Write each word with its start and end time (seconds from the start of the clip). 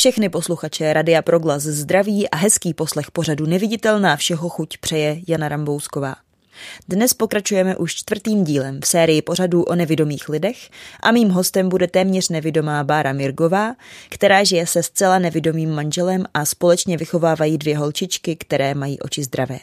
Všechny 0.00 0.28
posluchače 0.28 0.92
Radia 0.92 1.22
Proglas 1.22 1.62
zdraví 1.62 2.30
a 2.30 2.36
hezký 2.36 2.74
poslech 2.74 3.10
pořadu 3.10 3.46
Neviditelná 3.46 4.16
všeho 4.16 4.48
chuť 4.48 4.78
přeje 4.78 5.20
Jana 5.28 5.48
Rambousková. 5.48 6.16
Dnes 6.88 7.14
pokračujeme 7.14 7.76
už 7.76 7.94
čtvrtým 7.94 8.44
dílem 8.44 8.80
v 8.80 8.86
sérii 8.86 9.22
pořadů 9.22 9.62
o 9.62 9.74
nevidomých 9.74 10.28
lidech 10.28 10.70
a 11.02 11.10
mým 11.12 11.28
hostem 11.28 11.68
bude 11.68 11.86
téměř 11.86 12.28
nevidomá 12.28 12.84
Bára 12.84 13.12
Mirgová, 13.12 13.74
která 14.08 14.44
žije 14.44 14.66
se 14.66 14.82
zcela 14.82 15.18
nevidomým 15.18 15.70
manželem 15.70 16.24
a 16.34 16.44
společně 16.44 16.96
vychovávají 16.96 17.58
dvě 17.58 17.78
holčičky, 17.78 18.36
které 18.36 18.74
mají 18.74 19.00
oči 19.00 19.22
zdravé. 19.22 19.58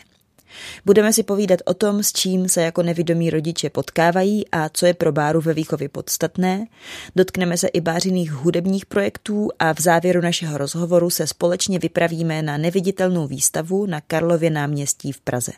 Budeme 0.85 1.13
si 1.13 1.23
povídat 1.23 1.59
o 1.65 1.73
tom, 1.73 2.03
s 2.03 2.11
čím 2.11 2.49
se 2.49 2.61
jako 2.61 2.83
nevidomí 2.83 3.29
rodiče 3.29 3.69
potkávají 3.69 4.47
a 4.51 4.69
co 4.69 4.85
je 4.85 4.93
pro 4.93 5.11
Báru 5.11 5.41
ve 5.41 5.53
výchově 5.53 5.89
podstatné. 5.89 6.67
Dotkneme 7.15 7.57
se 7.57 7.67
i 7.67 7.81
bářiných 7.81 8.31
hudebních 8.31 8.85
projektů 8.85 9.49
a 9.59 9.73
v 9.73 9.81
závěru 9.81 10.21
našeho 10.21 10.57
rozhovoru 10.57 11.09
se 11.09 11.27
společně 11.27 11.79
vypravíme 11.79 12.41
na 12.41 12.57
neviditelnou 12.57 13.27
výstavu 13.27 13.85
na 13.85 14.01
Karlově 14.01 14.49
náměstí 14.49 15.11
v 15.11 15.21
Praze. 15.21 15.51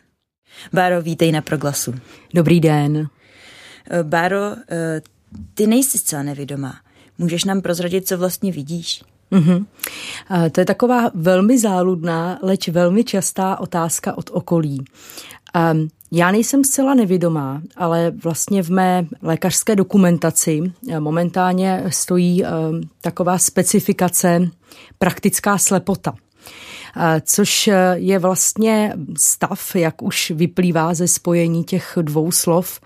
Báro, 0.72 1.02
vítej 1.02 1.32
na 1.32 1.42
Proglasu. 1.42 1.94
Dobrý 2.34 2.60
den. 2.60 3.08
Báro, 4.02 4.40
ty 5.54 5.66
nejsi 5.66 5.98
zcela 5.98 6.22
nevidomá. 6.22 6.74
Můžeš 7.18 7.44
nám 7.44 7.60
prozradit, 7.62 8.08
co 8.08 8.18
vlastně 8.18 8.52
vidíš? 8.52 9.02
Mm-hmm. 9.32 9.66
To 10.52 10.60
je 10.60 10.64
taková 10.64 11.10
velmi 11.14 11.58
záludná, 11.58 12.38
leč 12.42 12.68
velmi 12.68 13.04
častá 13.04 13.60
otázka 13.60 14.18
od 14.18 14.30
okolí. 14.32 14.84
Já 16.12 16.30
nejsem 16.30 16.64
zcela 16.64 16.94
nevědomá, 16.94 17.62
ale 17.76 18.10
vlastně 18.10 18.62
v 18.62 18.70
mé 18.70 19.06
lékařské 19.22 19.76
dokumentaci 19.76 20.62
eh, 20.90 21.00
momentálně 21.00 21.84
stojí 21.88 22.44
eh, 22.44 22.48
taková 23.00 23.38
specifikace 23.38 24.40
praktická 24.98 25.58
slepota 25.58 26.14
eh, 26.96 27.22
což 27.24 27.70
je 27.94 28.18
vlastně 28.18 28.94
stav, 29.16 29.76
jak 29.76 30.02
už 30.02 30.30
vyplývá 30.30 30.94
ze 30.94 31.08
spojení 31.08 31.64
těch 31.64 31.98
dvou 32.02 32.32
slov. 32.32 32.80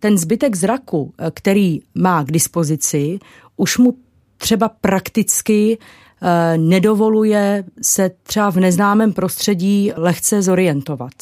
Ten 0.00 0.18
zbytek 0.18 0.56
zraku, 0.56 1.14
který 1.34 1.80
má 1.94 2.24
k 2.24 2.32
dispozici, 2.32 3.18
už 3.56 3.78
mu 3.78 3.94
třeba 4.38 4.68
prakticky 4.68 5.78
eh, 6.22 6.58
nedovoluje 6.58 7.64
se 7.82 8.10
třeba 8.22 8.50
v 8.50 8.56
neznámém 8.56 9.12
prostředí 9.12 9.92
lehce 9.96 10.42
zorientovat. 10.42 11.12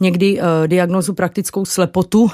Někdy 0.00 0.38
uh, 0.38 0.46
diagnozu 0.66 1.14
praktickou 1.14 1.64
slepotu 1.64 2.30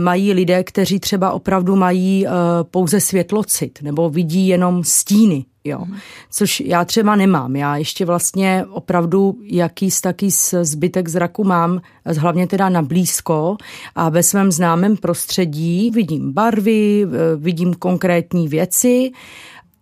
mají 0.00 0.32
lidé, 0.32 0.64
kteří 0.64 1.00
třeba 1.00 1.32
opravdu 1.32 1.76
mají 1.76 2.26
uh, 2.26 2.32
pouze 2.70 3.00
světlocit 3.00 3.78
nebo 3.82 4.10
vidí 4.10 4.48
jenom 4.48 4.84
stíny. 4.84 5.44
Jo. 5.64 5.78
Mhm. 5.78 5.96
Což 6.30 6.60
já 6.60 6.84
třeba 6.84 7.16
nemám. 7.16 7.56
Já 7.56 7.76
ještě 7.76 8.04
vlastně 8.04 8.64
opravdu 8.70 9.38
jakýs 9.42 10.00
taký 10.00 10.30
zbytek 10.62 11.08
zraku 11.08 11.44
mám, 11.44 11.80
hlavně 12.18 12.46
teda 12.46 12.68
na 12.68 12.82
blízko 12.82 13.56
a 13.94 14.08
ve 14.08 14.22
svém 14.22 14.52
známém 14.52 14.96
prostředí 14.96 15.90
vidím 15.90 16.32
barvy, 16.32 17.06
vidím 17.36 17.74
konkrétní 17.74 18.48
věci, 18.48 19.12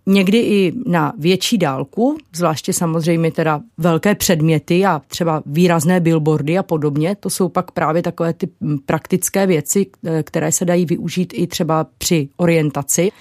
někdy 0.06 0.38
i 0.38 0.72
na 0.86 1.12
větší 1.18 1.58
dálku, 1.58 2.18
zvláště 2.36 2.72
samozřejmě 2.72 3.32
teda 3.32 3.60
velké 3.78 4.14
předměty 4.14 4.86
a 4.86 5.02
třeba 5.06 5.42
výrazné 5.46 6.00
billboardy 6.00 6.58
a 6.58 6.62
podobně. 6.62 7.16
To 7.20 7.30
jsou 7.30 7.48
pak 7.48 7.70
právě 7.70 8.02
takové 8.02 8.32
ty 8.32 8.48
praktické 8.86 9.46
věci, 9.46 9.86
e, 10.06 10.22
které 10.22 10.52
se 10.52 10.64
dají 10.64 10.86
využít 10.86 11.32
i 11.36 11.46
třeba 11.46 11.86
při 11.98 12.28
orientaci. 12.36 13.12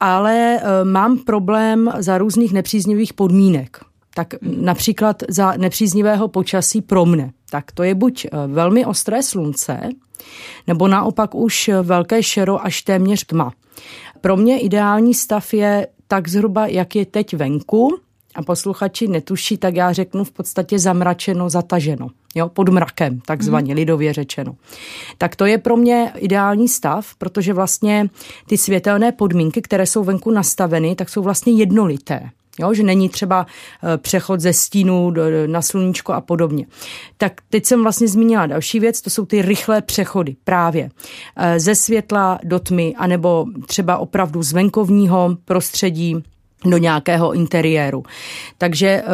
Ale 0.00 0.34
e, 0.34 0.84
mám 0.84 1.18
problém 1.18 1.90
za 1.98 2.18
různých 2.18 2.52
nepříznivých 2.52 3.12
podmínek. 3.12 3.80
Tak 4.14 4.34
například 4.42 5.22
za 5.28 5.52
nepříznivého 5.56 6.28
počasí 6.28 6.82
pro 6.82 7.06
mne. 7.06 7.30
Tak 7.50 7.72
to 7.72 7.82
je 7.82 7.94
buď 7.94 8.24
e, 8.24 8.28
velmi 8.46 8.86
ostré 8.86 9.22
slunce, 9.22 9.80
nebo 10.66 10.88
naopak 10.88 11.34
už 11.34 11.70
velké 11.82 12.22
šero 12.22 12.64
až 12.64 12.82
téměř 12.82 13.24
tma. 13.24 13.52
Pro 14.26 14.36
mě 14.36 14.60
ideální 14.60 15.14
stav 15.14 15.54
je 15.54 15.86
tak 16.08 16.28
zhruba, 16.28 16.66
jak 16.66 16.96
je 16.96 17.06
teď 17.06 17.34
venku, 17.36 17.98
a 18.34 18.42
posluchači 18.42 19.08
netuší, 19.08 19.56
tak 19.56 19.76
já 19.76 19.92
řeknu 19.92 20.24
v 20.24 20.30
podstatě 20.30 20.78
zamračeno, 20.78 21.50
zataženo, 21.50 22.08
jo, 22.34 22.48
pod 22.48 22.68
mrakem, 22.68 23.20
takzvaně 23.20 23.74
mm. 23.74 23.76
lidově 23.76 24.12
řečeno. 24.12 24.56
Tak 25.18 25.36
to 25.36 25.46
je 25.46 25.58
pro 25.58 25.76
mě 25.76 26.12
ideální 26.16 26.68
stav, 26.68 27.14
protože 27.18 27.52
vlastně 27.52 28.10
ty 28.46 28.58
světelné 28.58 29.12
podmínky, 29.12 29.62
které 29.62 29.86
jsou 29.86 30.04
venku 30.04 30.30
nastaveny, 30.30 30.94
tak 30.94 31.08
jsou 31.08 31.22
vlastně 31.22 31.52
jednolité. 31.52 32.30
Jo, 32.60 32.74
že 32.74 32.82
není 32.82 33.08
třeba 33.08 33.46
eh, 33.46 33.98
přechod 33.98 34.40
ze 34.40 34.52
stínu 34.52 35.12
na 35.46 35.62
sluníčko 35.62 36.12
a 36.12 36.20
podobně. 36.20 36.66
Tak 37.16 37.32
teď 37.50 37.66
jsem 37.66 37.82
vlastně 37.82 38.08
zmínila 38.08 38.46
další 38.46 38.80
věc, 38.80 39.00
to 39.00 39.10
jsou 39.10 39.26
ty 39.26 39.42
rychlé 39.42 39.82
přechody 39.82 40.36
právě 40.44 40.90
eh, 41.36 41.60
ze 41.60 41.74
světla 41.74 42.38
do 42.44 42.58
tmy, 42.58 42.94
anebo 42.98 43.46
třeba 43.66 43.98
opravdu 43.98 44.42
z 44.42 44.52
venkovního 44.52 45.36
prostředí 45.44 46.16
do 46.64 46.76
nějakého 46.76 47.32
interiéru. 47.32 48.02
Takže 48.58 48.88
eh, 48.88 49.04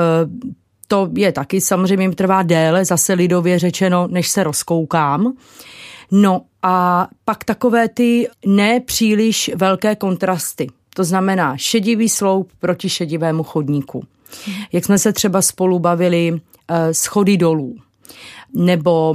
to 0.89 1.11
je 1.17 1.33
taky 1.33 1.61
samozřejmě 1.61 2.11
trvá 2.11 2.43
déle, 2.43 2.85
zase 2.85 3.13
lidově 3.13 3.59
řečeno, 3.59 4.09
než 4.11 4.29
se 4.29 4.45
rozkoukám. 4.45 5.33
No 6.11 6.43
a 6.63 7.09
pak 7.25 7.45
takové 7.45 7.89
ty 7.89 8.29
nepříliš 8.47 9.51
velké 9.57 9.97
kontrasty. 9.97 10.67
To 10.95 11.05
znamená 11.05 11.57
šedivý 11.57 12.09
sloup 12.09 12.53
proti 12.61 12.89
šedivému 12.89 13.43
chodníku. 13.43 14.07
Jak 14.73 14.85
jsme 14.85 14.99
se 14.99 15.13
třeba 15.13 15.43
spolu 15.43 15.79
bavili, 15.79 16.41
eh, 16.69 16.95
schody 16.95 17.37
dolů. 17.37 17.77
Nebo 18.55 19.15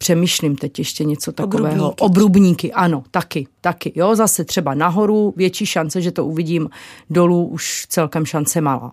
přemýšlím 0.00 0.56
teď 0.56 0.78
ještě 0.78 1.04
něco 1.04 1.32
takového. 1.32 1.90
Obrubníky. 1.90 2.04
Obrubníky, 2.04 2.72
ano, 2.72 3.04
taky, 3.10 3.46
taky. 3.60 3.92
Jo, 3.94 4.14
zase 4.14 4.44
třeba 4.44 4.74
nahoru 4.74 5.34
větší 5.36 5.66
šance, 5.66 6.00
že 6.00 6.12
to 6.12 6.26
uvidím, 6.26 6.70
dolů 7.10 7.46
už 7.46 7.86
celkem 7.88 8.26
šance 8.26 8.60
malá 8.60 8.92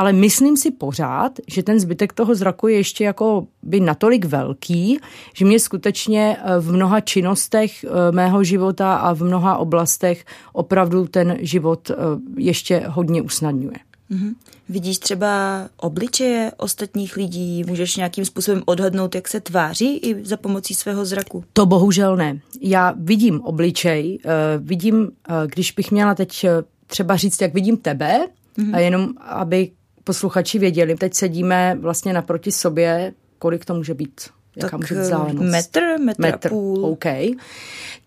ale 0.00 0.12
myslím 0.12 0.56
si 0.56 0.70
pořád, 0.70 1.32
že 1.46 1.62
ten 1.62 1.80
zbytek 1.80 2.12
toho 2.12 2.34
zraku 2.34 2.68
je 2.68 2.76
ještě 2.76 3.04
jako 3.04 3.46
by 3.62 3.80
natolik 3.80 4.24
velký, 4.24 4.98
že 5.34 5.44
mě 5.44 5.60
skutečně 5.60 6.36
eh, 6.40 6.60
v 6.60 6.72
mnoha 6.72 7.00
činnostech 7.00 7.84
eh, 7.84 8.12
mého 8.12 8.44
života 8.44 8.94
a 8.94 9.12
v 9.14 9.22
mnoha 9.22 9.56
oblastech 9.56 10.24
opravdu 10.52 11.06
ten 11.06 11.36
život 11.40 11.90
eh, 11.90 11.94
ještě 12.36 12.84
hodně 12.88 13.22
usnadňuje. 13.22 13.89
Mm-hmm. 14.10 14.34
Vidíš 14.68 14.98
třeba 14.98 15.68
obličeje 15.76 16.52
ostatních 16.56 17.16
lidí? 17.16 17.64
Můžeš 17.64 17.96
nějakým 17.96 18.24
způsobem 18.24 18.62
odhadnout, 18.66 19.14
jak 19.14 19.28
se 19.28 19.40
tváří 19.40 19.96
i 19.96 20.24
za 20.24 20.36
pomocí 20.36 20.74
svého 20.74 21.04
zraku? 21.04 21.44
To 21.52 21.66
bohužel 21.66 22.16
ne. 22.16 22.40
Já 22.60 22.94
vidím 22.96 23.40
obličej, 23.40 24.18
vidím, 24.58 25.10
když 25.46 25.72
bych 25.72 25.90
měla 25.90 26.14
teď 26.14 26.46
třeba 26.86 27.16
říct, 27.16 27.40
jak 27.40 27.54
vidím 27.54 27.76
tebe, 27.76 28.26
mm-hmm. 28.58 28.74
a 28.74 28.78
jenom 28.78 29.08
aby 29.18 29.70
posluchači 30.04 30.58
věděli, 30.58 30.94
teď 30.94 31.14
sedíme 31.14 31.76
vlastně 31.80 32.12
naproti 32.12 32.52
sobě, 32.52 33.12
kolik 33.38 33.64
to 33.64 33.74
může 33.74 33.94
být? 33.94 34.20
Jaká 34.56 34.68
tak 34.68 34.80
může 34.80 34.94
být 34.94 35.00
vzdálenost? 35.00 35.50
Metr, 35.50 35.80
metr, 36.00 36.20
metr 36.20 36.46
a 36.46 36.50
půl. 36.50 36.86
OK. 36.86 37.04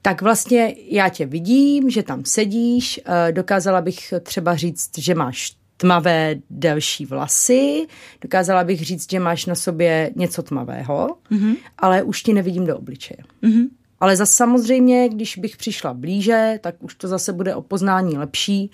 Tak 0.01 0.21
vlastně 0.21 0.75
já 0.89 1.09
tě 1.09 1.25
vidím, 1.25 1.89
že 1.89 2.03
tam 2.03 2.25
sedíš, 2.25 2.99
eh, 3.05 3.31
dokázala 3.31 3.81
bych 3.81 4.13
třeba 4.23 4.55
říct, 4.55 4.97
že 4.97 5.15
máš 5.15 5.55
tmavé 5.83 6.35
delší 6.49 7.05
vlasy, 7.05 7.87
dokázala 8.21 8.63
bych 8.63 8.85
říct, 8.85 9.11
že 9.11 9.19
máš 9.19 9.45
na 9.45 9.55
sobě 9.55 10.11
něco 10.15 10.43
tmavého, 10.43 11.17
mm-hmm. 11.31 11.55
ale 11.77 12.03
už 12.03 12.23
ti 12.23 12.33
nevidím 12.33 12.65
do 12.65 12.77
obličeje. 12.77 13.17
Mm-hmm. 13.43 13.67
Ale 13.99 14.15
zase 14.15 14.33
samozřejmě, 14.33 15.09
když 15.09 15.37
bych 15.37 15.57
přišla 15.57 15.93
blíže, 15.93 16.59
tak 16.61 16.75
už 16.79 16.95
to 16.95 17.07
zase 17.07 17.33
bude 17.33 17.55
o 17.55 17.61
poznání 17.61 18.17
lepší. 18.17 18.71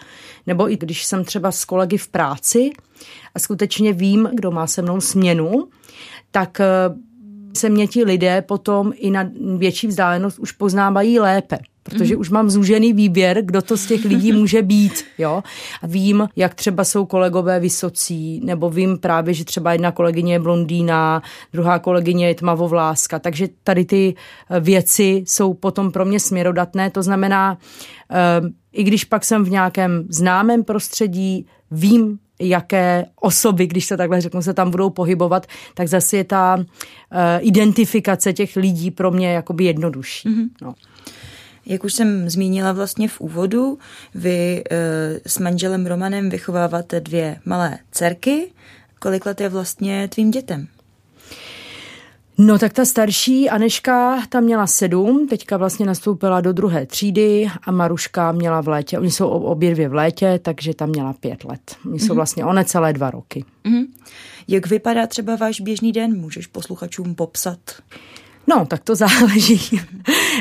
Nebo 0.47 0.71
i 0.71 0.77
když 0.77 1.05
jsem 1.05 1.25
třeba 1.25 1.51
s 1.51 1.65
kolegy 1.65 1.97
v 1.97 2.07
práci 2.07 2.69
a 3.35 3.39
skutečně 3.39 3.93
vím, 3.93 4.29
kdo 4.33 4.51
má 4.51 4.67
se 4.67 4.81
mnou 4.81 5.01
směnu, 5.01 5.67
tak 6.31 6.59
eh, 6.59 6.65
se 7.53 7.69
mě 7.69 7.87
ti 7.87 8.03
lidé 8.03 8.41
potom 8.41 8.93
i 8.95 9.11
na 9.11 9.31
větší 9.57 9.87
vzdálenost 9.87 10.39
už 10.39 10.51
poznávají 10.51 11.19
lépe 11.19 11.57
protože 11.89 12.15
mm. 12.15 12.21
už 12.21 12.29
mám 12.29 12.49
zúžený 12.49 12.93
výběr, 12.93 13.41
kdo 13.41 13.61
to 13.61 13.77
z 13.77 13.85
těch 13.85 14.05
lidí 14.05 14.31
může 14.39 14.61
být. 14.61 15.05
Jo? 15.17 15.43
A 15.81 15.87
vím, 15.87 16.27
jak 16.35 16.55
třeba 16.55 16.83
jsou 16.83 17.05
kolegové 17.05 17.59
vysocí, 17.59 18.41
nebo 18.43 18.69
vím 18.69 18.97
právě, 18.97 19.33
že 19.33 19.45
třeba 19.45 19.73
jedna 19.73 19.91
kolegyně 19.91 20.33
je 20.33 20.39
blondýna, 20.39 21.21
druhá 21.53 21.79
kolegyně 21.79 22.27
je 22.27 22.35
tmavovláska, 22.35 23.19
takže 23.19 23.47
tady 23.63 23.85
ty 23.85 24.15
eh, 24.49 24.59
věci 24.59 25.23
jsou 25.27 25.53
potom 25.53 25.91
pro 25.91 26.05
mě 26.05 26.19
směrodatné, 26.19 26.89
to 26.89 27.03
znamená, 27.03 27.57
eh, 28.11 28.15
i 28.73 28.83
když 28.83 29.05
pak 29.05 29.25
jsem 29.25 29.43
v 29.43 29.49
nějakém 29.49 30.05
známém 30.09 30.63
prostředí, 30.63 31.45
vím, 31.71 32.19
jaké 32.39 33.05
osoby, 33.21 33.67
když 33.67 33.85
se 33.85 33.97
takhle 33.97 34.21
řeknu, 34.21 34.41
se 34.41 34.53
tam 34.53 34.71
budou 34.71 34.89
pohybovat, 34.89 35.47
tak 35.73 35.87
zase 35.87 36.17
je 36.17 36.23
ta 36.23 36.55
uh, 36.55 36.65
identifikace 37.41 38.33
těch 38.33 38.55
lidí 38.55 38.91
pro 38.91 39.11
mě 39.11 39.33
jakoby 39.33 39.63
jednodušší. 39.63 40.29
Mm-hmm. 40.29 40.49
No. 40.61 40.73
Jak 41.65 41.83
už 41.83 41.93
jsem 41.93 42.29
zmínila 42.29 42.71
vlastně 42.71 43.07
v 43.07 43.21
úvodu, 43.21 43.79
vy 44.15 44.63
e, 44.71 44.75
s 45.25 45.39
manželem 45.39 45.85
Romanem 45.85 46.29
vychováváte 46.29 46.99
dvě 46.99 47.39
malé 47.45 47.77
dcerky. 47.91 48.51
Kolik 48.99 49.25
let 49.25 49.41
je 49.41 49.49
vlastně 49.49 50.07
tvým 50.07 50.31
dětem? 50.31 50.67
No 52.41 52.59
tak 52.59 52.73
ta 52.73 52.85
starší 52.85 53.49
Aneška 53.49 54.21
tam 54.29 54.43
měla 54.43 54.67
sedm, 54.67 55.27
teďka 55.27 55.57
vlastně 55.57 55.85
nastoupila 55.85 56.41
do 56.41 56.53
druhé 56.53 56.85
třídy 56.85 57.47
a 57.63 57.71
Maruška 57.71 58.31
měla 58.31 58.61
v 58.61 58.67
létě, 58.67 58.99
oni 58.99 59.11
jsou 59.11 59.27
obě 59.27 59.73
dvě 59.73 59.89
v 59.89 59.93
létě, 59.93 60.39
takže 60.43 60.73
tam 60.73 60.89
měla 60.89 61.13
pět 61.13 61.43
let. 61.43 61.75
Oni 61.85 61.95
mm-hmm. 61.95 61.99
jsou 61.99 62.13
mhm. 62.13 62.15
vlastně 62.15 62.45
one 62.45 62.65
celé 62.65 62.93
dva 62.93 63.11
roky. 63.11 63.45
Mm-hmm. 63.65 63.85
Jak 64.47 64.67
vypadá 64.67 65.07
třeba 65.07 65.35
váš 65.35 65.61
běžný 65.61 65.91
den? 65.91 66.19
Můžeš 66.19 66.47
posluchačům 66.47 67.15
popsat? 67.15 67.59
No, 68.49 68.65
tak 68.65 68.83
to 68.83 68.95
záleží, 69.05 69.81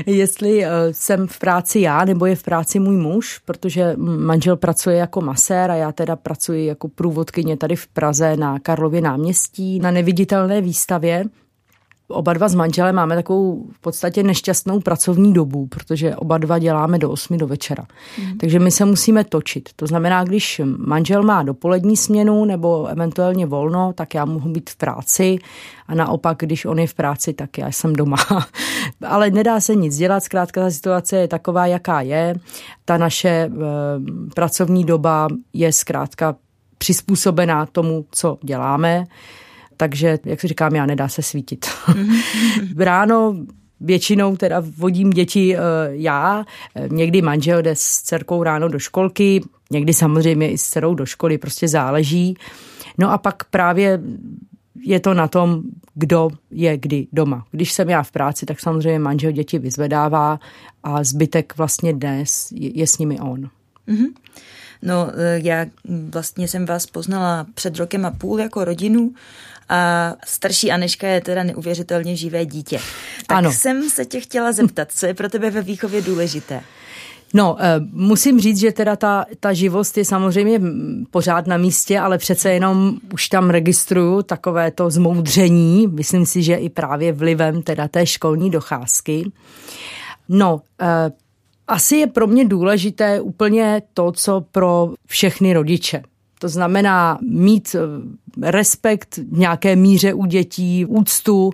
jestli 0.07 0.65
eh, 0.65 0.71
jsem 0.91 1.29
v 1.29 1.39
práci 1.39 1.81
já, 1.81 2.05
nebo 2.05 2.27
je 2.27 2.37
v 2.37 2.43
práci 2.43 2.79
můj 2.79 2.97
muž, 2.97 3.39
protože 3.45 3.95
manžel 3.97 4.57
pracuje 4.57 4.97
jako 4.97 5.21
masér 5.21 5.71
a 5.71 5.75
já 5.75 5.93
teda 5.93 6.17
pracuji 6.17 6.67
jako 6.67 6.89
průvodkyně 6.89 7.57
tady 7.57 7.77
v 7.77 7.87
Praze 7.87 8.37
na 8.37 8.59
Karlově 8.59 9.01
náměstí 9.01 9.79
na 9.79 9.91
neviditelné 9.91 10.61
výstavě, 10.61 11.25
Oba 12.11 12.33
dva 12.33 12.49
s 12.49 12.55
manželem 12.55 12.95
máme 12.95 13.15
takovou 13.15 13.67
v 13.73 13.81
podstatě 13.81 14.23
nešťastnou 14.23 14.81
pracovní 14.81 15.33
dobu, 15.33 15.67
protože 15.67 16.17
oba 16.17 16.39
dva 16.39 16.59
děláme 16.59 16.99
do 16.99 17.11
8 17.11 17.39
do 17.39 17.47
večera. 17.47 17.87
Mm. 18.19 18.39
Takže 18.39 18.59
my 18.59 18.71
se 18.71 18.85
musíme 18.85 19.25
točit. 19.25 19.69
To 19.77 19.87
znamená, 19.87 20.25
když 20.25 20.61
manžel 20.77 21.23
má 21.23 21.43
dopolední 21.43 21.97
směnu 21.97 22.45
nebo 22.45 22.87
eventuálně 22.87 23.47
volno, 23.47 23.93
tak 23.95 24.15
já 24.15 24.25
mohu 24.25 24.51
být 24.51 24.71
v 24.71 24.77
práci 24.77 25.39
a 25.87 25.95
naopak, 25.95 26.39
když 26.41 26.65
on 26.65 26.79
je 26.79 26.87
v 26.87 26.95
práci, 26.95 27.33
tak 27.33 27.59
já 27.59 27.69
jsem 27.69 27.93
doma. 27.93 28.17
Ale 29.07 29.31
nedá 29.31 29.61
se 29.61 29.75
nic 29.75 29.97
dělat, 29.97 30.25
zkrátka 30.25 30.61
ta 30.61 30.71
situace 30.71 31.17
je 31.17 31.29
taková, 31.29 31.67
jaká 31.67 32.01
je. 32.01 32.35
Ta 32.85 32.97
naše 32.99 33.29
e, 33.29 33.51
pracovní 34.35 34.85
doba 34.85 35.29
je 35.53 35.73
zkrátka 35.73 36.37
přizpůsobená 36.79 37.67
tomu, 37.67 38.05
co 38.11 38.39
děláme 38.43 39.07
takže, 39.79 40.19
jak 40.25 40.41
si 40.41 40.49
říkám, 40.49 40.75
já 40.75 40.87
nedá 40.87 41.09
se 41.09 41.23
svítit. 41.23 41.67
Ráno 42.77 43.35
Většinou 43.81 44.37
teda 44.37 44.63
vodím 44.77 45.11
děti 45.11 45.57
uh, 45.57 45.63
já, 45.91 46.45
někdy 46.91 47.23
manžel 47.23 47.63
jde 47.63 47.71
s 47.75 48.03
dcerkou 48.03 48.43
ráno 48.43 48.69
do 48.69 48.79
školky, 48.79 49.41
někdy 49.71 49.93
samozřejmě 49.93 50.51
i 50.51 50.59
s 50.59 50.63
dcerou 50.63 50.95
do 50.95 51.07
školy, 51.07 51.39
prostě 51.39 51.69
záleží. 51.69 52.37
No 52.99 53.11
a 53.13 53.19
pak 53.19 53.45
právě 53.45 54.01
je 54.85 55.01
to 55.01 55.15
na 55.15 55.29
tom, 55.29 55.63
kdo 55.95 56.31
je 56.51 56.79
kdy 56.79 57.07
doma. 57.13 57.45
Když 57.51 57.73
jsem 57.73 57.91
já 57.91 58.03
v 58.03 58.11
práci, 58.11 58.47
tak 58.47 58.61
samozřejmě 58.61 58.99
manžel 58.99 59.33
děti 59.33 59.59
vyzvedává 59.59 60.41
a 60.83 61.05
zbytek 61.05 61.57
vlastně 61.57 61.93
dnes 61.93 62.49
je, 62.53 62.79
je 62.79 62.87
s 62.87 62.99
nimi 62.99 63.21
on. 63.21 63.41
Mm-hmm. 63.89 64.13
No, 64.83 65.11
e, 65.15 65.41
já 65.43 65.67
vlastně 66.11 66.49
jsem 66.49 66.67
vás 66.67 66.87
poznala 66.87 67.47
před 67.55 67.77
rokem 67.77 68.07
a 68.07 68.11
půl 68.11 68.41
jako 68.41 68.65
rodinu 68.65 69.13
a 69.69 70.15
starší 70.27 70.71
Aneška 70.71 71.09
je 71.09 71.21
teda 71.21 71.43
neuvěřitelně 71.43 72.17
živé 72.17 72.47
dítě. 72.47 72.81
Tak 73.27 73.39
ano. 73.39 73.53
jsem 73.53 73.91
se 73.91 74.05
tě 74.05 74.21
chtěla 74.21 74.53
zeptat, 74.53 74.93
co 74.93 75.07
je 75.07 75.15
pro 75.15 75.29
tebe 75.29 75.51
ve 75.51 75.63
výchově 75.63 76.03
důležité? 76.03 76.61
No, 77.35 77.57
eh, 77.61 77.81
musím 77.93 78.41
říct, 78.41 78.59
že 78.59 78.73
teda 78.73 78.97
ta, 78.97 79.25
ta 79.41 79.53
živost 79.53 79.99
je 79.99 80.05
samozřejmě 80.05 80.61
pořád 81.11 81.47
na 81.47 81.57
místě, 81.57 81.99
ale 81.99 82.19
přece 82.19 82.53
jenom 82.53 82.99
už 83.13 83.29
tam 83.29 83.51
registruju 83.51 84.23
takové 84.23 84.71
to 84.71 84.91
zmoudření, 84.91 85.87
myslím 85.87 86.27
si, 86.27 86.43
že 86.43 86.55
i 86.55 86.69
právě 86.69 87.13
vlivem 87.13 87.63
teda 87.63 87.89
té 87.89 88.07
školní 88.07 88.51
docházky. 88.51 89.31
No, 90.29 90.61
eh, 90.81 91.11
asi 91.69 91.97
je 91.97 92.07
pro 92.07 92.27
mě 92.27 92.45
důležité 92.45 93.21
úplně 93.21 93.83
to, 93.95 94.13
co 94.13 94.41
pro 94.53 94.91
všechny 95.07 95.53
rodiče. 95.53 96.03
To 96.39 96.49
znamená 96.49 97.19
mít 97.23 97.77
eh, 97.79 98.51
respekt 98.51 99.19
nějaké 99.31 99.77
míře 99.77 100.15
u 100.15 100.27
dětí, 100.27 100.87
úctu. 100.87 101.51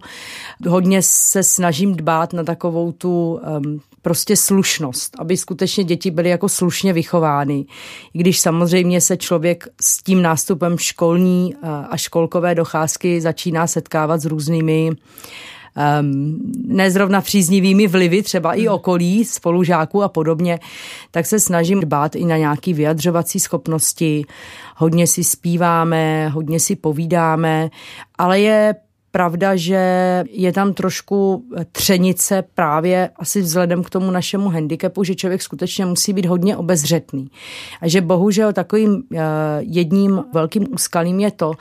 Hodně 0.69 1.03
se 1.03 1.43
snažím 1.43 1.97
dbát 1.97 2.33
na 2.33 2.45
takovou 2.45 2.93
tu 2.93 3.41
um, 3.63 3.81
prostě 4.03 4.37
slušnost, 4.37 5.17
aby 5.19 5.37
skutečně 5.37 5.85
děti 5.85 6.11
byly 6.11 6.29
jako 6.29 6.49
slušně 6.49 6.93
vychovány. 6.93 7.67
I 8.15 8.19
když 8.19 8.41
samozřejmě 8.41 9.01
se 9.01 9.17
člověk 9.17 9.69
s 9.81 10.03
tím 10.03 10.23
nástupem 10.23 10.79
školní 10.79 11.55
eh, 11.55 11.69
a 11.91 11.97
školkové 11.97 12.55
docházky 12.55 13.21
začíná 13.21 13.67
setkávat 13.67 14.21
s 14.21 14.25
různými 14.25 14.91
um, 16.01 16.39
nezrovna 16.67 17.21
příznivými 17.21 17.87
vlivy, 17.87 18.23
třeba 18.23 18.55
i 18.55 18.61
hmm. 18.61 18.75
okolí, 18.75 19.25
spolužáků 19.25 20.03
a 20.03 20.09
podobně, 20.09 20.61
tak 21.11 21.27
se 21.27 21.41
snažím 21.41 21.81
dbát 21.81 22.17
i 22.17 22.25
na 22.25 22.37
nějaké 22.37 22.73
vyjadřovací 22.73 23.41
schopnosti. 23.41 24.25
Hodně 24.77 25.07
si 25.07 25.25
zpíváme, 25.25 26.29
hodně 26.29 26.61
si 26.61 26.77
povídáme, 26.77 27.71
ale 28.19 28.41
je 28.41 28.75
pravda, 29.15 29.57
že 29.57 29.79
je 30.31 30.53
tam 30.53 30.75
trošku 30.75 31.45
třenice 31.73 32.45
právě 32.55 33.11
asi 33.17 33.41
vzhledem 33.41 33.83
k 33.83 33.91
tomu 33.91 34.11
našemu 34.11 34.49
handicapu, 34.49 35.05
že 35.05 35.15
člověk 35.15 35.43
skutečně 35.43 35.87
musí 35.87 36.13
být 36.13 36.27
hodně 36.27 36.57
obezřetný. 36.57 37.31
A 37.81 37.89
že 37.89 38.01
bohužel 38.01 38.53
takovým 38.53 39.03
eh, 39.15 39.19
jedním 39.61 40.25
velkým 40.33 40.67
úskalím 40.75 41.21
je 41.21 41.31
to, 41.31 41.53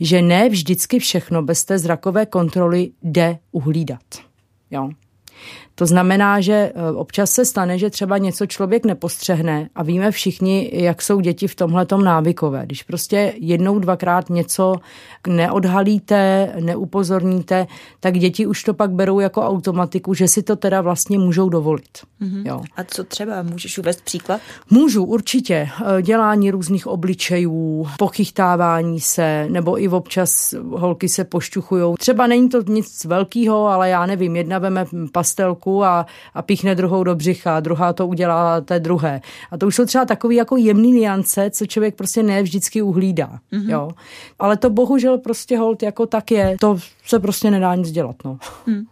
že 0.00 0.22
ne 0.22 0.48
vždycky 0.48 0.98
všechno 0.98 1.42
bez 1.42 1.64
té 1.64 1.78
zrakové 1.78 2.26
kontroly 2.26 2.90
jde 3.02 3.38
uhlídat. 3.52 4.04
Jo? 4.70 4.90
To 5.78 5.86
znamená, 5.86 6.40
že 6.40 6.52
e, 6.52 6.72
občas 6.92 7.30
se 7.30 7.44
stane, 7.44 7.78
že 7.78 7.90
třeba 7.90 8.18
něco 8.18 8.46
člověk 8.46 8.86
nepostřehne 8.86 9.68
a 9.74 9.82
víme 9.82 10.10
všichni, 10.10 10.70
jak 10.72 11.02
jsou 11.02 11.20
děti 11.20 11.48
v 11.48 11.54
tomhle 11.54 11.86
návykové. 12.04 12.66
Když 12.66 12.82
prostě 12.82 13.32
jednou, 13.36 13.78
dvakrát 13.78 14.30
něco 14.30 14.76
neodhalíte, 15.26 16.52
neupozorníte, 16.60 17.66
tak 18.00 18.18
děti 18.18 18.46
už 18.46 18.62
to 18.62 18.74
pak 18.74 18.90
berou 18.90 19.20
jako 19.20 19.42
automatiku, 19.42 20.14
že 20.14 20.28
si 20.28 20.42
to 20.42 20.56
teda 20.56 20.80
vlastně 20.80 21.18
můžou 21.18 21.48
dovolit. 21.48 21.98
Mm-hmm. 22.22 22.42
Jo. 22.46 22.62
A 22.76 22.84
co 22.84 23.04
třeba? 23.04 23.42
Můžeš 23.42 23.78
uvést 23.78 24.04
příklad? 24.04 24.40
Můžu, 24.70 25.04
určitě. 25.04 25.68
E, 25.98 26.02
dělání 26.02 26.50
různých 26.50 26.86
obličejů, 26.86 27.86
pochytávání 27.98 29.00
se, 29.00 29.46
nebo 29.50 29.82
i 29.82 29.88
občas 29.88 30.54
holky 30.70 31.08
se 31.08 31.24
pošťuchujou. 31.24 31.96
Třeba 31.96 32.26
není 32.26 32.48
to 32.48 32.62
nic 32.62 33.04
velkého, 33.04 33.66
ale 33.66 33.88
já 33.88 34.06
nevím, 34.06 34.36
jedna 34.36 34.58
veme 34.58 34.86
pastelku 35.12 35.67
ruku 35.68 35.84
a, 35.84 36.06
a 36.34 36.42
píchne 36.42 36.74
druhou 36.74 37.04
do 37.04 37.14
břicha, 37.14 37.60
druhá 37.60 37.92
to 37.92 38.06
udělá 38.06 38.60
té 38.60 38.80
druhé. 38.80 39.20
A 39.50 39.58
to 39.58 39.66
už 39.66 39.74
jsou 39.74 39.86
třeba 39.86 40.04
takový 40.04 40.36
jako 40.36 40.56
jemný 40.56 40.92
niance, 40.92 41.50
co 41.50 41.66
člověk 41.66 41.94
prostě 41.94 42.22
ne 42.22 42.42
vždycky 42.42 42.82
uhlídá. 42.82 43.38
Mm-hmm. 43.52 43.70
Jo. 43.70 43.90
Ale 44.38 44.56
to 44.56 44.70
bohužel 44.70 45.18
prostě 45.18 45.58
hold 45.58 45.82
jako 45.82 46.06
tak 46.06 46.30
je. 46.30 46.56
To 46.60 46.78
se 47.06 47.18
prostě 47.18 47.50
nedá 47.50 47.74
nic 47.74 47.90
dělat. 47.90 48.16
No. 48.24 48.38
Mm. 48.66 48.82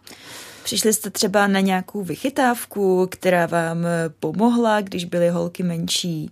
Přišli 0.63 0.93
jste 0.93 1.09
třeba 1.09 1.47
na 1.47 1.59
nějakou 1.59 2.03
vychytávku, 2.03 3.07
která 3.11 3.45
vám 3.45 3.77
pomohla, 4.19 4.81
když 4.81 5.05
byly 5.05 5.29
holky 5.29 5.63
menší? 5.63 6.31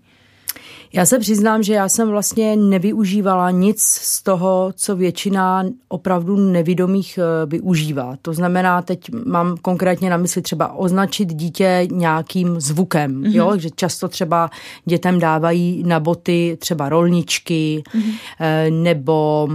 Já 0.95 1.05
se 1.05 1.19
přiznám, 1.19 1.63
že 1.63 1.73
já 1.73 1.89
jsem 1.89 2.09
vlastně 2.09 2.55
nevyužívala 2.55 3.51
nic 3.51 3.81
z 3.81 4.23
toho, 4.23 4.73
co 4.75 4.95
většina 4.95 5.65
opravdu 5.87 6.35
nevědomých 6.35 7.19
eh, 7.21 7.45
využívá. 7.45 8.17
To 8.21 8.33
znamená, 8.33 8.81
teď 8.81 9.09
mám 9.25 9.57
konkrétně 9.57 10.09
na 10.09 10.17
mysli 10.17 10.41
třeba 10.41 10.73
označit 10.73 11.33
dítě 11.33 11.87
nějakým 11.91 12.61
zvukem, 12.61 13.21
mm-hmm. 13.21 13.35
jo? 13.35 13.57
že 13.57 13.69
často 13.69 14.07
třeba 14.07 14.49
dětem 14.85 15.19
dávají 15.19 15.83
na 15.85 15.99
boty 15.99 16.57
třeba 16.59 16.89
rolničky 16.89 17.83
mm-hmm. 17.85 18.83
nebo 18.83 19.47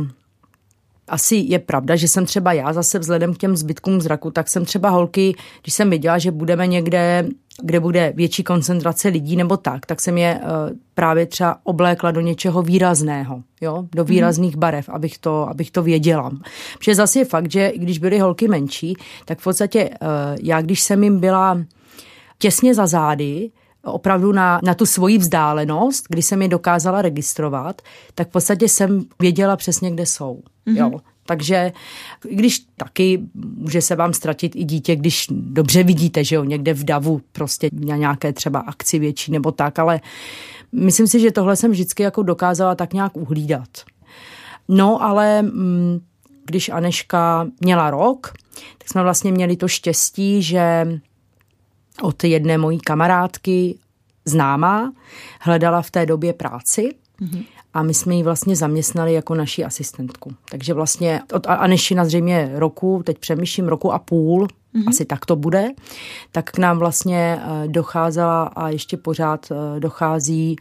asi 1.11 1.37
je 1.37 1.59
pravda, 1.59 1.97
že 1.97 2.09
jsem 2.09 2.27
třeba 2.27 2.53
já 2.53 2.73
zase 2.73 2.99
vzhledem 2.99 3.35
k 3.35 3.39
těm 3.39 3.57
zbytkům 3.57 4.01
zraku, 4.01 4.31
tak 4.31 4.49
jsem 4.49 4.65
třeba 4.65 4.89
holky, 4.89 5.35
když 5.63 5.75
jsem 5.75 5.91
viděla, 5.91 6.19
že 6.19 6.31
budeme 6.31 6.67
někde, 6.67 7.29
kde 7.63 7.81
bude 7.81 8.13
větší 8.17 8.43
koncentrace 8.43 9.09
lidí 9.09 9.37
nebo 9.37 9.57
tak, 9.57 9.87
tak 9.87 10.01
jsem 10.01 10.19
je 10.19 10.41
uh, 10.43 10.77
právě 10.95 11.27
třeba 11.27 11.59
oblékla 11.63 12.11
do 12.11 12.21
něčeho 12.21 12.63
výrazného, 12.63 13.43
jo, 13.61 13.85
do 13.95 14.05
výrazných 14.05 14.55
mm. 14.55 14.61
barev, 14.61 14.89
abych 14.89 15.19
to, 15.19 15.49
abych 15.49 15.71
to 15.71 15.83
věděla. 15.83 16.31
Protože 16.79 16.95
zase 16.95 17.19
je 17.19 17.25
fakt, 17.25 17.51
že 17.51 17.73
když 17.77 17.99
byly 17.99 18.19
holky 18.19 18.49
menší, 18.49 18.97
tak 19.25 19.39
v 19.39 19.45
podstatě 19.45 19.91
uh, 19.91 20.07
já, 20.43 20.61
když 20.61 20.81
jsem 20.81 21.05
jim 21.05 21.21
byla 21.21 21.59
těsně 22.39 22.75
za 22.75 22.87
zády, 22.87 23.51
opravdu 23.85 24.33
na, 24.33 24.61
na 24.63 24.75
tu 24.75 24.87
svoji 24.87 25.19
vzdálenost, 25.19 26.05
kdy 26.09 26.23
jsem 26.23 26.43
je 26.43 26.49
dokázala 26.49 27.03
registrovat, 27.03 27.83
tak 28.15 28.29
v 28.29 28.31
podstatě 28.31 28.69
jsem 28.69 29.05
věděla 29.21 29.57
přesně, 29.57 29.91
kde 29.91 30.07
jsou. 30.07 30.43
Mm-hmm. 30.67 30.77
Jo. 30.77 31.01
Takže 31.27 31.73
když 32.31 32.59
taky 32.77 33.21
může 33.35 33.83
se 33.83 33.97
vám 33.97 34.13
ztratit 34.13 34.57
i 34.57 34.65
dítě, 34.65 34.97
když 34.97 35.27
dobře 35.31 35.83
vidíte, 35.83 36.25
že 36.25 36.37
jo, 36.37 36.45
někde 36.45 36.75
v 36.75 36.85
davu 36.85 37.21
prostě 37.33 37.71
na 37.73 37.97
nějaké 37.97 38.33
třeba 38.33 38.61
akci 38.61 38.99
větší 38.99 39.33
nebo 39.33 39.53
tak, 39.53 39.79
ale 39.79 40.01
myslím 40.73 41.07
si, 41.07 41.21
že 41.21 41.31
tohle 41.31 41.57
jsem 41.57 41.71
vždycky 41.71 42.03
jako 42.03 42.23
dokázala 42.23 42.75
tak 42.75 42.93
nějak 42.93 43.17
uhlídat. 43.17 43.69
No, 44.69 45.03
ale 45.03 45.43
mm, 45.43 46.01
když 46.45 46.69
Aneška 46.69 47.47
měla 47.61 47.91
rok, 47.91 48.33
tak 48.79 48.89
jsme 48.89 49.03
vlastně 49.03 49.33
měli 49.33 49.57
to 49.57 49.69
štěstí, 49.69 50.43
že 50.43 50.87
od 52.03 52.25
jedné 52.25 52.59
mojí 52.59 52.79
kamarádky 52.79 53.79
známá, 54.25 54.93
hledala 55.41 55.83
v 55.83 55.91
té 55.91 56.07
době 56.07 56.33
práci 56.33 56.95
mm-hmm. 57.21 57.45
A 57.75 57.83
my 57.83 57.95
jsme 57.95 58.15
ji 58.15 58.23
vlastně 58.23 58.57
zaměstnali 58.57 59.13
jako 59.13 59.35
naši 59.35 59.65
asistentku. 59.65 60.35
Takže 60.51 60.75
vlastně 60.75 61.21
od 61.33 61.47
Anešina 61.47 62.05
zřejmě 62.05 62.51
roku, 62.55 63.03
teď 63.07 63.19
přemýšlím 63.19 63.69
roku 63.69 63.93
a 63.93 63.99
půl, 63.99 64.47
mm-hmm. 64.47 64.89
asi 64.89 65.05
tak 65.05 65.27
to 65.27 65.37
bude, 65.37 65.69
tak 66.33 66.51
k 66.51 66.59
nám 66.59 66.79
vlastně 66.79 67.41
eh, 67.43 67.69
docházela 67.69 68.43
a 68.43 68.69
ještě 68.69 68.97
pořád 68.97 69.53
eh, 69.53 69.81
dochází 69.81 70.57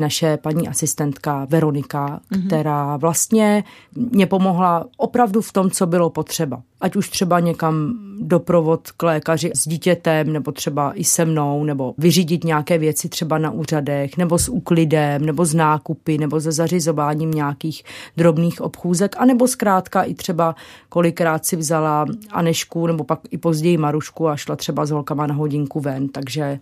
naše 0.00 0.36
paní 0.36 0.68
asistentka 0.68 1.46
Veronika, 1.50 2.20
mm-hmm. 2.32 2.46
která 2.46 2.96
vlastně 2.96 3.64
mě 3.94 4.26
pomohla 4.26 4.84
opravdu 4.96 5.40
v 5.40 5.52
tom, 5.52 5.70
co 5.70 5.86
bylo 5.86 6.10
potřeba. 6.10 6.62
Ať 6.80 6.96
už 6.96 7.08
třeba 7.08 7.40
někam 7.40 7.94
doprovod 8.20 8.90
k 8.90 9.02
lékaři 9.02 9.50
s 9.54 9.68
dítětem, 9.68 10.32
nebo 10.32 10.52
třeba 10.52 10.92
i 10.94 11.04
se 11.04 11.24
mnou, 11.24 11.64
nebo 11.64 11.94
vyřídit 11.98 12.44
nějaké 12.44 12.78
věci 12.78 13.08
třeba 13.08 13.38
na 13.38 13.50
úřadech, 13.50 14.16
nebo 14.16 14.38
s 14.38 14.48
úklidem, 14.48 15.26
nebo 15.26 15.44
s 15.44 15.54
nákupy, 15.54 16.18
nebo 16.18 16.40
se 16.40 16.52
zařizováním 16.52 17.30
nějakých 17.30 17.82
drobných 18.16 18.60
obchůzek, 18.60 19.16
anebo 19.18 19.48
zkrátka 19.48 20.02
i 20.02 20.14
třeba 20.14 20.54
kolikrát 20.88 21.46
si 21.46 21.56
vzala 21.56 22.06
Anešku, 22.30 22.86
nebo 22.86 23.04
pak 23.04 23.20
i 23.30 23.38
později 23.38 23.76
Marušku 23.76 24.28
a 24.28 24.36
šla 24.36 24.56
třeba 24.56 24.86
s 24.86 24.90
holkama 24.90 25.26
na 25.26 25.34
hodinku 25.34 25.80
ven, 25.80 26.08
takže 26.08 26.58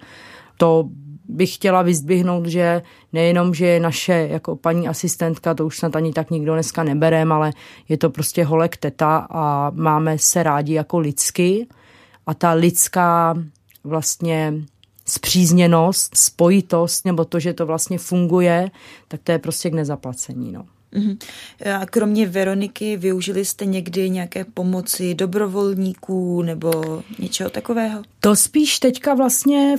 to 0.57 0.89
bych 1.29 1.55
chtěla 1.55 1.83
vyzdvihnout, 1.83 2.47
že 2.47 2.83
nejenom, 3.13 3.55
že 3.55 3.67
je 3.67 3.81
naše 3.81 4.29
jako 4.31 4.57
paní 4.57 4.89
asistentka, 4.89 5.55
to 5.55 5.67
už 5.67 5.79
snad 5.79 5.97
ani 5.97 6.13
tak 6.13 6.31
nikdo 6.31 6.53
dneska 6.53 6.83
neberem, 6.83 7.33
ale 7.33 7.53
je 7.89 7.99
to 7.99 8.11
prostě 8.11 8.45
holek 8.45 8.77
teta 8.77 9.27
a 9.31 9.71
máme 9.71 10.19
se 10.19 10.43
rádi 10.43 10.73
jako 10.73 10.99
lidsky 10.99 11.67
a 12.27 12.35
ta 12.35 12.53
lidská 12.53 13.35
vlastně 13.85 14.55
zpřízněnost, 15.07 16.17
spojitost, 16.17 17.05
nebo 17.05 17.25
to, 17.25 17.41
že 17.41 17.53
to 17.53 17.67
vlastně 17.67 17.99
funguje, 17.99 18.71
tak 19.09 19.21
to 19.25 19.33
je 19.33 19.39
prostě 19.39 19.71
k 19.71 19.75
nezaplacení. 19.75 20.53
No. 20.53 20.65
Mhm. 20.93 21.19
A 21.81 21.87
kromě 21.87 22.27
Veroniky 22.27 22.97
využili 22.97 23.45
jste 23.45 23.67
někdy 23.67 24.11
nějaké 24.11 24.45
pomoci 24.45 25.15
dobrovolníků 25.15 26.43
nebo 26.43 27.03
něčeho 27.19 27.51
takového? 27.51 28.03
To 28.21 28.37
spíš 28.37 28.79
teďka 28.79 29.15
vlastně 29.15 29.77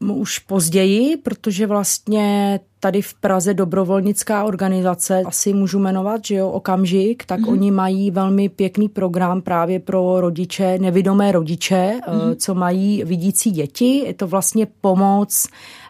už 0.00 0.38
později, 0.38 1.16
protože 1.16 1.66
vlastně 1.66 2.60
tady 2.80 3.02
v 3.02 3.14
Praze 3.14 3.54
dobrovolnická 3.54 4.44
organizace, 4.44 5.22
asi 5.26 5.52
můžu 5.52 5.78
jmenovat, 5.78 6.24
že 6.24 6.34
jo, 6.34 6.50
okamžik, 6.50 7.24
tak 7.24 7.40
mm-hmm. 7.40 7.52
oni 7.52 7.70
mají 7.70 8.10
velmi 8.10 8.48
pěkný 8.48 8.88
program 8.88 9.42
právě 9.42 9.78
pro 9.80 10.20
rodiče, 10.20 10.78
nevidomé 10.78 11.32
rodiče, 11.32 12.00
mm-hmm. 12.08 12.36
co 12.36 12.54
mají 12.54 13.04
vidící 13.04 13.50
děti. 13.50 14.02
Je 14.06 14.14
to 14.14 14.26
vlastně 14.26 14.66
pomoc 14.80 15.46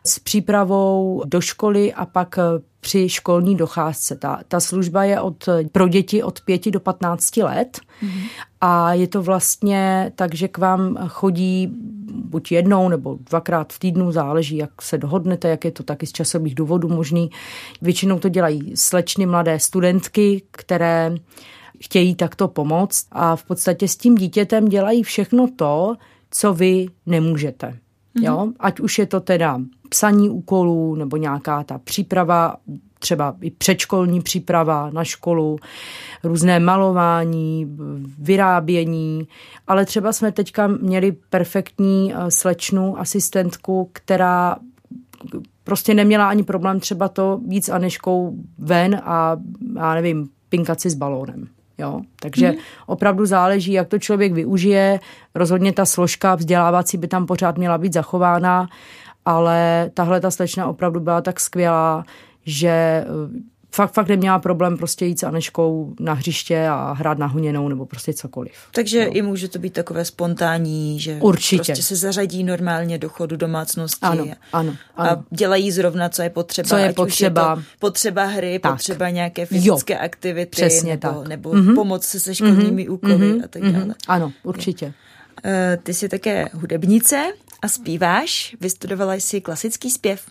s 0.07 0.19
přípravou 0.19 1.23
do 1.27 1.41
školy 1.41 1.93
a 1.93 2.07
pak 2.07 2.39
eh, 2.39 2.70
při 2.81 3.09
školní 3.09 3.57
docházce. 3.57 4.17
Ta, 4.17 4.41
ta 4.49 4.61
služba 4.61 5.05
je 5.05 5.21
od, 5.21 5.49
pro 5.73 5.89
děti 5.89 6.23
od 6.23 6.41
5 6.41 6.71
do 6.71 6.81
15 6.81 7.37
let 7.37 7.81
mm-hmm. 8.03 8.23
a 8.61 8.93
je 8.93 9.07
to 9.07 9.23
vlastně 9.23 10.13
tak, 10.15 10.35
že 10.35 10.49
k 10.49 10.59
vám 10.59 11.09
chodí 11.09 11.69
buď 12.13 12.53
jednou 12.53 12.89
nebo 12.89 13.19
dvakrát 13.31 13.73
v 13.73 13.79
týdnu, 13.79 14.13
záleží, 14.13 14.57
jak 14.57 14.83
se 14.83 14.99
dohodnete, 14.99 15.49
jak 15.49 15.65
je 15.65 15.71
to 15.71 15.83
taky 15.83 16.07
z 16.07 16.13
časových 16.13 16.55
důvodů 16.55 16.89
možný. 16.89 17.31
Většinou 17.83 18.19
to 18.19 18.29
dělají 18.29 18.73
slečny 18.75 19.27
mladé 19.27 19.59
studentky, 19.59 20.43
které 20.51 21.15
chtějí 21.83 22.15
takto 22.15 22.49
pomoct 22.49 23.07
a 23.13 23.37
v 23.37 23.45
podstatě 23.45 23.89
s 23.89 23.97
tím 23.97 24.15
dítětem 24.15 24.69
dělají 24.69 25.03
všechno 25.03 25.49
to, 25.57 25.95
co 26.31 26.55
vy 26.55 26.87
nemůžete. 27.07 27.79
Mm-hmm. 28.17 28.25
Jo? 28.25 28.53
Ať 28.61 28.81
už 28.81 28.99
je 28.99 29.07
to 29.07 29.21
teda 29.21 29.61
psaní 29.89 30.31
úkolů 30.31 30.95
nebo 30.95 31.17
nějaká 31.17 31.65
ta 31.65 31.79
příprava, 31.79 32.57
třeba 32.99 33.37
i 33.41 33.51
předškolní 33.51 34.21
příprava 34.21 34.91
na 34.91 35.05
školu, 35.05 35.59
různé 36.25 36.61
malování, 36.61 37.77
vyrábění, 38.19 39.29
ale 39.67 39.85
třeba 39.85 40.13
jsme 40.13 40.33
teďka 40.33 40.67
měli 40.67 41.13
perfektní 41.13 42.15
eh, 42.15 42.31
slečnu, 42.31 42.99
asistentku, 43.01 43.91
která 43.93 44.57
prostě 45.65 45.95
neměla 45.95 46.29
ani 46.29 46.43
problém 46.43 46.81
třeba 46.81 47.09
to 47.09 47.41
víc 47.49 47.69
Aneškou 47.69 48.35
ven 48.59 49.01
a 49.05 49.37
já 49.77 49.95
nevím, 49.95 50.29
pinkat 50.49 50.81
si 50.81 50.91
s 50.91 50.95
balónem. 50.95 51.49
Jo? 51.81 52.01
Takže 52.23 52.49
hmm. 52.49 52.59
opravdu 52.87 53.27
záleží, 53.27 53.73
jak 53.73 53.89
to 53.89 53.99
člověk 53.99 54.33
využije. 54.33 55.01
Rozhodně 55.35 55.73
ta 55.73 55.85
složka 55.85 56.35
vzdělávací 56.35 56.99
by 56.99 57.09
tam 57.09 57.27
pořád 57.27 57.59
měla 57.59 57.79
být 57.79 57.93
zachována, 57.93 58.69
ale 59.25 59.91
tahle 59.95 60.21
ta 60.21 60.31
slečna 60.31 60.67
opravdu 60.67 61.01
byla 61.01 61.21
tak 61.21 61.41
skvělá, 61.41 62.05
že 62.47 63.05
fakt, 63.71 63.93
fakt 63.93 64.09
neměla 64.09 64.39
problém 64.39 64.77
prostě 64.77 65.07
jít 65.07 65.21
s 65.21 65.23
Aneškou 65.23 65.95
na 66.01 66.13
hřiště 66.13 66.69
a 66.69 66.93
hrát 66.93 67.19
na 67.19 67.27
honěnou 67.27 67.69
nebo 67.69 67.87
prostě 67.87 68.13
cokoliv. 68.13 68.53
Takže 68.75 69.07
no. 69.07 69.13
i 69.13 69.23
může 69.23 69.49
to 69.49 69.59
být 69.59 69.73
takové 69.73 70.05
spontánní, 70.05 71.01
že 71.01 71.19
Určitě. 71.21 71.57
prostě 71.57 71.83
se 71.83 71.97
zařadí 71.97 72.45
normálně 72.45 72.99
do 72.99 73.09
chodu 73.09 73.37
domácnosti 73.37 74.07
ano, 74.07 74.27
ano, 74.53 74.77
ano. 74.97 75.11
a 75.11 75.25
dělají 75.31 75.71
zrovna, 75.71 76.09
co 76.09 76.23
je 76.23 76.31
potřeba. 76.31 76.69
Co 76.69 76.77
je 76.77 76.89
ať 76.89 76.95
potřeba. 76.95 77.53
Už 77.53 77.59
je 77.59 77.65
to 77.65 77.69
potřeba 77.79 78.25
hry, 78.25 78.59
tak. 78.59 78.73
potřeba 78.73 79.11
nějaké 79.11 79.47
fyzické 79.47 79.95
jo, 79.95 80.01
aktivity 80.03 80.51
přesně 80.51 80.93
nebo, 81.03 81.19
tak. 81.21 81.29
nebo 81.29 81.51
mm-hmm. 81.51 81.75
pomoc 81.75 82.05
se 82.05 82.21
se 82.21 82.35
školními 82.35 82.85
mm-hmm. 82.85 82.93
úkoly 82.93 83.15
mm-hmm. 83.15 83.45
a 83.45 83.49
tak 83.49 83.63
dále. 83.63 83.85
Mm-hmm. 83.85 83.95
Ano, 84.09 84.33
určitě. 84.43 84.87
Uh, 85.45 85.83
ty 85.83 85.95
jsi 85.95 86.09
také 86.09 86.47
hudebnice 86.53 87.33
a 87.63 87.69
zpíváš. 87.69 88.57
Vystudovala 88.61 89.15
jsi 89.15 89.41
klasický 89.41 89.91
zpěv. 89.91 90.23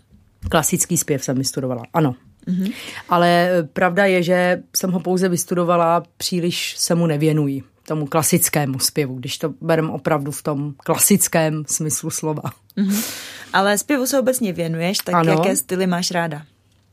Klasický 0.49 0.97
zpěv 0.97 1.23
jsem 1.23 1.37
vystudovala, 1.37 1.83
ano. 1.93 2.15
Mm-hmm. 2.47 2.73
Ale 3.09 3.49
eh, 3.51 3.63
pravda 3.63 4.05
je, 4.05 4.23
že 4.23 4.63
jsem 4.75 4.91
ho 4.91 4.99
pouze 4.99 5.29
vystudovala, 5.29 6.03
příliš 6.17 6.77
se 6.77 6.95
mu 6.95 7.07
nevěnuji, 7.07 7.63
tomu 7.87 8.05
klasickému 8.05 8.79
zpěvu, 8.79 9.15
když 9.15 9.37
to 9.37 9.53
berem 9.61 9.89
opravdu 9.89 10.31
v 10.31 10.43
tom 10.43 10.73
klasickém 10.77 11.63
smyslu 11.67 12.09
slova. 12.09 12.43
Mm-hmm. 12.77 13.05
Ale 13.53 13.77
zpěvu 13.77 14.05
se 14.05 14.19
obecně 14.19 14.53
věnuješ, 14.53 14.97
tak 14.97 15.15
ano. 15.15 15.31
jaké 15.31 15.55
styly 15.55 15.87
máš 15.87 16.11
ráda? 16.11 16.41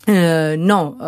Eh, 0.09 0.53
no, 0.57 0.91
uh, 0.91 0.99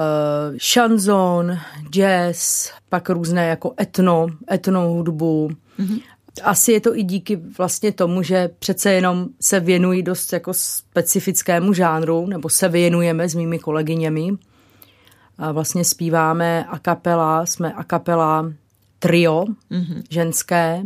šanzon, 0.57 1.59
jazz, 1.91 2.71
pak 2.89 3.11
různé 3.11 3.47
jako 3.47 3.75
etno, 3.81 4.27
etno 4.51 4.89
hudbu, 4.89 5.51
mm-hmm 5.79 6.01
asi 6.45 6.73
je 6.73 6.81
to 6.81 6.97
i 6.97 7.03
díky 7.03 7.37
vlastně 7.37 7.93
tomu, 7.93 8.23
že 8.23 8.51
přece 8.59 8.93
jenom 8.93 9.27
se 9.41 9.61
věnují 9.61 10.03
dost 10.03 10.33
jako 10.33 10.53
specifickému 10.55 11.73
žánru, 11.73 12.27
nebo 12.27 12.49
se 12.49 12.69
věnujeme 12.69 13.29
s 13.29 13.35
mými 13.35 13.59
kolegyněmi. 13.59 14.31
A 15.39 15.53
vlastně 15.53 15.85
zpíváme 15.85 16.65
a 16.65 16.79
kapela, 16.79 17.47
jsme 17.47 17.73
a 17.73 17.85
kapela 17.85 18.53
trio 18.99 19.45
mm-hmm. 19.71 20.03
ženské. 20.11 20.83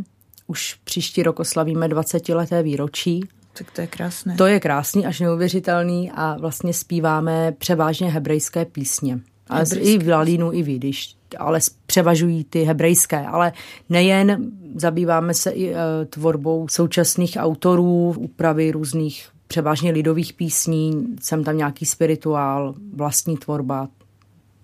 Už 0.47 0.75
příští 0.85 1.23
rok 1.23 1.41
oslavíme 1.41 1.89
20 1.89 2.29
leté 2.29 2.63
výročí. 2.63 3.29
Tak 3.59 3.71
to 3.71 3.81
je 3.81 3.87
krásné. 3.87 4.37
To 4.37 4.47
je 4.47 4.61
krásný, 4.61 5.07
až 5.07 5.21
neuvěřitelný 5.21 6.11
a 6.15 6.37
vlastně 6.41 6.75
zpíváme 6.75 7.53
převážně 7.59 8.11
hebrejské 8.11 8.65
písně. 8.65 9.21
A 9.49 9.61
i 9.77 9.99
v 9.99 10.09
Lalínu, 10.09 10.53
i 10.53 10.63
v 10.63 10.69
Jidiš 10.69 11.17
ale 11.39 11.61
převažují 11.87 12.45
ty 12.45 12.63
hebrejské. 12.63 13.27
Ale 13.27 13.53
nejen 13.89 14.53
zabýváme 14.75 15.35
se 15.35 15.51
i 15.51 15.75
e, 15.75 15.77
tvorbou 16.05 16.69
současných 16.69 17.37
autorů, 17.41 18.15
úpravy 18.19 18.71
různých 18.71 19.29
převážně 19.47 19.91
lidových 19.91 20.33
písní, 20.33 21.07
jsem 21.21 21.45
tam 21.45 21.57
nějaký 21.57 21.87
spirituál, 21.87 22.75
vlastní 22.95 23.37
tvorba, 23.37 23.89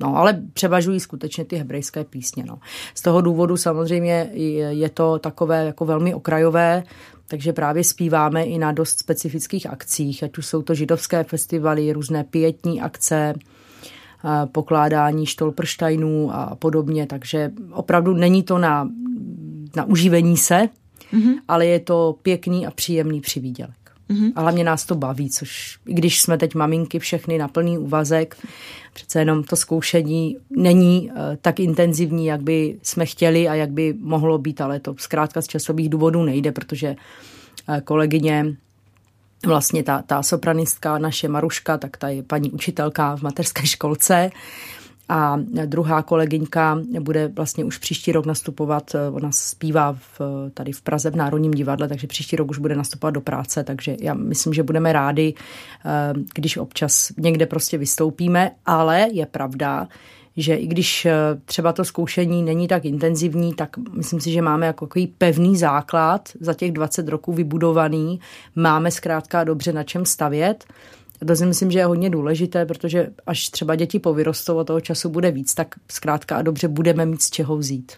No, 0.00 0.16
ale 0.16 0.42
převažují 0.52 1.00
skutečně 1.00 1.44
ty 1.44 1.56
hebrejské 1.56 2.04
písně. 2.04 2.44
No. 2.46 2.58
Z 2.94 3.02
toho 3.02 3.20
důvodu 3.20 3.56
samozřejmě 3.56 4.30
je 4.68 4.88
to 4.88 5.18
takové 5.18 5.64
jako 5.64 5.84
velmi 5.84 6.14
okrajové, 6.14 6.82
takže 7.26 7.52
právě 7.52 7.84
zpíváme 7.84 8.44
i 8.44 8.58
na 8.58 8.72
dost 8.72 8.98
specifických 8.98 9.66
akcích, 9.66 10.22
ať 10.22 10.38
už 10.38 10.46
jsou 10.46 10.62
to 10.62 10.74
židovské 10.74 11.24
festivaly, 11.24 11.92
různé 11.92 12.24
pětní 12.24 12.80
akce, 12.80 13.34
pokládání 14.52 15.26
štolprštajnů 15.26 16.34
a 16.34 16.56
podobně, 16.56 17.06
takže 17.06 17.50
opravdu 17.72 18.14
není 18.14 18.42
to 18.42 18.58
na, 18.58 18.88
na 19.76 19.84
uživení 19.84 20.36
se, 20.36 20.68
mm-hmm. 21.12 21.34
ale 21.48 21.66
je 21.66 21.80
to 21.80 22.16
pěkný 22.22 22.66
a 22.66 22.70
příjemný 22.70 23.20
přivídělek. 23.20 23.72
Mm-hmm. 24.10 24.32
A 24.34 24.40
hlavně 24.40 24.64
nás 24.64 24.84
to 24.84 24.94
baví, 24.94 25.30
což 25.30 25.78
i 25.86 25.94
když 25.94 26.20
jsme 26.20 26.38
teď 26.38 26.54
maminky 26.54 26.98
všechny 26.98 27.38
na 27.38 27.48
plný 27.48 27.78
úvazek, 27.78 28.36
přece 28.92 29.18
jenom 29.18 29.44
to 29.44 29.56
zkoušení 29.56 30.36
není 30.50 31.10
uh, 31.10 31.16
tak 31.42 31.60
intenzivní, 31.60 32.26
jak 32.26 32.42
by 32.42 32.78
jsme 32.82 33.06
chtěli 33.06 33.48
a 33.48 33.54
jak 33.54 33.70
by 33.70 33.94
mohlo 34.00 34.38
být, 34.38 34.60
ale 34.60 34.80
to 34.80 34.94
zkrátka 34.98 35.42
z 35.42 35.46
časových 35.46 35.88
důvodů 35.88 36.22
nejde, 36.22 36.52
protože 36.52 36.96
uh, 37.68 37.78
kolegyně 37.80 38.56
vlastně 39.46 39.82
ta, 39.82 40.02
ta 40.02 40.22
sopranistka, 40.22 40.98
naše 40.98 41.28
Maruška, 41.28 41.78
tak 41.78 41.96
ta 41.96 42.08
je 42.08 42.22
paní 42.22 42.50
učitelka 42.50 43.16
v 43.16 43.22
mateřské 43.22 43.66
školce. 43.66 44.30
A 45.10 45.36
druhá 45.66 46.02
kolegyňka 46.02 46.78
bude 47.00 47.28
vlastně 47.28 47.64
už 47.64 47.78
příští 47.78 48.12
rok 48.12 48.26
nastupovat, 48.26 48.96
ona 49.12 49.32
zpívá 49.32 49.96
v, 50.18 50.20
tady 50.54 50.72
v 50.72 50.82
Praze 50.82 51.10
v 51.10 51.16
Národním 51.16 51.50
divadle, 51.50 51.88
takže 51.88 52.06
příští 52.06 52.36
rok 52.36 52.50
už 52.50 52.58
bude 52.58 52.74
nastupovat 52.74 53.14
do 53.14 53.20
práce, 53.20 53.64
takže 53.64 53.96
já 54.00 54.14
myslím, 54.14 54.54
že 54.54 54.62
budeme 54.62 54.92
rádi, 54.92 55.34
když 56.34 56.56
občas 56.56 57.12
někde 57.16 57.46
prostě 57.46 57.78
vystoupíme, 57.78 58.50
ale 58.66 59.06
je 59.12 59.26
pravda, 59.26 59.88
že 60.38 60.54
i 60.54 60.66
když 60.66 61.06
eh, 61.06 61.12
třeba 61.44 61.72
to 61.72 61.84
zkoušení 61.84 62.42
není 62.42 62.68
tak 62.68 62.84
intenzivní, 62.84 63.54
tak 63.54 63.76
myslím 63.76 64.20
si, 64.20 64.30
že 64.30 64.42
máme 64.42 64.66
jako 64.66 64.86
takový 64.86 65.06
pevný 65.06 65.56
základ 65.56 66.28
za 66.40 66.54
těch 66.54 66.72
20 66.72 67.08
roků 67.08 67.32
vybudovaný, 67.32 68.20
máme 68.56 68.90
zkrátka 68.90 69.44
dobře 69.44 69.72
na 69.72 69.82
čem 69.82 70.04
stavět. 70.04 70.64
To 71.26 71.36
si 71.36 71.46
myslím, 71.46 71.70
že 71.70 71.78
je 71.78 71.84
hodně 71.84 72.10
důležité, 72.10 72.66
protože 72.66 73.10
až 73.26 73.48
třeba 73.48 73.74
děti 73.74 73.98
povyrostou 73.98 74.58
a 74.58 74.64
toho 74.64 74.80
času 74.80 75.08
bude 75.08 75.30
víc, 75.30 75.54
tak 75.54 75.74
zkrátka 75.90 76.36
a 76.36 76.42
dobře 76.42 76.68
budeme 76.68 77.06
mít 77.06 77.22
z 77.22 77.30
čeho 77.30 77.56
vzít. 77.56 77.92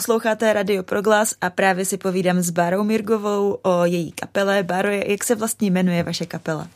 Posloucháte 0.00 0.52
Radio 0.52 0.82
Proglas 0.82 1.34
a 1.40 1.50
právě 1.50 1.84
si 1.84 1.96
povídám 1.96 2.40
s 2.40 2.50
Bárou 2.50 2.84
Mirgovou 2.84 3.58
o 3.62 3.84
její 3.84 4.12
kapele. 4.12 4.62
Báro, 4.62 4.88
jak 4.88 5.24
se 5.24 5.34
vlastně 5.34 5.70
jmenuje 5.70 6.02
vaše 6.02 6.26
kapela? 6.26 6.68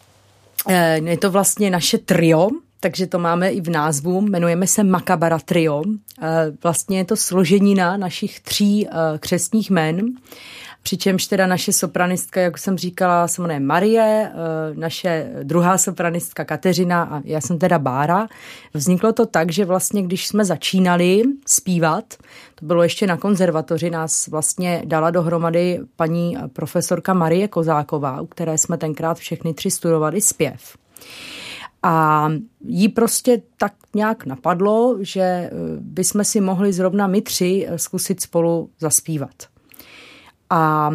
Eh, 0.69 1.01
je 1.05 1.19
to 1.19 1.31
vlastně 1.31 1.71
naše 1.71 1.99
trio, 1.99 2.51
takže 2.81 3.07
to 3.07 3.19
máme 3.19 3.51
i 3.51 3.61
v 3.61 3.71
názvu. 3.71 4.21
Jmenujeme 4.21 4.67
se 4.67 4.85
Makabara 4.85 5.39
Trio. 5.39 5.83
Eh, 6.23 6.53
vlastně 6.63 6.99
je 6.99 7.05
to 7.05 7.17
složenina 7.17 7.97
našich 7.97 8.41
tří 8.41 8.87
eh, 8.87 8.91
křestních 9.19 9.71
jmen. 9.71 10.07
Přičemž 10.85 11.27
teda 11.27 11.47
naše 11.47 11.73
sopranistka, 11.73 12.41
jak 12.41 12.59
jsem 12.59 12.79
říkala, 12.79 13.29
se 13.29 13.43
jmenuje 13.43 13.61
Marie, 13.61 14.33
eh, 14.33 14.75
naše 14.75 15.31
druhá 15.43 15.79
sopranistka 15.79 16.45
Kateřina 16.45 17.03
a 17.03 17.23
já 17.25 17.41
jsem 17.41 17.59
teda 17.59 17.79
Bára. 17.79 18.27
Vzniklo 18.75 19.13
to 19.13 19.27
tak, 19.27 19.53
že 19.53 19.65
vlastně 19.65 20.03
když 20.03 20.27
jsme 20.27 20.45
začínali 20.45 21.23
zpívat, 21.47 22.05
to 22.55 22.67
bylo 22.67 22.83
ještě 22.83 23.07
na 23.07 23.17
konzervatoři, 23.17 23.91
nás 23.91 24.29
vlastně 24.29 24.83
dala 24.85 25.11
dohromady 25.11 25.81
paní 25.97 26.37
profesorka 26.53 27.15
Marie 27.15 27.49
Kozáková, 27.49 28.21
u 28.21 28.27
které 28.27 28.59
jsme 28.59 28.79
tenkrát 28.79 29.19
všechny 29.19 29.55
tři 29.55 29.71
studovali 29.71 30.21
zpěv. 30.21 30.77
A 31.83 32.29
jí 32.65 32.89
prostě 32.89 33.43
tak 33.59 33.73
nějak 33.95 34.27
napadlo, 34.27 34.97
že 35.01 35.21
eh, 35.21 35.51
bychom 35.81 36.25
si 36.25 36.41
mohli 36.41 36.73
zrovna 36.73 37.07
my 37.07 37.23
tři 37.23 37.67
eh, 37.69 37.79
zkusit 37.79 38.21
spolu 38.21 38.71
zaspívat. 38.81 39.54
A 40.51 40.91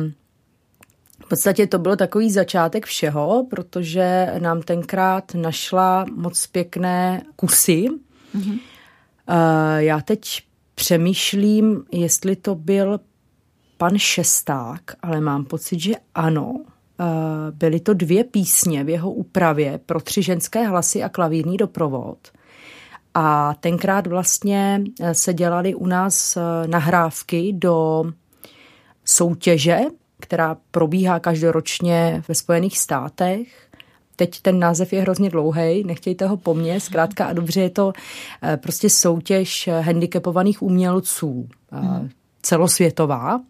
v 1.26 1.30
podstatě 1.30 1.68
to 1.68 1.80
byl 1.80 1.96
takový 1.96 2.32
začátek 2.32 2.86
všeho, 2.86 3.48
protože 3.50 4.34
nám 4.40 4.62
tenkrát 4.62 5.36
našla 5.36 6.06
moc 6.16 6.48
pěkné 6.48 7.24
kusy. 7.36 7.88
Mm-hmm. 8.36 8.60
Já 9.78 10.02
teď 10.02 10.42
přemýšlím, 10.76 11.84
jestli 11.92 12.36
to 12.36 12.56
byl 12.56 13.00
pan 13.78 13.98
Šesták, 13.98 14.82
ale 15.02 15.22
mám 15.22 15.46
pocit, 15.46 15.80
že 15.80 15.94
ano. 16.16 16.56
Byly 17.52 17.80
to 17.80 17.94
dvě 17.94 18.24
písně 18.24 18.84
v 18.84 18.90
jeho 18.90 19.12
úpravě 19.12 19.80
pro 19.86 20.02
tři 20.02 20.24
ženské 20.24 20.68
hlasy 20.68 21.04
a 21.04 21.10
klavírní 21.10 21.58
doprovod. 21.58 22.18
A 23.14 23.54
tenkrát 23.60 24.08
vlastně 24.08 24.84
e, 25.00 25.14
se 25.14 25.34
dělaly 25.34 25.76
u 25.76 25.86
nás 25.86 26.38
nahrávky 26.68 27.54
do 27.54 28.06
soutěže, 29.10 29.80
která 30.20 30.58
probíhá 30.72 31.20
každoročně 31.20 32.24
ve 32.28 32.36
Spojených 32.36 32.80
státech. 32.80 33.48
Teď 34.16 34.42
ten 34.42 34.60
název 34.60 34.94
je 34.94 35.02
hrozně 35.02 35.30
dlouhý, 35.30 35.84
nechtějte 35.84 36.28
ho 36.28 36.38
po 36.38 36.54
mně, 36.54 36.80
zkrátka 36.80 37.26
a 37.26 37.34
dobře 37.34 37.62
je 37.62 37.70
to 37.70 37.94
eh, 38.44 38.58
prostě 38.58 38.90
soutěž 38.90 39.70
handicapovaných 39.82 40.62
umělců, 40.62 41.48
mm. 41.72 42.10
celosvětová. 42.42 43.42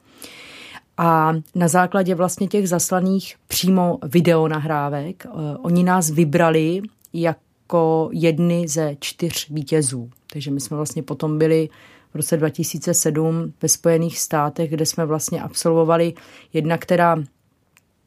A 0.97 1.33
na 1.55 1.67
základě 1.67 2.15
vlastně 2.15 2.47
těch 2.47 2.69
zaslaných 2.69 3.35
přímo 3.47 3.97
videonahrávek, 4.03 5.25
uh, 5.25 5.41
oni 5.61 5.83
nás 5.83 6.09
vybrali 6.09 6.81
jako 7.13 8.09
jedny 8.11 8.67
ze 8.67 8.95
čtyř 8.99 9.49
vítězů. 9.49 10.09
Takže 10.33 10.51
my 10.51 10.59
jsme 10.59 10.77
vlastně 10.77 11.03
potom 11.03 11.37
byli 11.37 11.69
v 12.13 12.15
roce 12.15 12.37
2007 12.37 13.53
ve 13.61 13.69
Spojených 13.69 14.19
státech, 14.19 14.69
kde 14.69 14.85
jsme 14.85 15.05
vlastně 15.05 15.41
absolvovali 15.41 16.13
jedna, 16.53 16.77
která 16.77 17.23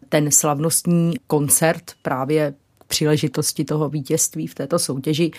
ten 0.09 0.31
slavnostní 0.31 1.15
koncert 1.27 1.83
právě 2.03 2.55
k 2.79 2.85
příležitosti 2.85 3.65
toho 3.65 3.89
vítězství 3.89 4.47
v 4.47 4.55
této 4.55 4.79
soutěži. 4.79 5.31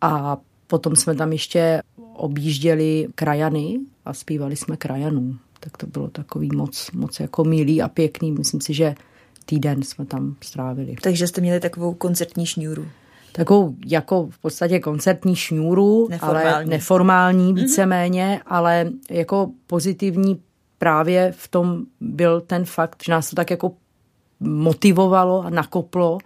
A 0.00 0.36
potom 0.66 0.96
jsme 0.96 1.14
tam 1.14 1.32
ještě 1.32 1.82
objížděli 2.14 3.08
krajany 3.14 3.80
a 4.04 4.14
zpívali 4.14 4.56
jsme 4.56 4.76
krajanů. 4.76 5.36
Tak 5.60 5.76
to 5.76 5.86
bylo 5.86 6.08
takový 6.08 6.48
moc, 6.54 6.90
moc 6.90 7.20
jako 7.20 7.44
milý 7.44 7.82
a 7.82 7.88
pěkný. 7.88 8.32
Myslím 8.32 8.60
si, 8.60 8.74
že 8.74 8.94
týden 9.46 9.82
jsme 9.82 10.06
tam 10.06 10.36
strávili. 10.40 10.96
Takže 11.02 11.26
jste 11.26 11.40
měli 11.40 11.60
takovou 11.60 11.94
koncertní 11.94 12.46
šňůru 12.46 12.86
takovou 13.32 13.74
jako 13.86 14.28
v 14.30 14.38
podstatě 14.38 14.80
koncertní 14.80 15.36
šňůru, 15.36 16.08
neformální. 16.10 16.48
ale 16.48 16.64
neformální 16.64 17.52
mhm. 17.52 17.54
víceméně, 17.54 18.40
mm-hmm. 18.40 18.54
ale 18.54 18.90
jako 19.10 19.50
pozitivní 19.66 20.42
právě 20.78 21.32
v 21.36 21.48
tom 21.48 21.82
byl 22.00 22.40
ten 22.40 22.64
fakt, 22.64 23.02
že 23.04 23.12
nás 23.12 23.30
to 23.30 23.36
tak 23.36 23.50
jako 23.50 23.72
motivovalo 24.40 25.42
a 25.42 25.50
nakoplo. 25.50 26.18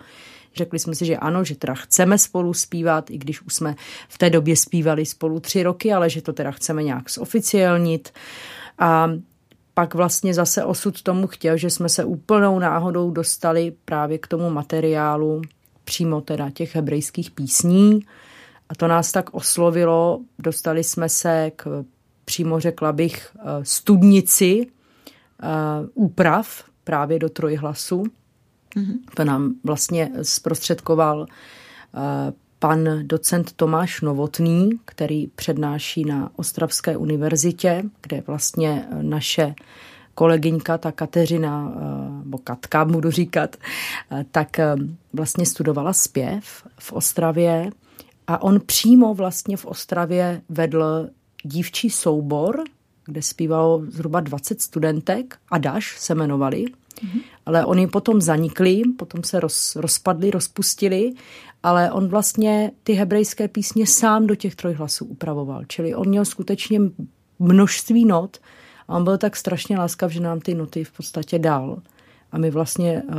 Řekli 0.57 0.79
jsme 0.79 0.95
si, 0.95 1.07
že 1.07 1.17
ano, 1.17 1.45
že 1.45 1.55
teda 1.55 1.75
chceme 1.75 2.19
spolu 2.19 2.55
zpívat, 2.55 3.11
i 3.11 3.19
když 3.19 3.43
už 3.43 3.55
jsme 3.55 3.75
v 4.09 4.19
té 4.19 4.31
době 4.31 4.57
zpívali 4.57 5.07
spolu 5.07 5.40
tři 5.40 5.62
roky, 5.62 5.93
ale 5.93 6.11
že 6.11 6.23
to 6.23 6.33
teda 6.33 6.51
chceme 6.51 6.83
nějak 6.83 7.11
zoficiálnit. 7.11 8.12
A 8.79 9.11
pak 9.75 9.95
vlastně 9.95 10.35
zase 10.35 10.64
osud 10.64 11.03
tomu 11.03 11.27
chtěl, 11.27 11.57
že 11.57 11.71
jsme 11.71 11.88
se 11.88 12.05
úplnou 12.05 12.59
náhodou 12.59 13.11
dostali 13.11 13.73
právě 13.85 14.19
k 14.19 14.27
tomu 14.27 14.51
materiálu 14.51 15.43
přímo 15.85 16.20
teda 16.20 16.51
těch 16.51 16.75
hebrejských 16.75 17.31
písní. 17.31 18.01
A 18.68 18.75
to 18.75 18.88
nás 18.88 19.12
tak 19.12 19.35
oslovilo, 19.35 20.20
dostali 20.38 20.85
jsme 20.85 21.09
se 21.09 21.53
k, 21.57 21.85
přímo 22.25 22.61
řekla 22.61 22.92
bych, 22.92 23.29
eh, 23.37 23.42
studnici 23.62 24.66
eh, 24.66 25.47
úprav 25.94 26.64
právě 26.85 27.18
do 27.18 27.29
trojhlasu. 27.29 28.03
Mm-hmm. 28.77 28.99
To 29.16 29.25
nám 29.25 29.55
vlastně 29.64 30.11
zprostředkoval 30.23 31.27
eh, 31.27 32.33
pan 32.59 32.88
docent 33.03 33.53
Tomáš 33.53 34.01
Novotný, 34.01 34.70
který 34.85 35.27
přednáší 35.27 36.05
na 36.05 36.31
Ostravské 36.37 36.97
univerzitě, 36.97 37.83
kde 38.03 38.23
vlastně 38.27 38.88
naše 39.03 39.55
kolegyňka, 40.14 40.79
ta 40.79 40.92
Kateřina, 40.92 41.72
nebo 42.24 42.38
Katka 42.38 42.85
budu 42.85 43.11
říkat, 43.11 43.57
tak 44.31 44.57
vlastně 45.12 45.46
studovala 45.46 45.92
zpěv 45.92 46.44
v 46.79 46.92
Ostravě 46.92 47.70
a 48.27 48.42
on 48.42 48.61
přímo 48.66 49.14
vlastně 49.14 49.57
v 49.57 49.64
Ostravě 49.64 50.42
vedl 50.48 51.09
dívčí 51.42 51.90
soubor, 51.90 52.64
kde 53.07 53.22
zpívalo 53.22 53.83
zhruba 53.88 54.20
20 54.20 54.61
studentek, 54.61 55.37
a 55.50 55.59
Daš 55.59 55.98
se 55.98 56.14
jmenovali, 56.14 56.64
mm-hmm. 56.64 57.20
ale 57.46 57.64
oni 57.64 57.87
potom 57.87 58.20
zanikli, 58.20 58.83
potom 58.98 59.22
se 59.22 59.40
roz, 59.40 59.77
rozpadli, 59.77 60.31
rozpustili, 60.31 61.12
ale 61.62 61.92
on 61.92 62.09
vlastně 62.09 62.70
ty 62.83 62.92
hebrejské 62.92 63.48
písně 63.48 63.87
sám 63.87 64.27
do 64.27 64.35
těch 64.35 64.55
trojhlasů 64.55 65.05
upravoval, 65.05 65.64
čili 65.64 65.94
on 65.94 66.09
měl 66.09 66.24
skutečně 66.24 66.81
množství 67.38 68.05
not 68.05 68.38
a 68.88 68.97
on 68.97 69.05
byl 69.05 69.18
tak 69.18 69.37
strašně 69.37 69.79
láskav, 69.79 70.12
že 70.12 70.20
nám 70.20 70.40
ty 70.40 70.55
noty 70.55 70.85
v 70.85 70.92
podstatě 70.92 71.38
dal. 71.38 71.83
A 72.33 72.38
my 72.38 72.51
vlastně 72.51 73.03
uh, 73.03 73.14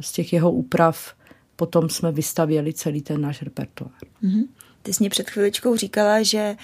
z 0.00 0.12
těch 0.12 0.32
jeho 0.32 0.52
úprav 0.52 1.14
potom 1.56 1.88
jsme 1.88 2.12
vystavěli 2.12 2.72
celý 2.72 3.02
ten 3.02 3.20
náš 3.20 3.42
repertoár. 3.42 3.92
Mm-hmm. 4.22 4.44
Ty 4.82 4.92
jsi 4.92 5.02
mě 5.02 5.10
před 5.10 5.30
chviličkou 5.30 5.76
říkala, 5.76 6.22
že 6.22 6.56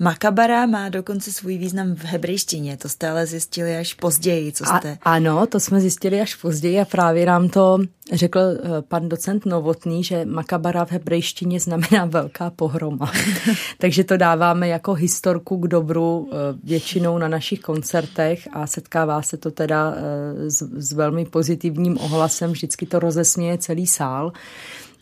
makabara 0.00 0.66
má 0.66 0.88
dokonce 0.88 1.32
svůj 1.32 1.58
význam 1.58 1.94
v 1.94 2.04
hebrejštině. 2.04 2.76
To 2.76 2.88
jste 2.88 3.08
ale 3.08 3.26
zjistili 3.26 3.76
až 3.76 3.94
později, 3.94 4.52
co 4.52 4.64
jste... 4.64 4.98
A, 5.02 5.14
ano, 5.14 5.46
to 5.46 5.60
jsme 5.60 5.80
zjistili 5.80 6.20
až 6.20 6.34
později 6.34 6.80
a 6.80 6.84
právě 6.84 7.26
nám 7.26 7.48
to 7.48 7.78
řekl 8.12 8.40
eh, 8.40 8.82
pan 8.88 9.08
docent 9.08 9.46
Novotný, 9.46 10.04
že 10.04 10.24
makabara 10.24 10.84
v 10.84 10.92
hebrejštině 10.92 11.60
znamená 11.60 12.04
velká 12.04 12.50
pohroma. 12.50 13.12
Takže 13.78 14.04
to 14.04 14.16
dáváme 14.16 14.68
jako 14.68 14.94
historku 14.94 15.56
k 15.56 15.68
dobru 15.68 16.28
eh, 16.32 16.36
většinou 16.64 17.18
na 17.18 17.28
našich 17.28 17.60
koncertech 17.60 18.48
a 18.52 18.66
setkává 18.66 19.22
se 19.22 19.36
to 19.36 19.50
teda 19.50 19.94
eh, 19.96 20.50
s, 20.50 20.62
s 20.62 20.92
velmi 20.92 21.24
pozitivním 21.24 21.98
ohlasem. 21.98 22.52
Vždycky 22.52 22.86
to 22.86 22.98
rozesměje 22.98 23.58
celý 23.58 23.86
sál 23.86 24.32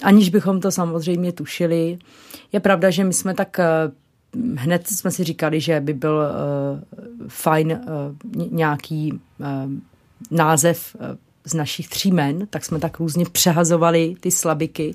aniž 0.02 0.30
bychom 0.30 0.60
to 0.60 0.70
samozřejmě 0.70 1.32
tušili. 1.32 1.98
Je 2.52 2.60
pravda, 2.60 2.90
že 2.90 3.04
my 3.04 3.12
jsme 3.12 3.34
tak 3.34 3.58
eh, 3.58 3.66
hned 4.56 4.86
jsme 4.86 5.10
si 5.10 5.24
říkali, 5.24 5.60
že 5.60 5.80
by 5.80 5.94
byl 5.94 6.16
uh, 6.16 7.28
fajn 7.28 7.72
uh, 7.72 8.52
nějaký 8.52 9.12
uh, 9.12 9.46
název 10.30 10.96
uh, 11.00 11.06
z 11.44 11.54
našich 11.54 11.88
tří 11.88 12.12
men, 12.12 12.46
tak 12.46 12.64
jsme 12.64 12.78
tak 12.78 12.98
různě 12.98 13.24
přehazovali 13.32 14.14
ty 14.20 14.30
slabiky, 14.30 14.94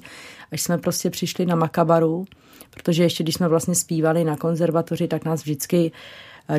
až 0.52 0.62
jsme 0.62 0.78
prostě 0.78 1.10
přišli 1.10 1.46
na 1.46 1.56
Makabaru, 1.56 2.26
protože 2.70 3.04
ještě 3.04 3.24
když 3.24 3.36
jsme 3.36 3.48
vlastně 3.48 3.76
zpívali 3.76 4.24
na 4.24 4.38
konzervatoři, 4.38 5.08
tak 5.08 5.26
nás 5.26 5.42
vždycky 5.42 5.92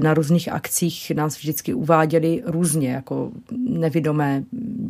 na 0.02 0.14
různých 0.14 0.52
akcích 0.52 1.10
nás 1.10 1.36
vždycky 1.36 1.74
uváděli 1.74 2.42
různě, 2.46 2.90
jako 2.90 3.30
nevidomé, 3.68 4.44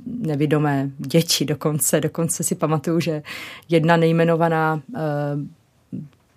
nevidomé 0.07 0.91
děti 0.99 1.45
dokonce. 1.45 2.01
Dokonce 2.01 2.45
si 2.45 2.55
pamatuju, 2.55 3.01
že 3.01 3.23
jedna 3.69 3.97
nejmenovaná 3.97 4.81
eh, 4.97 5.01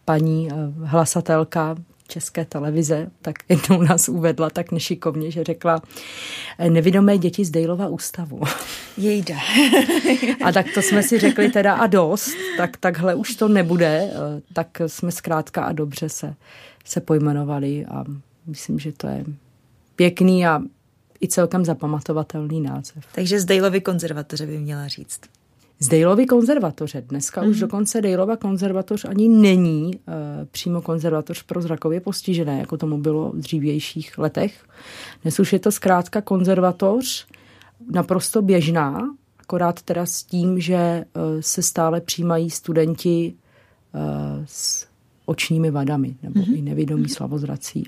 paní 0.05 0.49
eh, 0.51 0.55
hlasatelka 0.83 1.75
české 2.07 2.45
televize, 2.45 3.11
tak 3.21 3.35
jednou 3.49 3.81
nás 3.81 4.09
uvedla 4.09 4.49
tak 4.49 4.71
nešikovně, 4.71 5.31
že 5.31 5.43
řekla 5.43 5.81
eh, 6.57 6.69
nevidomé 6.69 7.17
děti 7.17 7.45
z 7.45 7.49
Dejlova 7.49 7.87
ústavu. 7.87 8.41
Jejda. 8.97 9.35
a 10.45 10.51
tak 10.51 10.65
to 10.73 10.81
jsme 10.81 11.03
si 11.03 11.19
řekli 11.19 11.49
teda 11.49 11.73
a 11.73 11.87
dost, 11.87 12.31
tak 12.57 12.77
takhle 12.77 13.15
už 13.15 13.35
to 13.35 13.47
nebude, 13.47 14.11
tak 14.53 14.67
jsme 14.87 15.11
zkrátka 15.11 15.63
a 15.63 15.71
dobře 15.71 16.09
se, 16.09 16.35
se 16.85 17.01
pojmenovali 17.01 17.85
a 17.85 18.03
myslím, 18.49 18.79
že 18.79 18.91
to 18.91 19.07
je 19.07 19.25
pěkný 19.95 20.47
a 20.47 20.61
i 21.21 21.27
celkem 21.27 21.65
zapamatovatelný 21.65 22.61
název. 22.61 23.05
Takže 23.15 23.39
z 23.39 23.45
Dejlovy 23.45 23.81
konzervatoře 23.81 24.45
by 24.45 24.57
měla 24.57 24.87
říct. 24.87 25.19
Z 25.79 25.87
Dejlovy 25.87 26.25
konzervatoře. 26.25 27.01
Dneska 27.01 27.41
mm-hmm. 27.41 27.49
už 27.49 27.55
mhm. 27.55 27.61
dokonce 27.61 28.01
Dejlova 28.01 28.37
konzervatoř 28.37 29.05
ani 29.05 29.27
není 29.27 29.95
uh, 29.95 30.13
přímo 30.51 30.81
konzervatoř 30.81 31.43
pro 31.43 31.61
zrakově 31.61 32.01
postižené, 32.01 32.59
jako 32.59 32.77
tomu 32.77 32.97
bylo 32.97 33.31
v 33.31 33.37
dřívějších 33.37 34.17
letech. 34.17 34.65
Dnes 35.21 35.39
už 35.39 35.53
je 35.53 35.59
to 35.59 35.71
zkrátka 35.71 36.21
konzervatoř 36.21 37.27
naprosto 37.91 38.41
běžná, 38.41 39.15
akorát 39.39 39.81
teda 39.81 40.05
s 40.05 40.23
tím, 40.23 40.59
že 40.59 41.05
uh, 41.15 41.21
se 41.39 41.61
stále 41.61 42.01
přijímají 42.01 42.49
studenti 42.49 43.33
uh, 43.93 44.01
s 44.45 44.87
očními 45.25 45.71
vadami 45.71 46.15
nebo 46.23 46.39
mm-hmm. 46.39 46.57
i 46.57 46.61
nevědomí 46.61 47.01
mhm. 47.01 47.09
slavozrací. 47.09 47.85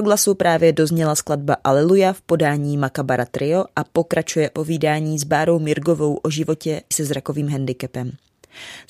Proglasu 0.00 0.34
právě 0.34 0.72
dozněla 0.72 1.14
skladba 1.14 1.56
Aleluja 1.64 2.12
v 2.12 2.20
podání 2.20 2.76
Makabara 2.76 3.24
Trio 3.24 3.64
a 3.76 3.84
pokračuje 3.84 4.50
povídání 4.50 5.18
s 5.18 5.24
Bárou 5.24 5.58
Mirgovou 5.58 6.14
o 6.14 6.30
životě 6.30 6.82
se 6.92 7.04
zrakovým 7.04 7.48
handicapem. 7.48 8.12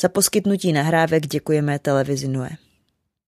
Za 0.01 0.09
poskytnutí 0.09 0.73
nahrávek 0.73 1.27
děkujeme 1.27 1.79
televizi 1.79 2.29
Noe. 2.29 2.51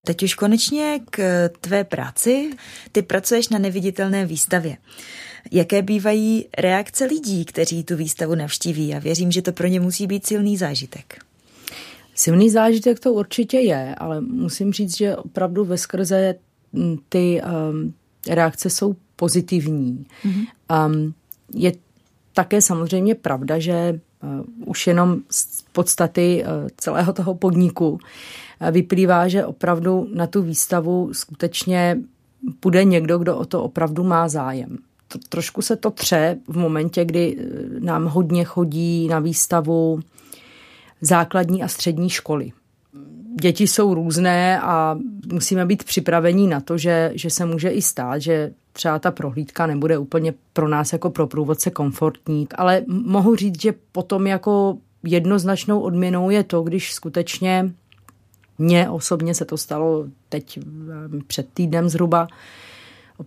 Teď 0.07 0.23
už 0.23 0.35
konečně 0.35 1.01
k 1.11 1.49
tvé 1.61 1.85
práci. 1.85 2.51
Ty 2.93 3.03
pracuješ 3.03 3.49
na 3.49 3.59
neviditelné 3.59 4.27
výstavě. 4.27 4.77
Jaké 5.53 5.83
bývají 5.83 6.49
reakce 6.59 7.05
lidí, 7.05 7.45
kteří 7.45 7.85
tu 7.85 7.97
výstavu 7.97 8.35
navštíví? 8.35 8.95
A 8.95 8.99
věřím, 8.99 9.33
že 9.33 9.43
to 9.43 9.53
pro 9.53 9.67
ně 9.67 9.81
musí 9.81 10.07
být 10.07 10.27
silný 10.27 10.57
zážitek. 10.57 11.19
Silný 12.15 12.51
zážitek 12.51 13.01
to 13.01 13.13
určitě 13.13 13.59
je, 13.59 13.95
ale 13.99 14.21
musím 14.21 14.73
říct, 14.73 14.97
že 14.97 15.17
opravdu 15.17 15.65
ve 15.65 15.79
skrze 15.79 16.35
ty 17.09 17.43
um, 17.43 17.95
reakce 18.29 18.71
jsou 18.71 18.97
pozitivní. 19.17 20.07
Mm-hmm. 20.25 20.47
Um, 20.87 21.15
je 21.55 21.73
také 22.35 22.61
samozřejmě 22.61 23.15
pravda, 23.15 23.59
že 23.59 24.01
uh, 24.23 24.69
už 24.69 24.87
jenom 24.87 25.21
z 25.31 25.63
podstaty 25.73 26.45
uh, 26.45 26.69
celého 26.77 27.13
toho 27.13 27.35
podniku 27.35 27.91
uh, 27.91 27.99
vyplývá, 28.71 29.29
že 29.29 29.47
opravdu 29.47 30.09
na 30.15 30.27
tu 30.27 30.43
výstavu 30.43 31.15
skutečně 31.15 31.99
půjde 32.61 32.85
někdo, 32.85 33.19
kdo 33.19 33.37
o 33.37 33.45
to 33.45 33.63
opravdu 33.63 34.05
má 34.05 34.29
zájem. 34.29 34.79
To, 35.09 35.19
trošku 35.29 35.63
se 35.63 35.77
to 35.77 35.91
tře 35.91 36.39
v 36.49 36.57
momentě, 36.57 37.05
kdy 37.05 37.37
uh, 37.37 37.81
nám 37.81 38.07
hodně 38.07 38.45
chodí 38.45 39.09
na 39.09 39.19
výstavu 39.19 40.01
základní 41.01 41.63
a 41.63 41.69
střední 41.69 42.11
školy 42.11 42.53
děti 43.41 43.67
jsou 43.67 43.95
různé 43.95 44.61
a 44.61 44.99
musíme 45.33 45.67
být 45.67 45.85
připravení 45.85 46.47
na 46.47 46.61
to, 46.61 46.79
že, 46.79 47.13
že 47.15 47.31
se 47.31 47.47
může 47.47 47.69
i 47.69 47.83
stát, 47.83 48.19
že 48.19 48.53
třeba 48.73 48.99
ta 48.99 49.11
prohlídka 49.11 49.67
nebude 49.67 49.99
úplně 49.99 50.35
pro 50.53 50.69
nás 50.69 50.93
jako 50.93 51.11
pro 51.11 51.27
průvodce 51.27 51.71
komfortní, 51.71 52.47
ale 52.55 52.83
mohu 52.89 53.37
říct, 53.37 53.63
že 53.63 53.75
potom 53.93 54.27
jako 54.27 54.79
jednoznačnou 55.03 55.81
odměnou 55.81 56.31
je 56.31 56.45
to, 56.45 56.63
když 56.63 56.93
skutečně 56.93 57.73
mně 58.59 58.91
osobně 58.91 59.35
se 59.35 59.45
to 59.45 59.57
stalo 59.57 60.07
teď 60.29 60.59
před 61.27 61.49
týdnem 61.55 61.89
zhruba. 61.89 62.29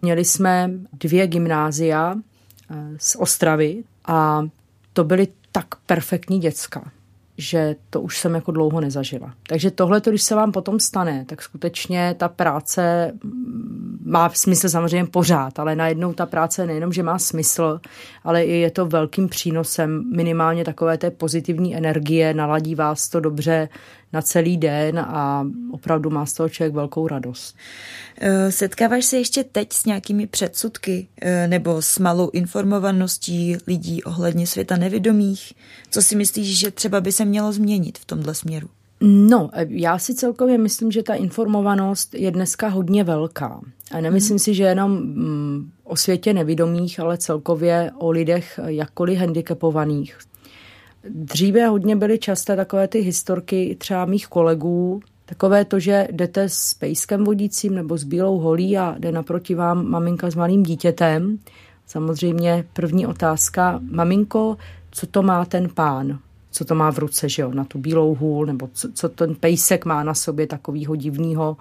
Měli 0.02 0.26
jsme 0.26 0.72
dvě 0.94 1.28
gymnázia 1.28 2.16
eh, 2.72 2.76
z 2.98 3.16
Ostravy 3.20 3.84
a 4.06 4.48
to 4.94 5.04
byly 5.04 5.28
tak 5.52 5.66
perfektní 5.86 6.40
děcka 6.40 6.92
že 7.38 7.76
to 7.90 8.02
už 8.02 8.20
jsem 8.20 8.36
jako 8.36 8.52
dlouho 8.52 8.82
nezažila. 8.82 9.34
Takže 9.48 9.72
tohle, 9.72 10.02
když 10.06 10.24
se 10.24 10.36
vám 10.36 10.52
potom 10.52 10.80
stane, 10.80 11.26
tak 11.26 11.42
skutečně 11.42 12.16
ta 12.18 12.28
práce 12.28 13.14
má 14.06 14.30
smysl 14.30 14.70
samozřejmě 14.70 15.06
pořád, 15.06 15.60
ale 15.60 15.76
najednou 15.76 16.14
ta 16.14 16.26
práce 16.26 16.66
nejenom, 16.66 16.94
že 16.94 17.04
má 17.04 17.20
smysl, 17.20 17.80
ale 18.24 18.46
je 18.46 18.72
to 18.72 18.86
velkým 18.86 19.30
přínosem 19.30 20.04
minimálně 20.16 20.64
takové 20.64 20.98
té 20.98 21.12
pozitivní 21.12 21.76
energie, 21.76 22.34
naladí 22.34 22.76
vás 22.76 23.10
to 23.10 23.20
dobře 23.20 23.70
na 24.14 24.22
celý 24.22 24.58
den 24.58 25.00
a 25.00 25.48
opravdu 25.72 26.10
má 26.10 26.26
z 26.26 26.34
toho 26.34 26.50
člověk 26.50 26.74
velkou 26.74 27.08
radost. 27.08 27.56
Eh, 28.18 28.52
setkáváš 28.52 29.06
se 29.06 29.18
ještě 29.18 29.44
teď 29.44 29.74
s 29.74 29.86
nějakými 29.86 30.28
předsudky 30.28 31.08
eh, 31.22 31.48
nebo 31.48 31.82
s 31.82 32.00
malou 32.00 32.30
informovaností 32.30 33.58
lidí 33.68 34.04
ohledně 34.04 34.48
světa 34.48 34.78
nevědomých? 34.78 35.54
Co 35.92 36.02
si 36.02 36.16
myslíš, 36.16 36.60
že 36.60 36.72
třeba 36.72 37.02
by 37.02 37.12
se 37.12 37.26
mělo 37.26 37.52
změnit 37.52 37.98
v 37.98 38.06
tomhle 38.06 38.36
směru? 38.36 38.68
No, 39.02 39.50
já 39.68 39.98
si 39.98 40.16
celkově 40.16 40.58
myslím, 40.58 40.92
že 40.92 41.04
ta 41.04 41.14
informovanost 41.14 42.14
je 42.14 42.32
dneska 42.32 42.68
hodně 42.68 43.04
velká. 43.04 43.62
A 43.92 44.02
nemyslím 44.02 44.36
mm. 44.36 44.40
si, 44.40 44.54
že 44.54 44.64
jenom 44.64 44.92
mm, 44.92 45.72
o 45.84 45.96
světě 45.96 46.34
nevidomých, 46.34 47.00
ale 47.00 47.18
celkově 47.18 47.92
o 47.98 48.12
lidech 48.12 48.60
jakkoliv 48.66 49.20
handicapovaných. 49.20 50.18
Dříve 51.10 51.68
hodně 51.68 51.96
byly 51.96 52.20
časté 52.20 52.56
takové 52.56 52.88
ty 52.88 53.00
historky 53.00 53.76
třeba 53.80 54.06
mých 54.06 54.28
kolegů, 54.28 55.02
takové 55.26 55.66
to, 55.66 55.80
že 55.80 56.08
jdete 56.12 56.50
s 56.50 56.74
pejskem 56.74 57.24
vodícím 57.24 57.76
nebo 57.76 57.98
s 57.98 58.04
bílou 58.04 58.40
holí 58.40 58.78
a 58.78 58.96
jde 59.00 59.12
naproti 59.12 59.56
vám 59.56 59.90
maminka 59.90 60.30
s 60.30 60.36
malým 60.36 60.64
dítětem. 60.64 61.40
Samozřejmě 61.88 62.66
první 62.74 63.08
otázka, 63.08 63.80
maminko, 63.92 64.58
co 64.92 65.08
to 65.08 65.24
má 65.24 65.46
ten 65.46 65.70
pán? 65.70 66.20
Co 66.52 66.66
to 66.66 66.76
má 66.76 66.92
v 66.92 66.98
ruce, 66.98 67.30
že 67.30 67.42
jo, 67.42 67.52
na 67.52 67.64
tu 67.64 67.80
bílou 67.80 68.16
hůl, 68.16 68.46
nebo 68.46 68.70
co, 68.74 68.90
co 68.94 69.10
ten 69.10 69.36
pejsek 69.36 69.86
má 69.86 70.04
na 70.04 70.14
sobě 70.14 70.48
takového 70.48 70.96
divného. 70.96 71.58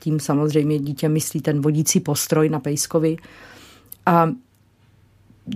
Tím 0.00 0.20
samozřejmě 0.20 0.78
dítě 0.78 1.08
myslí 1.08 1.40
ten 1.40 1.60
vodící 1.60 2.00
postroj 2.00 2.48
na 2.48 2.60
pejskovi. 2.60 3.16
A 4.06 4.30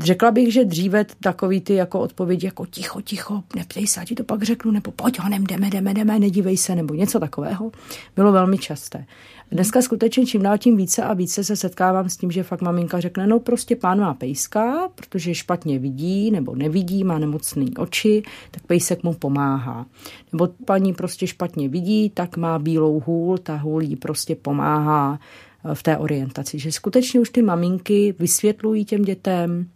Řekla 0.03 0.31
bych, 0.31 0.53
že 0.53 0.65
dříve 0.65 1.07
takový 1.21 1.61
ty 1.61 1.75
jako 1.75 2.01
odpovědi 2.01 2.47
jako 2.47 2.67
ticho, 2.67 3.01
ticho, 3.01 3.43
neptej 3.57 3.87
se, 3.87 4.01
ti 4.05 4.15
to 4.15 4.25
pak 4.25 4.43
řeknu, 4.43 4.71
nebo 4.71 4.91
pojď 4.91 5.19
honem, 5.19 5.45
jdeme, 5.45 5.71
jdeme, 5.71 5.95
jdeme, 5.95 6.19
nedívej 6.19 6.57
se, 6.57 6.75
nebo 6.75 6.95
něco 6.95 7.21
takového, 7.21 7.73
bylo 8.17 8.33
velmi 8.33 8.59
časté. 8.59 9.07
Dneska 9.51 9.83
skutečně 9.83 10.27
čím 10.27 10.43
dál 10.43 10.59
tím 10.59 10.77
více 10.77 11.03
a 11.03 11.15
více 11.15 11.45
se 11.45 11.57
setkávám 11.57 12.09
s 12.09 12.17
tím, 12.17 12.31
že 12.31 12.43
fakt 12.43 12.63
maminka 12.63 13.01
řekne, 13.01 13.27
no 13.27 13.41
prostě 13.41 13.77
pán 13.77 14.01
má 14.01 14.15
pejska, 14.15 14.89
protože 14.95 15.35
špatně 15.35 15.79
vidí 15.79 16.31
nebo 16.31 16.55
nevidí, 16.55 17.05
má 17.05 17.19
nemocný 17.19 17.77
oči, 17.77 18.23
tak 18.51 18.63
pejsek 18.67 19.03
mu 19.03 19.15
pomáhá. 19.15 19.87
Nebo 20.33 20.49
paní 20.65 20.95
prostě 20.95 21.27
špatně 21.27 21.69
vidí, 21.69 22.11
tak 22.11 22.37
má 22.37 22.59
bílou 22.59 23.01
hůl, 23.07 23.39
ta 23.39 23.57
hůl 23.57 23.83
jí 23.83 23.97
prostě 23.97 24.35
pomáhá 24.35 25.19
eh, 25.65 25.75
v 25.75 25.83
té 25.83 25.97
orientaci. 25.97 26.59
Že 26.59 26.73
skutečně 26.73 27.21
už 27.21 27.31
ty 27.31 27.43
maminky 27.43 28.15
vysvětlují 28.19 28.85
těm 28.85 29.03
dětem, 29.03 29.67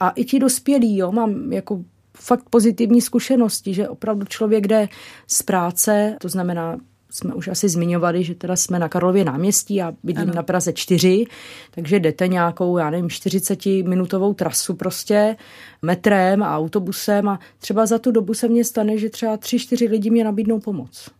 a 0.00 0.10
i 0.10 0.24
ti 0.24 0.38
dospělí, 0.38 0.96
jo, 0.96 1.12
mám 1.12 1.52
jako 1.52 1.84
fakt 2.16 2.44
pozitivní 2.50 3.00
zkušenosti, 3.00 3.74
že 3.74 3.88
opravdu 3.88 4.26
člověk 4.26 4.66
jde 4.66 4.88
z 5.26 5.42
práce, 5.42 6.16
to 6.20 6.28
znamená, 6.28 6.78
jsme 7.10 7.34
už 7.34 7.48
asi 7.48 7.68
zmiňovali, 7.68 8.24
že 8.24 8.34
teda 8.34 8.56
jsme 8.56 8.78
na 8.78 8.88
Karlově 8.88 9.24
náměstí 9.24 9.82
a 9.82 9.94
bydlím 10.02 10.28
ano. 10.28 10.36
na 10.36 10.42
Praze 10.42 10.72
4, 10.72 11.24
takže 11.70 12.00
jdete 12.00 12.28
nějakou, 12.28 12.78
já 12.78 12.90
nevím, 12.90 13.08
40-minutovou 13.08 14.34
trasu 14.34 14.74
prostě 14.74 15.36
metrem 15.82 16.42
a 16.42 16.56
autobusem 16.56 17.28
a 17.28 17.40
třeba 17.58 17.86
za 17.86 17.98
tu 17.98 18.10
dobu 18.10 18.34
se 18.34 18.48
mně 18.48 18.64
stane, 18.64 18.98
že 18.98 19.10
třeba 19.10 19.36
tři, 19.36 19.58
čtyři 19.58 19.88
lidi 19.88 20.10
mě 20.10 20.24
nabídnou 20.24 20.60
pomoc. 20.60 21.10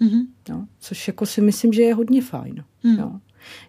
Mm-hmm. 0.00 0.26
Jo, 0.48 0.60
což 0.80 1.08
jako 1.08 1.26
si 1.26 1.40
myslím, 1.40 1.72
že 1.72 1.82
je 1.82 1.94
hodně 1.94 2.22
fajn. 2.22 2.64
Mm. 2.82 2.98
Jo. 2.98 3.12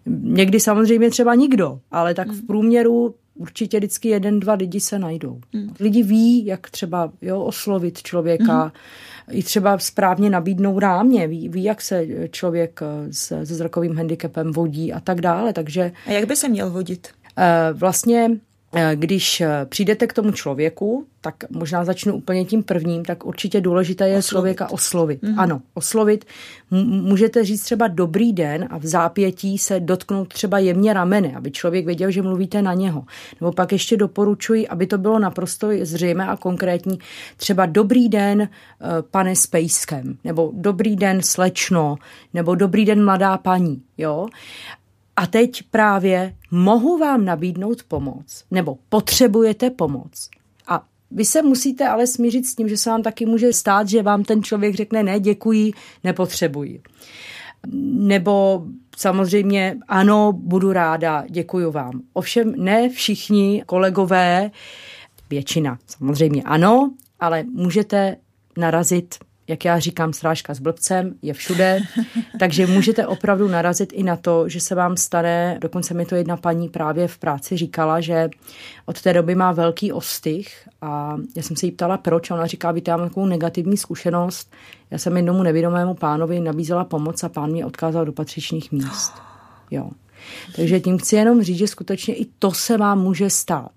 Někdy 0.05 0.59
samozřejmě 0.59 1.09
třeba 1.09 1.35
nikdo, 1.35 1.79
ale 1.91 2.13
tak 2.13 2.27
v 2.27 2.41
mm. 2.41 2.47
průměru 2.47 3.15
určitě 3.35 3.77
vždycky 3.77 4.09
jeden, 4.09 4.39
dva 4.39 4.53
lidi 4.53 4.79
se 4.79 4.99
najdou. 4.99 5.41
Mm. 5.53 5.73
Lidi 5.79 6.03
ví, 6.03 6.45
jak 6.45 6.69
třeba 6.69 7.11
jo, 7.21 7.41
oslovit 7.41 8.01
člověka, 8.01 8.63
mm. 8.63 8.71
i 9.31 9.43
třeba 9.43 9.77
správně 9.77 10.29
nabídnou 10.29 10.79
rámě, 10.79 11.27
ví, 11.27 11.49
ví 11.49 11.63
jak 11.63 11.81
se 11.81 12.05
člověk 12.31 12.79
se, 13.11 13.45
se 13.45 13.55
zrakovým 13.55 13.95
handicapem 13.95 14.51
vodí 14.51 14.93
a 14.93 14.99
tak 14.99 15.21
dále. 15.21 15.53
Takže, 15.53 15.91
a 16.07 16.11
jak 16.11 16.27
by 16.27 16.35
se 16.35 16.49
měl 16.49 16.69
vodit? 16.69 17.07
Vlastně 17.73 18.29
Eh, 18.29 18.50
když 18.95 19.41
eh, 19.41 19.65
přijdete 19.69 20.07
k 20.07 20.13
tomu 20.13 20.31
člověku, 20.31 21.05
tak 21.21 21.35
možná 21.49 21.85
začnu 21.85 22.15
úplně 22.15 22.45
tím 22.45 22.63
prvním, 22.63 23.05
tak 23.05 23.25
určitě 23.25 23.61
důležité 23.61 24.07
je 24.09 24.17
oslovit. 24.17 24.29
člověka 24.29 24.71
oslovit. 24.71 25.23
Mm-hmm. 25.23 25.35
Ano, 25.37 25.61
oslovit. 25.73 26.25
můžete 26.85 27.43
říct 27.43 27.63
třeba 27.63 27.87
dobrý 27.87 28.33
den 28.33 28.67
a 28.69 28.77
v 28.77 28.85
zápětí 28.85 29.57
se 29.57 29.79
dotknout 29.79 30.27
třeba 30.27 30.59
jemně 30.59 30.93
ramene, 30.93 31.35
aby 31.35 31.51
člověk 31.51 31.85
věděl, 31.85 32.11
že 32.11 32.21
mluvíte 32.21 32.61
na 32.61 32.73
něho. 32.73 33.03
Nebo 33.41 33.51
pak 33.51 33.71
ještě 33.71 33.97
doporučuji, 33.97 34.67
aby 34.67 34.87
to 34.87 34.97
bylo 34.97 35.19
naprosto 35.19 35.69
zřejmé 35.81 36.27
a 36.27 36.37
konkrétní. 36.37 36.99
Třeba 37.37 37.65
dobrý 37.65 38.09
den, 38.09 38.41
eh, 38.41 38.47
pane 39.11 39.35
s 39.35 39.47
pejskem, 39.47 40.17
nebo 40.23 40.51
dobrý 40.53 40.95
den, 40.95 41.21
slečno, 41.21 41.95
nebo 42.33 42.55
dobrý 42.55 42.85
den, 42.85 43.05
mladá 43.05 43.37
paní. 43.37 43.81
Jo? 43.97 44.27
A 45.15 45.27
teď 45.27 45.63
právě 45.71 46.35
mohu 46.51 46.97
vám 46.97 47.25
nabídnout 47.25 47.83
pomoc, 47.83 48.43
nebo 48.51 48.77
potřebujete 48.89 49.69
pomoc. 49.69 50.29
A 50.67 50.83
vy 51.11 51.25
se 51.25 51.41
musíte 51.41 51.87
ale 51.87 52.07
smířit 52.07 52.45
s 52.45 52.55
tím, 52.55 52.69
že 52.69 52.77
se 52.77 52.89
vám 52.89 53.03
taky 53.03 53.25
může 53.25 53.53
stát, 53.53 53.89
že 53.89 54.03
vám 54.03 54.23
ten 54.23 54.43
člověk 54.43 54.75
řekne 54.75 55.03
ne, 55.03 55.19
děkuji, 55.19 55.73
nepotřebuji. 56.03 56.81
Nebo 57.83 58.65
samozřejmě 58.97 59.77
ano, 59.87 60.33
budu 60.33 60.73
ráda, 60.73 61.23
děkuji 61.29 61.71
vám. 61.71 62.01
Ovšem 62.13 62.53
ne 62.57 62.89
všichni 62.89 63.63
kolegové, 63.65 64.51
většina 65.29 65.79
samozřejmě 65.87 66.43
ano, 66.43 66.93
ale 67.19 67.43
můžete 67.43 68.17
narazit 68.57 69.15
jak 69.51 69.65
já 69.65 69.79
říkám, 69.79 70.13
srážka 70.13 70.53
s 70.53 70.59
blbcem 70.59 71.13
je 71.21 71.33
všude, 71.33 71.79
takže 72.39 72.67
můžete 72.67 73.07
opravdu 73.07 73.47
narazit 73.47 73.93
i 73.93 74.03
na 74.03 74.15
to, 74.15 74.49
že 74.49 74.59
se 74.59 74.75
vám 74.75 74.97
stane, 74.97 75.57
dokonce 75.61 75.93
mi 75.93 76.05
to 76.05 76.15
jedna 76.15 76.37
paní 76.37 76.69
právě 76.69 77.07
v 77.07 77.17
práci 77.17 77.57
říkala, 77.57 78.01
že 78.01 78.29
od 78.85 79.01
té 79.01 79.13
doby 79.13 79.35
má 79.35 79.51
velký 79.51 79.91
ostych 79.91 80.69
a 80.81 81.17
já 81.35 81.43
jsem 81.43 81.57
se 81.57 81.65
jí 81.65 81.71
ptala, 81.71 81.97
proč 81.97 82.31
a 82.31 82.35
ona 82.35 82.45
říká, 82.45 82.71
víte, 82.71 82.91
já 82.91 82.97
mám 82.97 83.09
takovou 83.09 83.25
negativní 83.25 83.77
zkušenost, 83.77 84.51
já 84.91 84.97
jsem 84.97 85.17
jednomu 85.17 85.43
nevědomému 85.43 85.93
pánovi 85.93 86.39
nabízela 86.39 86.83
pomoc 86.83 87.23
a 87.23 87.29
pán 87.29 87.51
mě 87.51 87.65
odkázal 87.65 88.05
do 88.05 88.11
patřičných 88.11 88.71
míst. 88.71 89.13
Jo. 89.73 89.89
Takže 90.55 90.79
tím 90.79 90.97
chci 90.97 91.15
jenom 91.15 91.43
říct, 91.43 91.57
že 91.57 91.67
skutečně 91.67 92.15
i 92.15 92.25
to 92.39 92.51
se 92.51 92.77
vám 92.77 93.01
může 93.01 93.29
stát, 93.29 93.71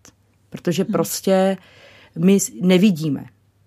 protože 0.51 0.83
hmm. 0.83 0.93
prostě 0.93 1.57
my 2.19 2.39
nevidíme, 2.61 3.25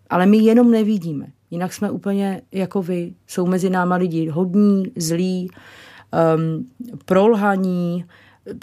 ale 0.10 0.26
my 0.26 0.38
jenom 0.38 0.72
nevidíme. 0.72 1.28
Jinak 1.52 1.74
jsme 1.74 1.92
úplně 1.92 2.42
jako 2.52 2.82
vy. 2.82 3.14
Jsou 3.28 3.46
mezi 3.46 3.70
náma 3.70 3.96
lidi 3.96 4.28
hodní, 4.30 4.84
zlí, 4.96 5.50
um, 6.36 6.68
prolhaní, 7.06 8.06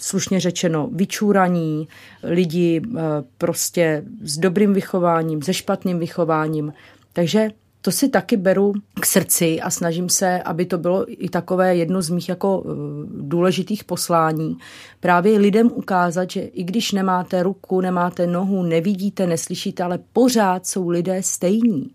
slušně 0.00 0.40
řečeno 0.40 0.88
vyčúraní, 0.92 1.88
lidi 2.22 2.80
uh, 2.80 2.98
prostě 3.38 4.04
s 4.22 4.38
dobrým 4.38 4.72
vychováním, 4.74 5.42
se 5.42 5.54
špatným 5.54 5.98
vychováním. 5.98 6.72
Takže 7.12 7.50
to 7.80 7.90
si 7.90 8.08
taky 8.08 8.36
beru 8.36 8.72
k 9.00 9.06
srdci 9.06 9.60
a 9.60 9.70
snažím 9.70 10.08
se, 10.08 10.42
aby 10.42 10.66
to 10.66 10.78
bylo 10.78 11.04
i 11.08 11.28
takové 11.28 11.76
jedno 11.76 12.02
z 12.02 12.10
mých 12.10 12.28
jako 12.28 12.58
uh, 12.58 12.72
důležitých 13.08 13.84
poslání. 13.84 14.56
Právě 15.00 15.38
lidem 15.38 15.70
ukázat, 15.74 16.30
že 16.30 16.40
i 16.40 16.64
když 16.64 16.92
nemáte 16.92 17.42
ruku, 17.42 17.80
nemáte 17.80 18.26
nohu, 18.26 18.62
nevidíte, 18.62 19.26
neslyšíte, 19.26 19.82
ale 19.82 19.98
pořád 20.12 20.66
jsou 20.66 20.88
lidé 20.88 21.22
stejní. 21.22 21.90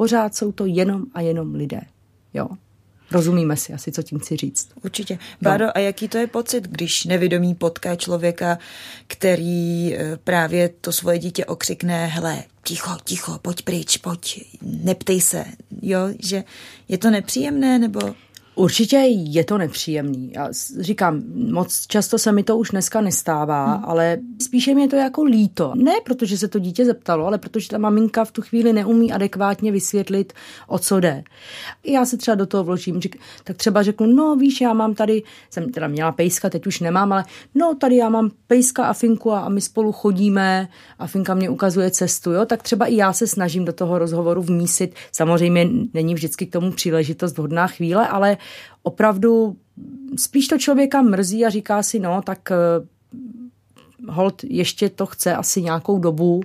Pořád 0.00 0.34
jsou 0.34 0.52
to 0.52 0.66
jenom 0.66 1.04
a 1.14 1.20
jenom 1.20 1.54
lidé. 1.54 1.80
Jo. 2.34 2.48
Rozumíme 3.10 3.56
si 3.56 3.72
asi, 3.72 3.92
co 3.92 4.02
tím 4.02 4.18
chci 4.18 4.36
říct. 4.36 4.68
Určitě. 4.84 5.18
Bádo, 5.42 5.64
no. 5.64 5.76
a 5.76 5.80
jaký 5.80 6.08
to 6.08 6.18
je 6.18 6.26
pocit, 6.26 6.64
když 6.64 7.04
nevědomí 7.04 7.54
potká 7.54 7.96
člověka, 7.96 8.58
který 9.06 9.94
eh, 9.94 10.16
právě 10.24 10.68
to 10.68 10.92
svoje 10.92 11.18
dítě 11.18 11.44
okřikne, 11.44 12.06
hele, 12.06 12.44
ticho, 12.64 12.90
ticho, 13.04 13.38
pojď 13.42 13.62
pryč, 13.62 13.96
pojď, 13.96 14.44
neptej 14.62 15.20
se, 15.20 15.44
jo, 15.82 16.00
že 16.18 16.44
je 16.88 16.98
to 16.98 17.10
nepříjemné, 17.10 17.78
nebo... 17.78 18.00
Určitě 18.54 18.96
je 18.96 19.44
to 19.44 19.58
nepříjemný. 19.58 20.32
Já 20.34 20.48
říkám, 20.80 21.22
moc 21.34 21.86
často 21.86 22.18
se 22.18 22.32
mi 22.32 22.42
to 22.42 22.56
už 22.56 22.70
dneska 22.70 23.00
nestává, 23.00 23.74
hmm. 23.74 23.84
ale 23.84 24.18
spíše 24.42 24.74
mi 24.74 24.82
je 24.82 24.88
to 24.88 24.96
jako 24.96 25.22
líto. 25.22 25.72
Ne 25.76 25.92
protože 26.04 26.38
se 26.38 26.48
to 26.48 26.58
dítě 26.58 26.84
zeptalo, 26.84 27.26
ale 27.26 27.38
protože 27.38 27.68
ta 27.68 27.78
maminka 27.78 28.24
v 28.24 28.32
tu 28.32 28.42
chvíli 28.42 28.72
neumí 28.72 29.12
adekvátně 29.12 29.72
vysvětlit, 29.72 30.32
o 30.66 30.78
co 30.78 31.00
jde. 31.00 31.24
Já 31.86 32.04
se 32.04 32.16
třeba 32.16 32.34
do 32.34 32.46
toho 32.46 32.64
vložím, 32.64 33.00
tak 33.44 33.56
třeba 33.56 33.82
řeknu, 33.82 34.06
no 34.06 34.36
víš, 34.36 34.60
já 34.60 34.72
mám 34.72 34.94
tady, 34.94 35.22
jsem 35.50 35.72
teda 35.72 35.88
měla 35.88 36.12
pejska, 36.12 36.50
teď 36.50 36.66
už 36.66 36.80
nemám, 36.80 37.12
ale 37.12 37.24
no 37.54 37.74
tady 37.74 37.96
já 37.96 38.08
mám 38.08 38.30
pejska 38.46 38.86
a 38.86 38.92
Finku 38.92 39.32
a, 39.32 39.40
a 39.40 39.48
my 39.48 39.60
spolu 39.60 39.92
chodíme 39.92 40.68
a 40.98 41.06
Finka 41.06 41.34
mě 41.34 41.50
ukazuje 41.50 41.90
cestu, 41.90 42.32
jo, 42.32 42.46
tak 42.46 42.62
třeba 42.62 42.86
i 42.86 42.96
já 42.96 43.12
se 43.12 43.26
snažím 43.26 43.64
do 43.64 43.72
toho 43.72 43.98
rozhovoru 43.98 44.42
vmísit. 44.42 44.94
Samozřejmě 45.12 45.68
není 45.94 46.14
vždycky 46.14 46.46
k 46.46 46.52
tomu 46.52 46.72
příležitost 46.72 47.38
vhodná 47.38 47.66
chvíle, 47.66 48.08
ale 48.08 48.36
opravdu 48.82 49.56
spíš 50.16 50.48
to 50.48 50.58
člověka 50.58 51.02
mrzí 51.02 51.46
a 51.46 51.50
říká 51.50 51.82
si, 51.82 51.98
no, 51.98 52.22
tak 52.22 52.50
eh, 52.50 52.56
hold 54.08 54.44
ještě 54.44 54.88
to 54.88 55.06
chce 55.06 55.36
asi 55.36 55.62
nějakou 55.62 55.98
dobu, 55.98 56.40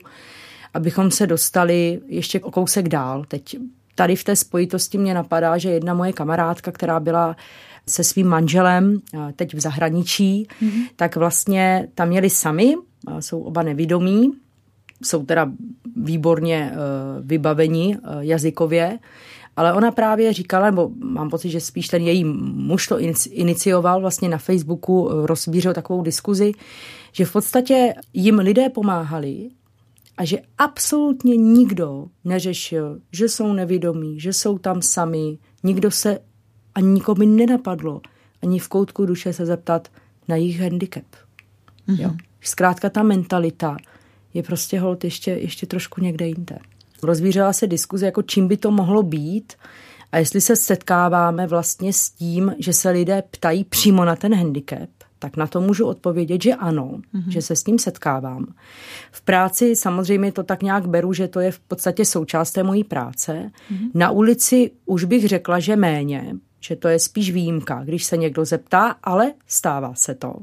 abychom 0.74 1.12
se 1.12 1.28
dostali 1.28 2.02
ještě 2.08 2.39
o 2.39 2.52
kousek 2.52 2.89
dál. 2.89 3.26
Teď 3.28 3.58
tady 3.96 4.15
v 4.15 4.24
té 4.24 4.36
spojitosti 4.36 4.98
mě 4.98 5.13
napadá, 5.13 5.58
že 5.58 5.70
jedna 5.70 5.94
moje 5.94 6.13
kamarádka, 6.13 6.72
která 6.72 7.00
byla 7.00 7.36
se 7.88 8.04
svým 8.04 8.28
manželem 8.28 9.02
eh, 9.13 9.34
teď 9.36 9.54
v 9.54 9.60
zahraničí, 9.60 10.48
mm-hmm. 10.62 10.88
tak 10.96 11.15
vlastně 11.15 11.88
tam 11.96 12.08
měli 12.08 12.30
sami, 12.30 12.76
jsou 13.20 13.41
oba 13.41 13.63
nevidomí, 13.63 14.32
jsou 15.04 15.26
teda 15.26 15.52
výborně 15.96 16.72
eh, 16.72 16.76
vybaveni 17.22 17.98
jazykově, 18.20 19.00
ale 19.56 19.74
ona 19.74 19.91
právě 19.91 20.34
říkala, 20.34 20.65
nebo 20.65 20.91
mám 21.04 21.30
pocit, 21.30 21.50
že 21.50 21.60
spíš 21.60 21.88
ten 21.88 22.02
její 22.02 22.24
muž 22.24 22.88
to 22.88 23.00
inicioval 23.30 24.02
vlastně 24.02 24.30
na 24.30 24.38
Facebooku, 24.38 25.10
eh, 25.10 25.28
rozbířil 25.28 25.74
takovou 25.74 26.02
diskuzi, 26.04 26.52
že 27.12 27.26
v 27.26 27.32
podstatě 27.32 27.94
jim 28.13 28.39
lidé 28.39 28.70
pomáhali 28.70 29.50
a 30.18 30.26
že 30.26 30.38
absolutně 30.58 31.36
nikdo 31.36 32.08
neřešil, 32.24 33.00
že 33.12 33.30
jsou 33.30 33.54
nevědomí, 33.54 34.20
že 34.20 34.34
jsou 34.34 34.58
tam 34.58 34.82
sami, 34.82 35.38
nikdo 35.63 35.91
se 35.91 36.20
ani 36.76 36.88
nikomu 36.88 37.26
nenapadlo 37.26 38.02
ani 38.46 38.60
v 38.60 38.68
koutku 38.68 39.06
duše 39.06 39.34
se 39.34 39.46
zeptat 39.46 39.88
na 40.28 40.36
jejich 40.36 40.60
handicap. 40.60 41.04
Mm-hmm. 41.88 42.02
Jo. 42.02 42.12
Zkrátka 42.41 42.89
ta 42.89 43.04
mentalita 43.04 43.78
je 44.34 44.44
prostě 44.44 44.80
hold 44.80 45.04
ještě, 45.04 45.32
ještě 45.32 45.65
trošku 45.65 46.02
někde 46.02 46.28
jinde. 46.28 46.60
Rozvířela 47.04 47.54
se 47.54 47.68
diskuze, 47.68 48.06
jako 48.06 48.22
čím 48.22 48.48
by 48.48 48.58
to 48.58 48.72
mohlo 48.72 49.04
být 49.04 49.54
a 50.12 50.18
jestli 50.18 50.42
se 50.42 50.56
setkáváme 50.56 51.48
vlastně 51.48 51.94
s 51.94 52.10
tím, 52.10 52.56
že 52.60 52.74
se 52.74 52.90
lidé 52.90 53.24
ptají 53.32 53.64
přímo 53.64 54.06
na 54.06 54.16
ten 54.16 54.36
handicap, 54.36 54.90
tak 55.20 55.38
na 55.38 55.48
to 55.48 55.62
můžu 55.62 55.86
odpovědět, 55.86 56.44
že 56.44 56.54
ano, 56.54 56.92
mm-hmm. 57.16 57.30
že 57.30 57.42
se 57.42 57.56
s 57.56 57.64
tím 57.64 57.80
setkávám. 57.80 58.54
V 59.12 59.22
práci 59.22 59.76
samozřejmě 59.76 60.32
to 60.32 60.44
tak 60.44 60.64
nějak 60.64 60.88
beru, 60.88 61.14
že 61.14 61.28
to 61.28 61.40
je 61.40 61.52
v 61.52 61.60
podstatě 61.60 62.06
součást 62.06 62.52
té 62.52 62.64
mojí 62.64 62.84
práce. 62.84 63.52
Mm-hmm. 63.72 63.90
Na 63.94 64.12
ulici 64.12 64.72
už 64.86 65.04
bych 65.04 65.28
řekla, 65.28 65.60
že 65.60 65.76
méně, 65.76 66.36
že 66.60 66.76
to 66.76 66.88
je 66.88 67.00
spíš 67.00 67.32
výjimka, 67.32 67.84
když 67.84 68.06
se 68.06 68.18
někdo 68.18 68.46
zeptá, 68.46 68.96
ale 69.04 69.34
stává 69.48 69.94
se 69.96 70.16
to. 70.16 70.34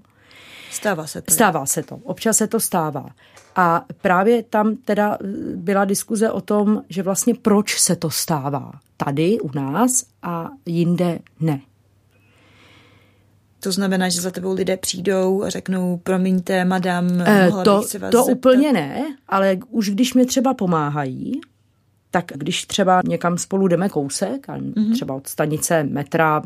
Stává 0.73 1.07
se 1.07 1.23
to. 1.23 1.35
Stává 1.35 1.67
se 1.67 1.83
to. 1.83 1.97
Občas 1.97 2.37
se 2.37 2.47
to 2.47 2.61
stává. 2.61 3.09
A 3.57 3.85
právě 4.03 4.43
tam 4.43 4.77
teda 4.77 5.19
byla 5.55 5.85
diskuze 5.85 6.31
o 6.31 6.41
tom, 6.41 6.83
že 6.89 7.03
vlastně 7.03 7.35
proč 7.35 7.81
se 7.81 7.97
to 7.97 8.11
stává 8.11 8.73
tady 8.97 9.41
u 9.41 9.51
nás 9.59 10.05
a 10.23 10.51
jinde 10.67 11.19
ne. 11.41 11.61
To 13.61 13.73
znamená, 13.73 14.09
že 14.09 14.21
za 14.21 14.31
tebou 14.31 14.53
lidé 14.53 14.77
přijdou 14.77 15.43
a 15.43 15.51
řeknou, 15.51 15.97
promiňte, 15.97 16.65
madam, 16.65 17.21
eh, 17.21 17.47
mohla 17.47 17.65
to, 17.65 17.79
bych 17.79 17.89
se 17.89 17.99
vás 17.99 18.11
To 18.11 18.25
zeptat? 18.25 18.37
úplně 18.37 18.73
ne, 18.73 19.17
ale 19.29 19.59
už 19.69 19.91
když 19.91 20.15
mi 20.15 20.27
třeba 20.27 20.55
pomáhají, 20.55 21.41
tak 22.11 22.25
když 22.35 22.65
třeba 22.65 23.01
někam 23.05 23.39
spolu 23.39 23.69
jdeme 23.69 23.89
kousek, 23.89 24.47
mm-hmm. 24.47 24.93
třeba 24.93 25.15
od 25.15 25.27
stanice 25.27 25.85
metra 25.85 26.43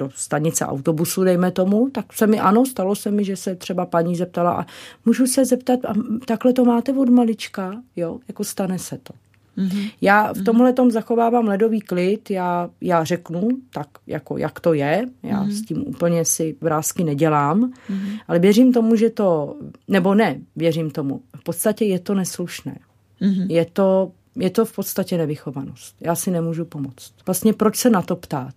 do 0.00 0.10
stanice 0.14 0.66
autobusu, 0.66 1.24
dejme 1.24 1.50
tomu, 1.50 1.90
tak 1.90 2.12
se 2.12 2.26
mi, 2.26 2.40
ano, 2.40 2.66
stalo 2.66 2.94
se 2.94 3.10
mi, 3.10 3.24
že 3.24 3.36
se 3.36 3.54
třeba 3.54 3.86
paní 3.86 4.16
zeptala 4.16 4.52
a 4.52 4.66
můžu 5.04 5.26
se 5.26 5.44
zeptat, 5.44 5.84
a 5.84 5.94
takhle 6.26 6.52
to 6.52 6.64
máte 6.64 6.92
od 6.92 7.08
malička, 7.08 7.82
jo, 7.96 8.18
jako 8.28 8.44
stane 8.44 8.78
se 8.78 8.98
to. 9.02 9.14
Mm-hmm. 9.58 9.90
Já 10.00 10.32
v 10.32 10.36
mhm. 10.36 10.44
tomhle 10.44 10.72
tom 10.72 10.90
zachovávám 10.90 11.48
ledový 11.48 11.80
klid, 11.80 12.30
já, 12.30 12.70
já 12.80 13.04
řeknu, 13.04 13.48
tak 13.72 13.88
jako 14.06 14.38
jak 14.38 14.60
to 14.60 14.74
je, 14.74 15.06
já 15.22 15.44
mm-hmm. 15.44 15.50
s 15.50 15.62
tím 15.62 15.84
úplně 15.86 16.24
si 16.24 16.56
vrázky 16.60 17.04
nedělám, 17.04 17.60
mm-hmm. 17.60 18.20
ale 18.28 18.38
věřím 18.38 18.72
tomu, 18.72 18.96
že 18.96 19.10
to, 19.10 19.56
nebo 19.88 20.14
ne, 20.14 20.40
věřím 20.56 20.90
tomu, 20.90 21.20
v 21.36 21.42
podstatě 21.42 21.84
je 21.84 21.98
to 21.98 22.14
neslušné. 22.14 22.78
Mm-hmm. 23.20 23.46
Je 23.48 23.64
to 23.64 24.12
je 24.36 24.50
to 24.50 24.64
v 24.64 24.74
podstatě 24.74 25.18
nevychovanost. 25.18 25.96
Já 26.00 26.14
si 26.14 26.30
nemůžu 26.30 26.64
pomoct. 26.64 27.12
Vlastně 27.26 27.52
proč 27.52 27.76
se 27.76 27.90
na 27.90 28.02
to 28.02 28.16
ptát? 28.16 28.54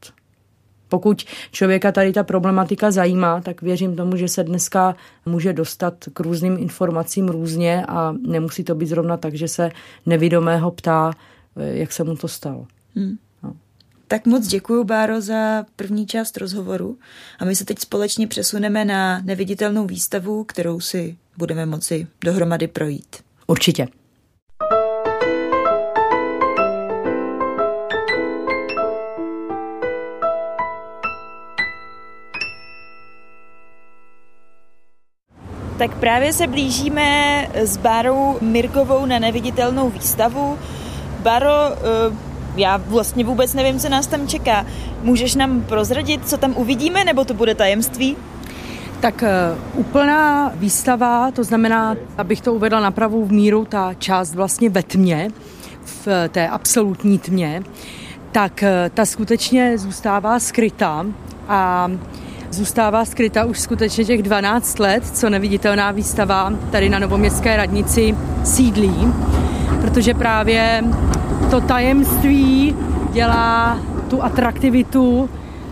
Pokud 0.94 1.26
člověka 1.52 1.92
tady 1.92 2.14
ta 2.14 2.24
problematika 2.24 2.92
zajímá, 2.92 3.42
tak 3.42 3.62
věřím 3.62 3.96
tomu, 3.96 4.18
že 4.18 4.28
se 4.28 4.44
dneska 4.44 4.96
může 5.26 5.54
dostat 5.54 5.94
k 6.14 6.20
různým 6.20 6.58
informacím 6.60 7.30
různě 7.30 7.86
a 7.86 8.16
nemusí 8.28 8.64
to 8.64 8.76
být 8.76 8.86
zrovna 8.86 9.18
tak, 9.18 9.34
že 9.34 9.48
se 9.48 9.72
nevidomého 10.06 10.72
ptá, 10.72 11.12
eh, 11.58 11.78
jak 11.78 11.92
se 11.92 12.04
mu 12.04 12.16
to 12.16 12.28
stalo. 12.28 12.68
Hmm. 12.96 13.18
No. 13.44 13.54
Tak 14.08 14.26
moc 14.26 14.48
děkuji, 14.48 14.84
Báro, 14.84 15.22
za 15.22 15.66
první 15.76 16.06
část 16.06 16.38
rozhovoru 16.38 16.98
a 17.40 17.46
my 17.46 17.56
se 17.56 17.66
teď 17.66 17.80
společně 17.80 18.28
přesuneme 18.28 18.86
na 18.86 19.22
neviditelnou 19.22 19.86
výstavu, 19.86 20.44
kterou 20.44 20.80
si 20.80 21.18
budeme 21.38 21.66
moci 21.66 22.08
dohromady 22.22 22.68
projít. 22.68 23.16
Určitě. 23.48 23.88
Tak 35.88 35.98
právě 35.98 36.34
se 36.34 36.48
blížíme 36.48 37.48
s 37.54 37.78
Bárou 37.78 38.38
Mirgovou 38.42 39.06
na 39.06 39.20
neviditelnou 39.20 39.90
výstavu. 39.90 40.58
Baro, 41.20 41.50
eh, 41.50 42.16
já 42.56 42.78
vlastně 42.78 43.26
vůbec 43.26 43.54
nevím, 43.54 43.80
co 43.80 43.90
nás 43.90 44.08
tam 44.08 44.28
čeká. 44.28 44.66
Můžeš 45.02 45.36
nám 45.36 45.62
prozradit, 45.62 46.30
co 46.30 46.38
tam 46.38 46.54
uvidíme, 46.58 47.04
nebo 47.04 47.26
to 47.26 47.34
bude 47.34 47.56
tajemství? 47.56 48.18
Tak 49.00 49.24
uh, 49.24 49.80
úplná 49.80 50.52
výstava, 50.56 51.32
to 51.32 51.44
znamená, 51.44 51.96
abych 52.18 52.42
to 52.42 52.54
uvedla 52.54 52.80
na 52.80 52.92
pravou 52.92 53.28
míru, 53.28 53.66
ta 53.66 53.94
část 53.94 54.36
vlastně 54.36 54.70
ve 54.70 54.84
tmě, 54.84 55.32
v 55.84 56.30
té 56.30 56.48
absolutní 56.48 57.20
tmě, 57.20 57.64
tak 58.32 58.64
ta 58.94 59.06
skutečně 59.06 59.78
zůstává 59.78 60.40
skrytá 60.40 61.06
a 61.48 61.92
zůstává 62.54 63.06
skryta 63.06 63.46
už 63.46 63.60
skutečně 63.60 64.06
těch 64.06 64.24
12 64.24 64.80
let, 64.80 65.04
co 65.14 65.30
neviditelná 65.30 65.92
výstava 65.92 66.54
tady 66.72 66.90
na 66.90 67.00
Novoměstské 67.00 67.58
radnici 67.58 68.18
sídlí, 68.44 69.14
protože 69.82 70.14
právě 70.14 70.84
to 71.52 71.62
tajemství 71.62 72.76
dělá 73.12 73.80
tu 74.08 74.24
atraktivitu 74.24 75.30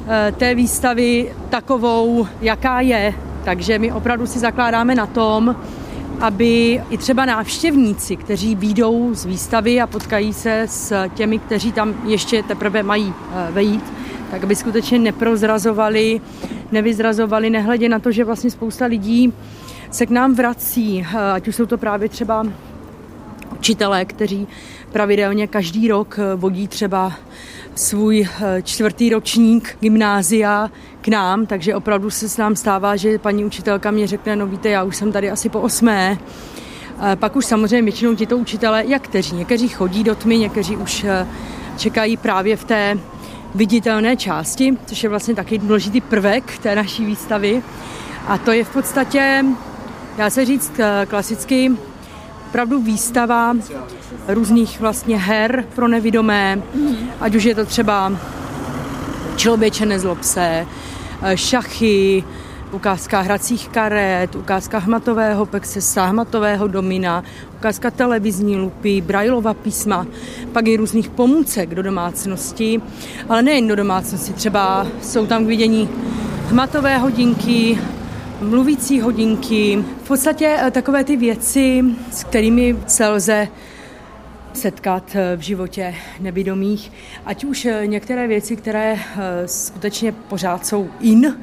eh, 0.07 0.33
té 0.37 0.55
výstavy 0.55 1.31
takovou, 1.49 2.27
jaká 2.41 2.81
je. 2.81 3.13
Takže 3.43 3.79
my 3.79 3.91
opravdu 3.91 4.27
si 4.27 4.39
zakládáme 4.39 4.95
na 4.95 5.05
tom, 5.05 5.55
aby 6.19 6.81
i 6.89 6.97
třeba 6.97 7.25
návštěvníci, 7.25 8.15
kteří 8.15 8.55
výjdou 8.55 9.09
z 9.13 9.25
výstavy 9.25 9.81
a 9.81 9.87
potkají 9.87 10.33
se 10.33 10.61
s 10.65 11.07
těmi, 11.07 11.39
kteří 11.39 11.71
tam 11.71 11.93
ještě 12.05 12.43
teprve 12.43 12.83
mají 12.83 13.13
eh, 13.33 13.51
vejít, 13.51 13.83
tak 14.31 14.43
aby 14.43 14.55
skutečně 14.55 14.99
neprozrazovali, 14.99 16.21
nevyzrazovali, 16.71 17.49
nehledě 17.49 17.89
na 17.89 17.99
to, 17.99 18.11
že 18.11 18.23
vlastně 18.23 18.51
spousta 18.51 18.85
lidí 18.85 19.33
se 19.91 20.05
k 20.05 20.09
nám 20.09 20.35
vrací, 20.35 21.07
eh, 21.13 21.31
ať 21.31 21.47
už 21.47 21.55
jsou 21.55 21.65
to 21.65 21.77
právě 21.77 22.09
třeba 22.09 22.45
učitelé, 23.51 24.05
kteří 24.05 24.47
pravidelně 24.91 25.47
každý 25.47 25.87
rok 25.87 26.19
eh, 26.19 26.35
vodí 26.35 26.67
třeba 26.67 27.13
svůj 27.75 28.27
eh, 28.41 28.61
čtvrtý 28.61 29.09
ročník 29.09 29.77
gymnázia 29.79 30.71
k 31.01 31.07
nám, 31.07 31.45
takže 31.45 31.75
opravdu 31.75 32.09
se 32.09 32.29
s 32.29 32.37
nám 32.37 32.55
stává, 32.55 32.95
že 32.95 33.19
paní 33.19 33.45
učitelka 33.45 33.91
mě 33.91 34.07
řekne, 34.07 34.35
no 34.35 34.47
víte, 34.47 34.69
já 34.69 34.83
už 34.83 34.95
jsem 34.95 35.11
tady 35.11 35.31
asi 35.31 35.49
po 35.49 35.59
osmé, 35.59 36.17
pak 37.15 37.35
už 37.35 37.45
samozřejmě 37.45 37.81
většinou 37.81 38.15
tito 38.15 38.37
učitelé, 38.37 38.83
jak 38.87 39.01
kteří, 39.01 39.35
někteří 39.35 39.67
chodí 39.67 40.03
do 40.03 40.15
tmy, 40.15 40.37
někteří 40.37 40.77
už 40.77 41.05
čekají 41.77 42.17
právě 42.17 42.57
v 42.57 42.63
té 42.63 42.97
viditelné 43.55 44.17
části, 44.17 44.77
což 44.85 45.03
je 45.03 45.09
vlastně 45.09 45.35
taky 45.35 45.57
důležitý 45.57 46.01
prvek 46.01 46.57
té 46.57 46.75
naší 46.75 47.05
výstavy. 47.05 47.63
A 48.27 48.37
to 48.37 48.51
je 48.51 48.63
v 48.63 48.69
podstatě, 48.69 49.45
dá 50.17 50.29
se 50.29 50.45
říct 50.45 50.79
eh, 50.79 51.05
klasicky, 51.09 51.71
opravdu 52.47 52.81
výstava 52.81 53.55
různých 54.27 54.79
vlastně 54.79 55.17
her 55.17 55.65
pro 55.75 55.87
nevidomé, 55.87 56.61
ať 57.19 57.35
už 57.35 57.43
je 57.43 57.55
to 57.55 57.65
třeba 57.65 58.11
Člověče 59.35 59.85
nezlob 59.85 60.23
se, 60.23 60.67
eh, 61.21 61.37
šachy, 61.37 62.23
ukázka 62.71 63.21
hracích 63.21 63.69
karet, 63.69 64.35
ukázka 64.35 64.77
hmatového 64.77 65.45
pexesa, 65.45 66.05
hmatového 66.05 66.67
domina, 66.67 67.23
ukázka 67.55 67.91
televizní 67.91 68.57
lupy, 68.57 69.01
brajlova 69.01 69.53
písma, 69.53 70.07
pak 70.53 70.67
i 70.67 70.77
různých 70.77 71.09
pomůcek 71.09 71.75
do 71.75 71.83
domácnosti, 71.83 72.81
ale 73.29 73.41
nejen 73.41 73.67
do 73.67 73.75
domácnosti, 73.75 74.33
třeba 74.33 74.87
jsou 75.01 75.25
tam 75.25 75.43
k 75.45 75.47
vidění 75.47 75.89
hmatové 76.47 76.97
hodinky, 76.97 77.79
mluvící 78.41 79.01
hodinky, 79.01 79.83
v 80.03 80.07
podstatě 80.07 80.57
eh, 80.59 80.71
takové 80.71 81.03
ty 81.03 81.17
věci, 81.17 81.83
s 82.11 82.23
kterými 82.23 82.77
se 82.87 83.07
lze 83.07 83.47
setkat 84.57 85.15
eh, 85.15 85.37
v 85.37 85.39
životě 85.39 85.95
nevidomých, 86.19 86.91
ať 87.25 87.43
už 87.43 87.65
eh, 87.65 87.87
některé 87.87 88.27
věci, 88.27 88.55
které 88.55 88.97
skutečně 89.45 90.11
pořád 90.11 90.65
jsou 90.65 90.89
in, 90.99 91.37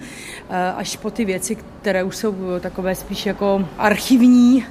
až 0.77 0.97
po 0.97 1.11
ty 1.11 1.25
věci, 1.25 1.57
které 1.81 2.03
už 2.03 2.17
jsou 2.17 2.35
takové 2.61 2.95
spíš 2.95 3.27
jako 3.27 3.69
archivní. 3.79 4.65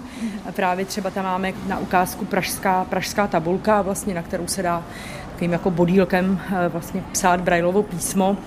Právě 0.51 0.85
třeba 0.85 1.09
tam 1.09 1.25
máme 1.25 1.53
na 1.67 1.79
ukázku 1.79 2.25
pražská, 2.25 2.85
pražská 2.85 3.27
tabulka, 3.27 3.81
vlastně, 3.81 4.13
na 4.13 4.21
kterou 4.21 4.47
se 4.47 4.63
dá 4.63 4.83
takovým 5.29 5.51
jako 5.51 5.71
bodílkem 5.71 6.39
vlastně 6.69 7.03
psát 7.11 7.41
brajlovo 7.41 7.83
písmo. 7.83 8.37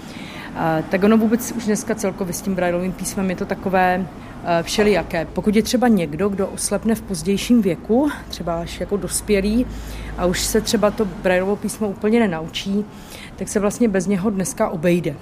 Tak 0.91 1.03
ono 1.05 1.16
vůbec 1.16 1.53
už 1.53 1.66
dneska 1.66 1.95
celkově 1.95 2.34
s 2.34 2.43
tím 2.43 2.55
brajlovým 2.55 2.93
písmem 2.93 3.30
je 3.30 3.36
to 3.36 3.47
takové 3.47 4.07
všelijaké. 4.62 5.24
Pokud 5.24 5.57
je 5.57 5.62
třeba 5.62 5.88
někdo, 5.88 6.28
kdo 6.28 6.49
oslepne 6.49 6.95
v 6.95 7.03
pozdějším 7.03 7.62
věku, 7.62 8.11
třeba 8.28 8.61
až 8.61 8.80
jako 8.80 8.97
dospělý 8.97 9.66
a 10.18 10.26
už 10.26 10.41
se 10.41 10.61
třeba 10.61 10.91
to 10.91 11.05
brajlovo 11.05 11.57
písmo 11.57 11.88
úplně 11.88 12.20
nenaučí, 12.20 12.84
tak 13.36 13.49
se 13.49 13.61
vlastně 13.61 13.88
bez 13.88 14.07
něho 14.07 14.30
dneska 14.30 14.68
obejde. 14.68 15.14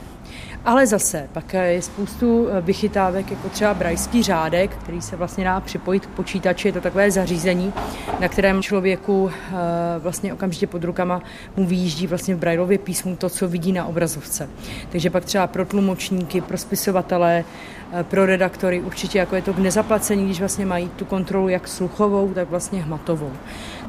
Ale 0.65 0.87
zase, 0.87 1.29
pak 1.33 1.55
je 1.55 1.83
spoustu 1.83 2.49
eh, 2.49 2.61
vychytávek, 2.61 3.31
jako 3.31 3.49
třeba 3.49 3.75
brajský 3.75 4.23
řádek, 4.23 4.71
který 4.71 5.03
se 5.03 5.17
vlastně 5.17 5.45
dá 5.45 5.61
připojit 5.61 6.07
k 6.07 6.09
počítači. 6.09 6.69
Je 6.69 6.73
to 6.73 6.81
takové 6.81 7.11
zařízení, 7.11 7.73
na 8.21 8.29
kterém 8.29 8.63
člověku 8.63 9.31
eh, 9.31 9.55
vlastně 9.99 10.35
okamžitě 10.35 10.67
pod 10.67 10.85
rukama 10.85 11.23
mu 11.57 11.67
vyjíždí 11.67 12.07
vlastně 12.07 12.35
v 12.35 12.39
brajlově 12.39 12.79
písmu 12.79 13.17
to, 13.17 13.29
co 13.29 13.49
vidí 13.49 13.73
na 13.73 13.85
obrazovce. 13.85 14.49
Takže 14.93 15.11
pak 15.11 15.25
třeba 15.25 15.47
pro 15.47 15.65
tlumočníky, 15.65 16.41
pro 16.41 16.59
spisovatele, 16.59 17.45
eh, 17.93 18.05
pro 18.05 18.27
redaktory 18.27 18.81
určitě 18.81 19.19
jako 19.19 19.37
je 19.37 19.43
to 19.43 19.53
k 19.53 19.59
nezaplacení, 19.59 20.25
když 20.25 20.39
vlastně 20.39 20.67
mají 20.67 20.89
tu 20.89 21.05
kontrolu 21.05 21.49
jak 21.49 21.69
sluchovou, 21.69 22.33
tak 22.35 22.51
vlastně 22.51 22.83
hmatovou. 22.83 23.33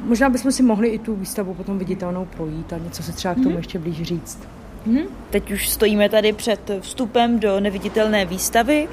Možná 0.04 0.28
bychom 0.28 0.52
si 0.52 0.62
mohli 0.62 0.88
i 0.88 0.98
tu 0.98 1.14
výstavu 1.14 1.54
potom 1.54 1.78
viditelnou 1.78 2.24
projít 2.24 2.72
a 2.72 2.78
něco 2.78 3.02
se 3.02 3.12
třeba 3.12 3.34
k 3.34 3.36
tomu 3.36 3.48
mhm. 3.48 3.58
ještě 3.58 3.78
blíž 3.78 4.02
říct. 4.02 4.59
Hmm. 4.86 5.06
Teď 5.30 5.50
už 5.50 5.68
stojíme 5.68 6.08
tady 6.08 6.32
před 6.32 6.70
vstupem 6.80 7.38
do 7.38 7.60
neviditelné 7.60 8.24
výstavy, 8.24 8.88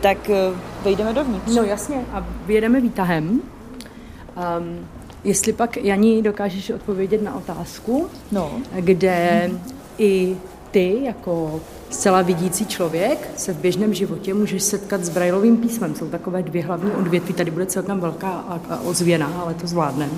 tak 0.00 0.30
eh, 0.30 0.34
vejdeme 0.82 1.12
dovnitř. 1.12 1.54
No 1.56 1.62
jasně, 1.62 1.96
a 2.12 2.26
vyjedeme 2.46 2.80
výtahem. 2.80 3.28
Um, 3.30 4.86
jestli 5.24 5.52
pak, 5.52 5.76
Janí, 5.76 6.22
dokážeš 6.22 6.70
odpovědět 6.70 7.22
na 7.22 7.34
otázku, 7.34 8.08
no. 8.32 8.52
kde 8.80 9.42
hmm. 9.46 9.60
i 9.98 10.36
ty 10.70 10.98
jako 11.02 11.60
zcela 11.90 12.22
vidící 12.22 12.66
člověk 12.66 13.30
se 13.36 13.52
v 13.52 13.56
běžném 13.56 13.94
životě 13.94 14.34
můžeš 14.34 14.62
setkat 14.62 15.04
s 15.04 15.08
brajlovým 15.08 15.56
písmem. 15.56 15.94
Jsou 15.94 16.08
takové 16.08 16.42
dvě 16.42 16.62
hlavní 16.62 16.90
odvětví, 16.90 17.34
tady 17.34 17.50
bude 17.50 17.66
celkem 17.66 18.00
velká 18.00 18.28
a 18.28 18.80
ozvěna, 18.84 19.26
ale 19.26 19.54
to 19.54 19.66
zvládneme. 19.66 20.12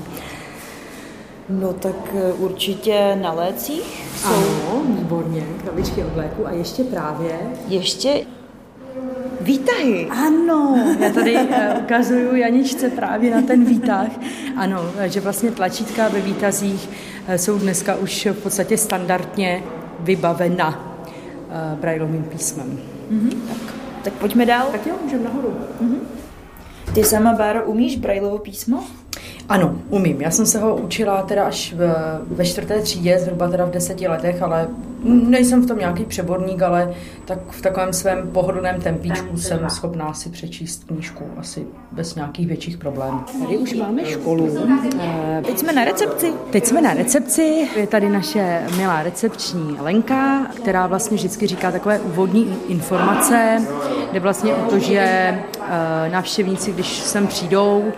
No 1.50 1.72
tak 1.72 2.14
eh, 2.14 2.32
určitě 2.32 3.18
na 3.22 3.32
lécích 3.32 4.06
jsou. 4.16 4.28
Ano, 4.28 4.82
výborně, 4.86 5.42
krabičky 5.64 6.04
od 6.04 6.16
léku 6.16 6.46
a 6.46 6.50
ještě 6.50 6.84
právě... 6.84 7.38
Ještě 7.68 8.26
Výtahy. 9.40 10.08
Ano, 10.10 10.94
já 11.00 11.10
tady 11.10 11.36
eh, 11.36 11.74
ukazuju 11.82 12.36
Janičce 12.36 12.90
právě 12.90 13.34
na 13.34 13.42
ten 13.42 13.64
výtah. 13.64 14.08
Ano, 14.56 14.82
že 15.04 15.20
vlastně 15.20 15.50
tlačítka 15.50 16.08
ve 16.08 16.20
výtazích 16.20 16.90
eh, 17.26 17.38
jsou 17.38 17.58
dneska 17.58 17.96
už 17.96 18.26
v 18.26 18.42
podstatě 18.42 18.78
standardně 18.78 19.62
vybavena 20.00 20.94
brajlovým 21.80 22.24
písmem. 22.24 22.78
Mm-hmm. 23.10 23.36
Tak, 23.48 23.74
tak 24.02 24.12
pojďme 24.12 24.46
dál. 24.46 24.68
Tak 24.72 24.86
jo, 24.86 24.94
můžeme 25.04 25.24
nahoru. 25.24 25.56
Mm-hmm. 25.82 25.98
Ty 26.94 27.04
sama, 27.04 27.32
Báro, 27.32 27.64
umíš 27.64 27.96
brajlovo 27.96 28.38
písmo? 28.38 28.84
Ano, 29.48 29.78
umím. 29.88 30.20
Já 30.20 30.30
jsem 30.30 30.46
se 30.46 30.58
ho 30.58 30.76
učila 30.76 31.22
teda 31.22 31.44
až 31.44 31.74
v, 31.76 31.94
ve 32.30 32.44
čtvrté 32.44 32.80
třídě, 32.80 33.18
zhruba 33.18 33.48
teda 33.48 33.64
v 33.64 33.70
deseti 33.70 34.08
letech, 34.08 34.42
ale 34.42 34.68
nejsem 35.04 35.62
v 35.62 35.66
tom 35.66 35.78
nějaký 35.78 36.04
přeborník, 36.04 36.62
ale 36.62 36.94
tak 37.24 37.38
v 37.50 37.62
takovém 37.62 37.92
svém 37.92 38.30
pohodlném 38.30 38.80
tempíčku 38.80 39.36
jsem 39.36 39.70
schopná 39.70 40.14
si 40.14 40.30
přečíst 40.30 40.84
knížku 40.84 41.24
asi 41.36 41.66
bez 41.92 42.14
nějakých 42.14 42.46
větších 42.46 42.76
problémů. 42.76 43.20
Tady 43.40 43.58
už 43.58 43.74
máme 43.74 44.04
školu. 44.04 44.58
Eh, 45.00 45.42
teď 45.46 45.58
jsme 45.58 45.72
na 45.72 45.84
recepci. 45.84 46.32
Teď 46.50 46.64
jsme 46.64 46.82
na 46.82 46.94
recepci. 46.94 47.68
Je 47.76 47.86
tady 47.86 48.08
naše 48.08 48.62
milá 48.76 49.02
recepční 49.02 49.76
Lenka, 49.80 50.46
která 50.56 50.86
vlastně 50.86 51.16
vždycky 51.16 51.46
říká 51.46 51.72
takové 51.72 52.00
úvodní 52.00 52.56
informace, 52.68 53.62
kde 54.10 54.20
vlastně 54.20 54.54
o 54.54 54.70
to, 54.70 54.78
že 54.78 54.98
eh, 54.98 56.10
návštěvníci, 56.10 56.72
když 56.72 56.98
sem 56.98 57.26
přijdou, 57.26 57.92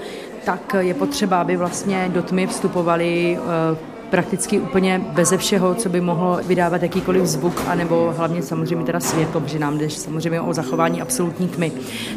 tak 0.44 0.76
je 0.78 0.94
potřeba, 0.94 1.40
aby 1.40 1.56
vlastně 1.56 2.10
do 2.12 2.22
tmy 2.22 2.46
vstupovali 2.46 3.38
eh, 3.38 3.99
prakticky 4.10 4.60
úplně 4.60 5.00
beze 5.12 5.38
všeho, 5.38 5.74
co 5.74 5.88
by 5.88 6.00
mohlo 6.00 6.40
vydávat 6.46 6.82
jakýkoliv 6.82 7.26
zvuk, 7.26 7.62
anebo 7.66 8.14
hlavně 8.16 8.42
samozřejmě 8.42 8.86
teda 8.86 9.00
světlo, 9.00 9.40
protože 9.40 9.58
nám 9.58 9.78
jde 9.78 9.90
samozřejmě 9.90 10.40
o 10.40 10.54
zachování 10.54 11.02
absolutní 11.02 11.48
tmy. 11.48 11.72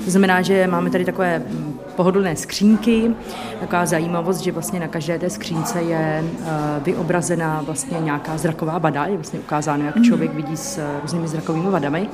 To 0.06 0.12
znamená, 0.12 0.42
že 0.42 0.68
máme 0.68 0.90
tady 0.90 1.06
takové 1.06 1.44
pohodlné 1.96 2.36
skřínky, 2.36 3.12
taková 3.60 3.86
zajímavost, 3.86 4.40
že 4.40 4.52
vlastně 4.52 4.80
na 4.80 4.88
každé 4.88 5.20
té 5.20 5.30
skřínce 5.30 5.82
je 5.82 6.24
eh, 6.24 6.50
vyobrazená 6.84 7.62
vlastně 7.66 7.98
nějaká 8.02 8.38
zraková 8.38 8.78
vada, 8.78 9.06
je 9.06 9.16
vlastně 9.16 9.40
ukázáno, 9.40 9.86
jak 9.86 10.02
člověk 10.02 10.34
vidí 10.34 10.58
s 10.58 11.00
různými 11.02 11.28
zrakovými 11.28 11.70
vadami 11.70 12.10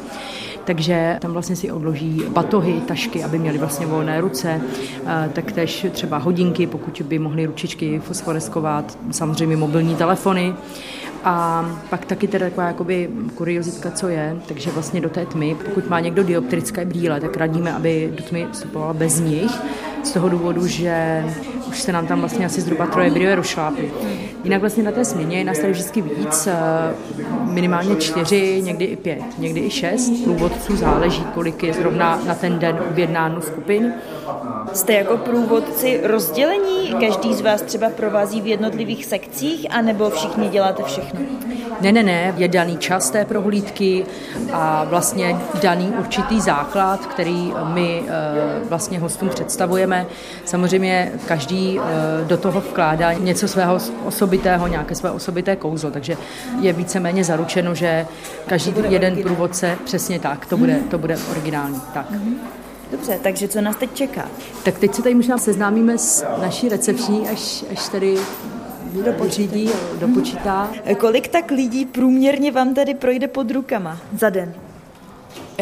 takže 0.70 1.18
tam 1.22 1.34
vlastně 1.34 1.56
si 1.56 1.72
odloží 1.72 2.24
batohy, 2.30 2.82
tašky, 2.82 3.24
aby 3.24 3.40
měli 3.40 3.58
vlastně 3.58 3.86
volné 3.86 4.22
ruce, 4.22 4.62
eh, 5.06 5.30
tak 5.34 5.52
tež 5.52 5.86
třeba 5.92 6.18
hodinky, 6.18 6.68
pokud 6.68 7.02
by 7.06 7.20
mohly 7.20 7.46
ručičky 7.46 8.00
fosforeskovat, 8.00 8.98
samozřejmě 9.12 9.58
mobilní 9.70 9.96
telefony. 9.96 10.54
A 11.24 11.66
pak 11.90 12.06
taky 12.06 12.28
teda 12.28 12.46
taková 12.46 12.68
jakoby 12.68 13.10
kuriozitka, 13.36 13.92
co 13.92 14.08
je, 14.08 14.36
takže 14.48 14.72
vlastně 14.72 15.02
do 15.02 15.10
té 15.10 15.26
tmy, 15.26 15.56
pokud 15.66 15.90
má 15.90 16.00
někdo 16.00 16.24
dioptrické 16.24 16.86
brýle, 16.86 17.22
tak 17.22 17.38
radíme, 17.38 17.74
aby 17.74 18.14
do 18.18 18.24
tmy 18.24 18.48
vstupovala 18.52 18.94
bez 18.94 19.20
nich, 19.20 19.52
z 20.04 20.12
toho 20.12 20.30
důvodu, 20.30 20.68
že 20.68 21.26
už 21.70 21.82
se 21.82 21.92
nám 21.92 22.08
tam 22.08 22.20
vlastně 22.20 22.46
asi 22.46 22.62
zhruba 22.62 22.88
troje 22.88 23.12
brýle 23.12 23.36
rozšláply. 23.36 23.92
Jinak 24.44 24.60
vlastně 24.62 24.84
na 24.84 24.92
té 24.92 25.06
směně 25.06 25.38
je 25.38 25.44
nás 25.44 25.60
tady 25.60 25.74
vždycky 25.74 26.02
víc, 26.02 26.48
eh, 26.48 26.56
minimálně 27.44 27.96
čtyři, 27.96 28.62
někdy 28.62 28.86
i 28.86 28.96
pět, 28.96 29.22
někdy 29.38 29.60
i 29.60 29.70
šest 29.70 30.24
průvodců, 30.24 30.76
záleží, 30.76 31.24
kolik 31.34 31.64
je 31.64 31.74
zrovna 31.74 32.22
na 32.28 32.36
ten 32.36 32.60
den 32.60 32.80
objednáno 32.90 33.42
skupin. 33.42 33.94
Jste 34.74 34.94
jako 34.94 35.18
průvodci 35.18 36.00
rozdělení? 36.04 36.96
Každý 37.00 37.34
z 37.34 37.42
vás 37.42 37.62
třeba 37.62 37.90
provází 37.90 38.42
v 38.42 38.48
jednotlivých 38.48 39.06
sekcích, 39.06 39.68
anebo 39.70 40.10
všichni 40.10 40.50
děláte 40.50 40.84
všechno? 40.84 41.09
Ne, 41.82 41.92
ne, 41.92 42.04
ne, 42.04 42.34
je 42.38 42.48
daný 42.48 42.78
čas 42.78 43.10
té 43.10 43.26
prohlídky 43.26 44.06
a 44.52 44.84
vlastně 44.84 45.38
daný 45.62 45.94
určitý 46.00 46.42
základ, 46.42 47.06
který 47.06 47.54
my 47.74 48.04
eh, 48.08 48.12
vlastně 48.70 49.00
hostům 49.00 49.30
představujeme. 49.30 50.06
Samozřejmě 50.46 51.12
každý 51.26 51.80
eh, 51.80 52.26
do 52.26 52.38
toho 52.38 52.62
vkládá 52.62 53.14
něco 53.14 53.48
svého 53.48 53.78
osobitého, 54.06 54.68
nějaké 54.68 54.96
své 54.96 55.12
osobité 55.12 55.56
kouzlo, 55.56 55.92
takže 55.92 56.18
je 56.60 56.74
víceméně 56.74 57.24
zaručeno, 57.24 57.76
že 57.76 58.06
každý 58.48 58.74
jeden 58.90 59.16
průvodce 59.24 59.78
přesně 59.86 60.20
tak, 60.20 60.46
to 60.46 60.58
bude, 60.58 60.80
to 60.90 60.98
bude 60.98 61.18
originální. 61.32 61.82
Tak. 61.94 62.06
Dobře, 62.92 63.20
takže 63.24 63.48
co 63.48 63.62
nás 63.62 63.76
teď 63.76 63.94
čeká? 63.94 64.26
Tak 64.64 64.78
teď 64.78 64.96
se 64.96 65.04
tady 65.04 65.16
možná 65.16 65.38
seznámíme 65.38 65.98
s 65.98 66.26
naší 66.42 66.70
recepční, 66.70 67.30
až, 67.30 67.66
až 67.72 67.90
tady 67.90 68.18
dopočítí, 68.94 69.70
dopočítá. 70.00 70.70
Kolik 70.98 71.28
tak 71.28 71.52
lidí 71.52 71.86
průměrně 71.86 72.52
vám 72.52 72.74
tady 72.74 72.94
projde 72.94 73.28
pod 73.28 73.52
rukama 73.52 73.98
za 74.18 74.30
den? 74.30 74.54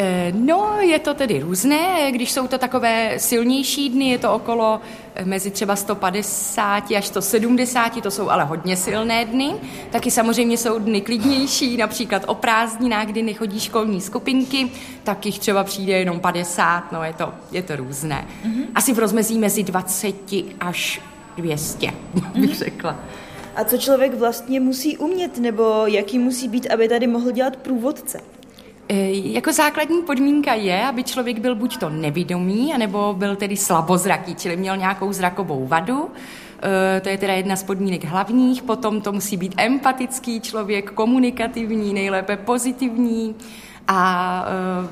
Eh, 0.00 0.32
no, 0.34 0.76
je 0.80 0.98
to 0.98 1.14
tedy 1.14 1.40
různé. 1.40 2.12
Když 2.12 2.32
jsou 2.32 2.46
to 2.46 2.58
takové 2.58 3.14
silnější 3.16 3.88
dny, 3.88 4.08
je 4.08 4.18
to 4.18 4.32
okolo 4.34 4.80
eh, 5.14 5.24
mezi 5.24 5.50
třeba 5.50 5.76
150 5.76 6.90
až 6.96 7.06
170, 7.06 8.02
to 8.02 8.10
jsou 8.10 8.30
ale 8.30 8.44
hodně 8.44 8.76
silné 8.76 9.24
dny. 9.24 9.54
Taky 9.90 10.10
samozřejmě 10.10 10.56
jsou 10.56 10.78
dny 10.78 11.00
klidnější, 11.00 11.76
například 11.76 12.22
o 12.26 12.34
prázdninách, 12.34 13.06
kdy 13.06 13.22
nechodí 13.22 13.60
školní 13.60 14.00
skupinky, 14.00 14.70
tak 15.04 15.26
jich 15.26 15.38
třeba 15.38 15.64
přijde 15.64 15.92
jenom 15.92 16.20
50, 16.20 16.92
no 16.92 17.04
je 17.04 17.12
to, 17.12 17.32
je 17.52 17.62
to 17.62 17.76
různé. 17.76 18.26
Mm-hmm. 18.44 18.64
Asi 18.74 18.92
v 18.92 18.98
rozmezí 18.98 19.38
mezi 19.38 19.62
20 19.62 20.14
až 20.60 21.00
200, 21.38 21.90
bych 22.34 22.56
řekla. 22.56 22.96
A 23.56 23.64
co 23.64 23.78
člověk 23.78 24.14
vlastně 24.14 24.60
musí 24.60 24.96
umět, 24.96 25.38
nebo 25.38 25.82
jaký 25.86 26.18
musí 26.18 26.48
být, 26.48 26.70
aby 26.70 26.88
tady 26.88 27.06
mohl 27.06 27.30
dělat 27.30 27.56
průvodce? 27.56 28.20
E, 28.88 29.10
jako 29.10 29.52
základní 29.52 30.02
podmínka 30.02 30.54
je, 30.54 30.86
aby 30.86 31.04
člověk 31.04 31.38
byl 31.38 31.54
buď 31.54 31.76
to 31.76 31.90
nevidomý, 31.90 32.74
anebo 32.74 33.14
byl 33.18 33.36
tedy 33.36 33.56
slabozraký, 33.56 34.34
čili 34.34 34.56
měl 34.56 34.76
nějakou 34.76 35.12
zrakovou 35.12 35.66
vadu. 35.66 36.10
E, 36.96 37.00
to 37.00 37.08
je 37.08 37.18
teda 37.18 37.32
jedna 37.32 37.56
z 37.56 37.62
podmínek 37.62 38.04
hlavních. 38.04 38.62
Potom 38.62 39.00
to 39.00 39.12
musí 39.12 39.36
být 39.36 39.54
empatický 39.56 40.40
člověk, 40.40 40.90
komunikativní, 40.90 41.94
nejlépe 41.94 42.36
pozitivní 42.36 43.34
a 43.88 44.44
e, 44.84 44.88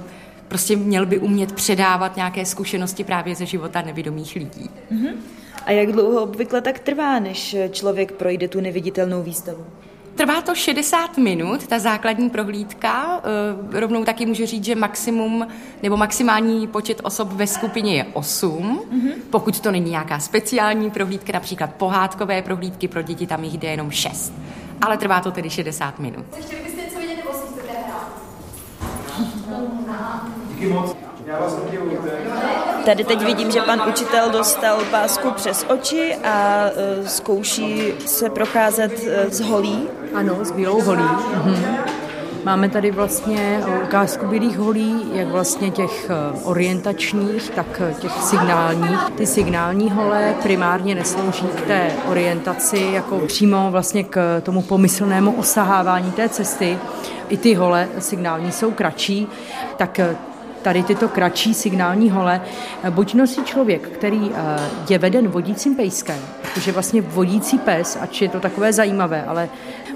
prostě 0.49 0.77
měl 0.77 1.07
by 1.07 1.19
umět 1.19 1.53
předávat 1.53 2.17
nějaké 2.17 2.47
zkušenosti 2.47 3.05
právě 3.05 3.35
ze 3.35 3.47
života 3.47 3.83
nevidomých 3.83 4.37
lidí. 4.37 4.71
Mm-hmm. 4.93 5.15
A 5.65 5.71
jak 5.73 5.93
dlouho 5.93 6.23
obvykle 6.23 6.61
tak 6.61 6.79
trvá, 6.79 7.19
než 7.19 7.57
člověk 7.71 8.13
projde 8.13 8.49
tu 8.49 8.61
neviditelnou 8.61 9.23
výstavu? 9.23 9.67
Trvá 10.17 10.41
to 10.43 10.55
60 10.55 11.19
minut, 11.19 11.67
ta 11.67 11.79
základní 11.79 12.31
prohlídka. 12.31 13.21
Eh, 13.73 13.81
rovnou 13.81 14.05
taky 14.05 14.27
můžu 14.27 14.47
říct, 14.47 14.65
že 14.65 14.75
maximum 14.75 15.47
nebo 15.83 15.97
maximální 15.97 16.67
počet 16.67 17.01
osob 17.03 17.33
ve 17.33 17.47
skupině 17.47 17.95
je 17.95 18.07
8. 18.13 18.81
Mm-hmm. 18.93 19.13
Pokud 19.31 19.61
to 19.61 19.71
není 19.71 19.91
nějaká 19.91 20.19
speciální 20.19 20.91
prohlídka, 20.91 21.33
například 21.33 21.75
pohádkové 21.75 22.43
prohlídky 22.43 22.89
pro 22.89 23.03
děti, 23.03 23.27
tam 23.27 23.45
jich 23.45 23.59
jde 23.59 23.69
jenom 23.69 23.91
6. 23.91 24.33
Ale 24.83 24.97
trvá 24.97 25.21
to 25.21 25.31
tedy 25.31 25.51
60 25.51 25.99
minut. 25.99 26.25
Chtěli 26.41 26.63
byste 26.63 26.83
něco 26.83 26.99
vidět 26.99 27.17
nebo 27.17 27.33
si 27.33 27.47
chcete 27.47 27.73
Díky 30.49 30.67
moc. 30.67 30.97
Tady 32.85 33.05
teď 33.05 33.25
vidím, 33.25 33.51
že 33.51 33.61
pan 33.61 33.83
učitel 33.89 34.31
dostal 34.31 34.79
pásku 34.91 35.31
přes 35.31 35.67
oči 35.69 36.17
a 36.25 36.65
uh, 36.99 37.07
zkouší 37.07 37.93
se 38.07 38.31
procházet 38.31 38.93
uh, 38.93 39.31
z 39.31 39.41
holí. 39.41 39.89
Ano, 40.15 40.45
s 40.45 40.51
bílou 40.51 40.83
holí. 40.83 41.03
Mhm. 41.35 41.77
Máme 42.45 42.69
tady 42.69 42.91
vlastně 42.91 43.65
ukázku 43.85 44.27
bílých 44.27 44.59
holí, 44.59 45.11
jak 45.13 45.29
vlastně 45.29 45.71
těch 45.71 46.11
e, 46.11 46.15
orientačních, 46.45 47.51
tak 47.51 47.83
těch 48.01 48.13
signálních. 48.13 49.01
Ty 49.17 49.27
signální 49.27 49.91
hole 49.91 50.35
primárně 50.43 50.95
neslouží 50.95 51.47
k 51.47 51.61
té 51.61 51.91
orientaci, 52.09 52.89
jako 52.93 53.19
přímo 53.19 53.71
vlastně 53.71 54.05
k 54.05 54.41
tomu 54.41 54.63
pomyslnému 54.63 55.33
osahávání 55.33 56.13
té 56.13 56.29
cesty. 56.29 56.79
I 57.29 57.37
ty 57.37 57.55
hole 57.55 57.89
signální 57.99 58.53
jsou 58.53 58.71
kratší, 58.71 59.29
tak 59.77 60.01
tady 60.63 60.83
tyto 60.83 61.09
kratší 61.09 61.55
signální 61.55 62.11
hole 62.11 62.41
buď 62.91 63.15
nosí 63.15 63.45
člověk, 63.45 63.89
který 63.89 64.31
eh, 64.35 64.61
je 64.89 64.99
veden 64.99 65.29
vodícím 65.29 65.75
pejskem, 65.75 66.19
protože 66.43 66.73
vlastně 66.73 67.03
vodící 67.03 67.59
pes, 67.59 67.99
ač 68.01 68.23
je 68.23 68.29
to 68.29 68.41
takové 68.41 68.73
zajímavé, 68.73 69.25
ale 69.25 69.49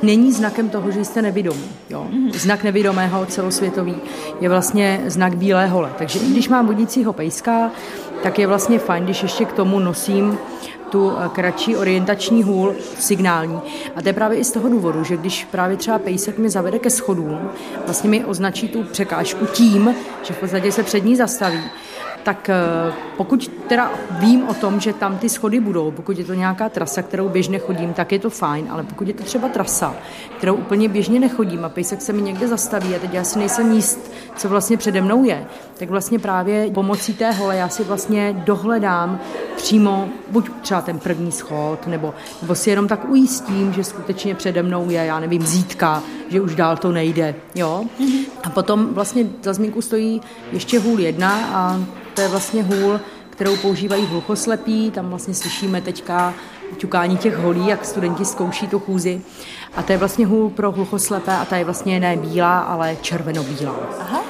není 0.02 0.32
znakem 0.32 0.68
toho, 0.68 0.90
že 0.90 1.04
jste 1.04 1.22
nevědomí. 1.22 1.68
Jo? 1.90 2.06
Znak 2.32 2.64
nevědomého 2.64 3.26
celosvětový 3.26 3.96
je 4.40 4.48
vlastně 4.48 5.00
znak 5.06 5.36
bílé 5.36 5.66
hole. 5.66 5.90
Takže 5.98 6.18
i 6.18 6.30
když 6.30 6.48
mám 6.48 6.66
vodícího 6.66 7.12
pejska, 7.12 7.70
tak 8.22 8.38
je 8.38 8.46
vlastně 8.46 8.78
fajn, 8.78 9.04
když 9.04 9.22
ještě 9.22 9.44
k 9.44 9.52
tomu 9.52 9.78
nosím 9.78 10.38
tu 10.90 11.12
eh, 11.12 11.28
kratší 11.28 11.76
orientační 11.76 12.42
hůl 12.42 12.74
signální. 12.98 13.60
A 13.96 14.02
to 14.02 14.08
je 14.08 14.12
právě 14.12 14.38
i 14.38 14.44
z 14.44 14.52
toho 14.52 14.68
důvodu, 14.68 15.04
že 15.04 15.16
když 15.16 15.44
právě 15.44 15.76
třeba 15.76 15.98
pejsek 15.98 16.38
mi 16.38 16.50
zavede 16.50 16.78
ke 16.78 16.90
schodům, 16.90 17.50
vlastně 17.84 18.10
mi 18.10 18.24
označí 18.24 18.68
tu 18.68 18.82
překážku 18.82 19.46
tím, 19.46 19.94
že 20.22 20.34
v 20.34 20.38
podstatě 20.38 20.72
se 20.72 20.82
před 20.82 21.04
ní 21.04 21.16
zastaví, 21.16 21.62
tak 22.22 22.48
eh, 22.48 22.92
pokud 23.16 23.48
teda 23.68 23.90
vím 24.10 24.48
o 24.48 24.54
tom, 24.54 24.80
že 24.80 24.92
tam 24.92 25.18
ty 25.18 25.28
schody 25.28 25.60
budou, 25.60 25.90
pokud 25.90 26.18
je 26.18 26.24
to 26.24 26.34
nějaká 26.34 26.68
trasa, 26.68 27.02
kterou 27.02 27.28
běžně 27.28 27.58
chodím, 27.58 27.92
tak 27.92 28.12
je 28.12 28.18
to 28.18 28.30
fajn, 28.30 28.66
ale 28.70 28.82
pokud 28.82 29.08
je 29.08 29.14
to 29.14 29.22
třeba 29.22 29.48
trasa, 29.48 29.94
kterou 30.36 30.54
úplně 30.54 30.88
běžně 30.88 31.20
nechodím 31.20 31.64
a 31.64 31.68
pejsek 31.68 32.02
se 32.02 32.12
mi 32.12 32.22
někde 32.22 32.48
zastaví 32.48 32.94
a 32.94 32.98
teď 32.98 33.14
já 33.14 33.24
si 33.24 33.38
nejsem 33.38 33.72
jíst, 33.72 34.12
co 34.40 34.48
vlastně 34.48 34.76
přede 34.76 35.00
mnou 35.00 35.24
je, 35.24 35.46
tak 35.78 35.90
vlastně 35.90 36.18
právě 36.18 36.70
pomocí 36.70 37.14
té 37.14 37.30
hole 37.30 37.56
já 37.56 37.68
si 37.68 37.84
vlastně 37.84 38.42
dohledám 38.46 39.20
přímo 39.56 40.08
buď 40.30 40.50
třeba 40.62 40.80
ten 40.80 40.98
první 40.98 41.32
schod, 41.32 41.86
nebo, 41.86 42.14
nebo 42.42 42.54
si 42.54 42.70
jenom 42.70 42.88
tak 42.88 43.08
ujistím, 43.08 43.72
že 43.72 43.84
skutečně 43.84 44.34
přede 44.34 44.62
mnou 44.62 44.90
je, 44.90 45.04
já 45.04 45.20
nevím, 45.20 45.46
zítka, 45.46 46.02
že 46.28 46.40
už 46.40 46.54
dál 46.54 46.76
to 46.76 46.92
nejde. 46.92 47.34
Jo? 47.54 47.84
A 48.42 48.50
potom 48.50 48.94
vlastně 48.94 49.26
za 49.42 49.52
zmínku 49.52 49.82
stojí 49.82 50.20
ještě 50.52 50.78
hůl 50.78 51.00
jedna 51.00 51.48
a 51.52 51.80
to 52.14 52.20
je 52.20 52.28
vlastně 52.28 52.62
hůl, 52.62 53.00
kterou 53.30 53.56
používají 53.56 54.06
hluchoslepí, 54.06 54.90
tam 54.90 55.08
vlastně 55.08 55.34
slyšíme 55.34 55.80
teďka 55.80 56.34
ťukání 56.76 57.16
těch 57.16 57.36
holí, 57.36 57.66
jak 57.66 57.84
studenti 57.84 58.24
zkouší 58.24 58.66
tu 58.68 58.78
chůzi. 58.78 59.20
A 59.76 59.82
to 59.82 59.92
je 59.92 59.98
vlastně 59.98 60.26
hůl 60.26 60.50
pro 60.50 60.72
hluchoslepé 60.72 61.32
a 61.32 61.44
ta 61.44 61.56
je 61.56 61.64
vlastně 61.64 62.00
ne 62.00 62.16
bílá, 62.16 62.58
ale 62.58 62.96
červeno-bílá. 63.02 63.74
Aha. 64.00 64.22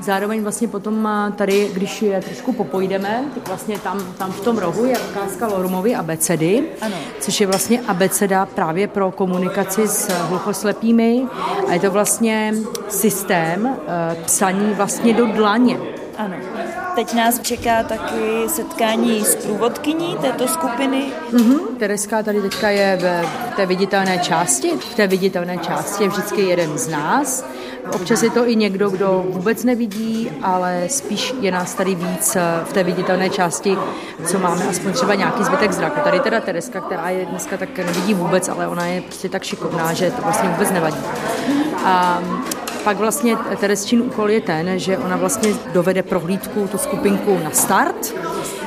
Zároveň 0.00 0.42
vlastně 0.42 0.68
potom 0.68 1.08
tady, 1.36 1.70
když 1.74 2.02
je 2.02 2.20
trošku 2.20 2.52
popojdeme, 2.52 3.24
tak 3.34 3.48
vlastně 3.48 3.78
tam, 3.78 4.00
tam 4.18 4.32
v 4.32 4.40
tom 4.40 4.58
rohu 4.58 4.84
je 4.84 4.98
ukázka 4.98 5.46
Lormovy 5.46 5.94
abecedy, 5.94 6.64
ano. 6.80 6.94
což 7.20 7.40
je 7.40 7.46
vlastně 7.46 7.80
abeceda 7.80 8.46
právě 8.46 8.88
pro 8.88 9.10
komunikaci 9.10 9.88
s 9.88 10.08
hluchoslepými 10.08 11.26
a 11.68 11.72
je 11.72 11.80
to 11.80 11.90
vlastně 11.90 12.54
systém 12.88 13.66
uh, 13.66 14.22
psaní 14.24 14.74
vlastně 14.74 15.14
do 15.14 15.26
dlaně. 15.26 15.78
Ano. 16.18 16.36
Teď 16.96 17.14
nás 17.14 17.40
čeká 17.40 17.82
taky 17.82 18.48
setkání 18.48 19.24
s 19.24 19.34
průvodkyní 19.36 20.16
této 20.20 20.48
skupiny. 20.48 21.12
Mm-hmm. 21.32 21.60
Tereska 21.78 22.22
tady 22.22 22.42
teďka 22.42 22.68
je 22.70 22.98
v 23.52 23.56
té 23.56 23.66
viditelné 23.66 24.18
části. 24.18 24.70
V 24.70 24.94
té 24.94 25.06
viditelné 25.06 25.58
části 25.58 26.04
je 26.04 26.08
vždycky 26.08 26.42
jeden 26.42 26.78
z 26.78 26.88
nás. 26.88 27.44
Občas 27.92 28.22
je 28.22 28.30
to 28.30 28.48
i 28.48 28.56
někdo, 28.56 28.90
kdo 28.90 29.24
vůbec 29.28 29.64
nevidí, 29.64 30.30
ale 30.42 30.84
spíš 30.88 31.34
je 31.40 31.52
nás 31.52 31.74
tady 31.74 31.94
víc 31.94 32.36
v 32.64 32.72
té 32.72 32.82
viditelné 32.82 33.30
části, 33.30 33.76
co 34.26 34.38
máme 34.38 34.64
aspoň 34.64 34.92
třeba 34.92 35.14
nějaký 35.14 35.44
zbytek 35.44 35.72
zraku. 35.72 36.00
Tady 36.04 36.20
teda 36.20 36.40
Tereska, 36.40 36.80
která 36.80 37.10
je 37.10 37.26
dneska 37.26 37.56
tak 37.56 37.78
nevidí 37.78 38.14
vůbec, 38.14 38.48
ale 38.48 38.68
ona 38.68 38.86
je 38.86 39.00
prostě 39.00 39.28
tak 39.28 39.42
šikovná, 39.42 39.92
že 39.92 40.10
to 40.10 40.22
vlastně 40.22 40.48
vůbec 40.48 40.70
nevadí. 40.70 41.00
A 41.84 42.22
pak 42.86 42.96
vlastně 42.96 43.36
Teresčin 43.60 44.00
úkol 44.00 44.30
je 44.30 44.40
ten, 44.40 44.78
že 44.78 44.98
ona 44.98 45.16
vlastně 45.16 45.54
dovede 45.72 46.02
prohlídku, 46.02 46.68
tu 46.68 46.78
skupinku 46.78 47.38
na 47.44 47.50
start 47.50 48.14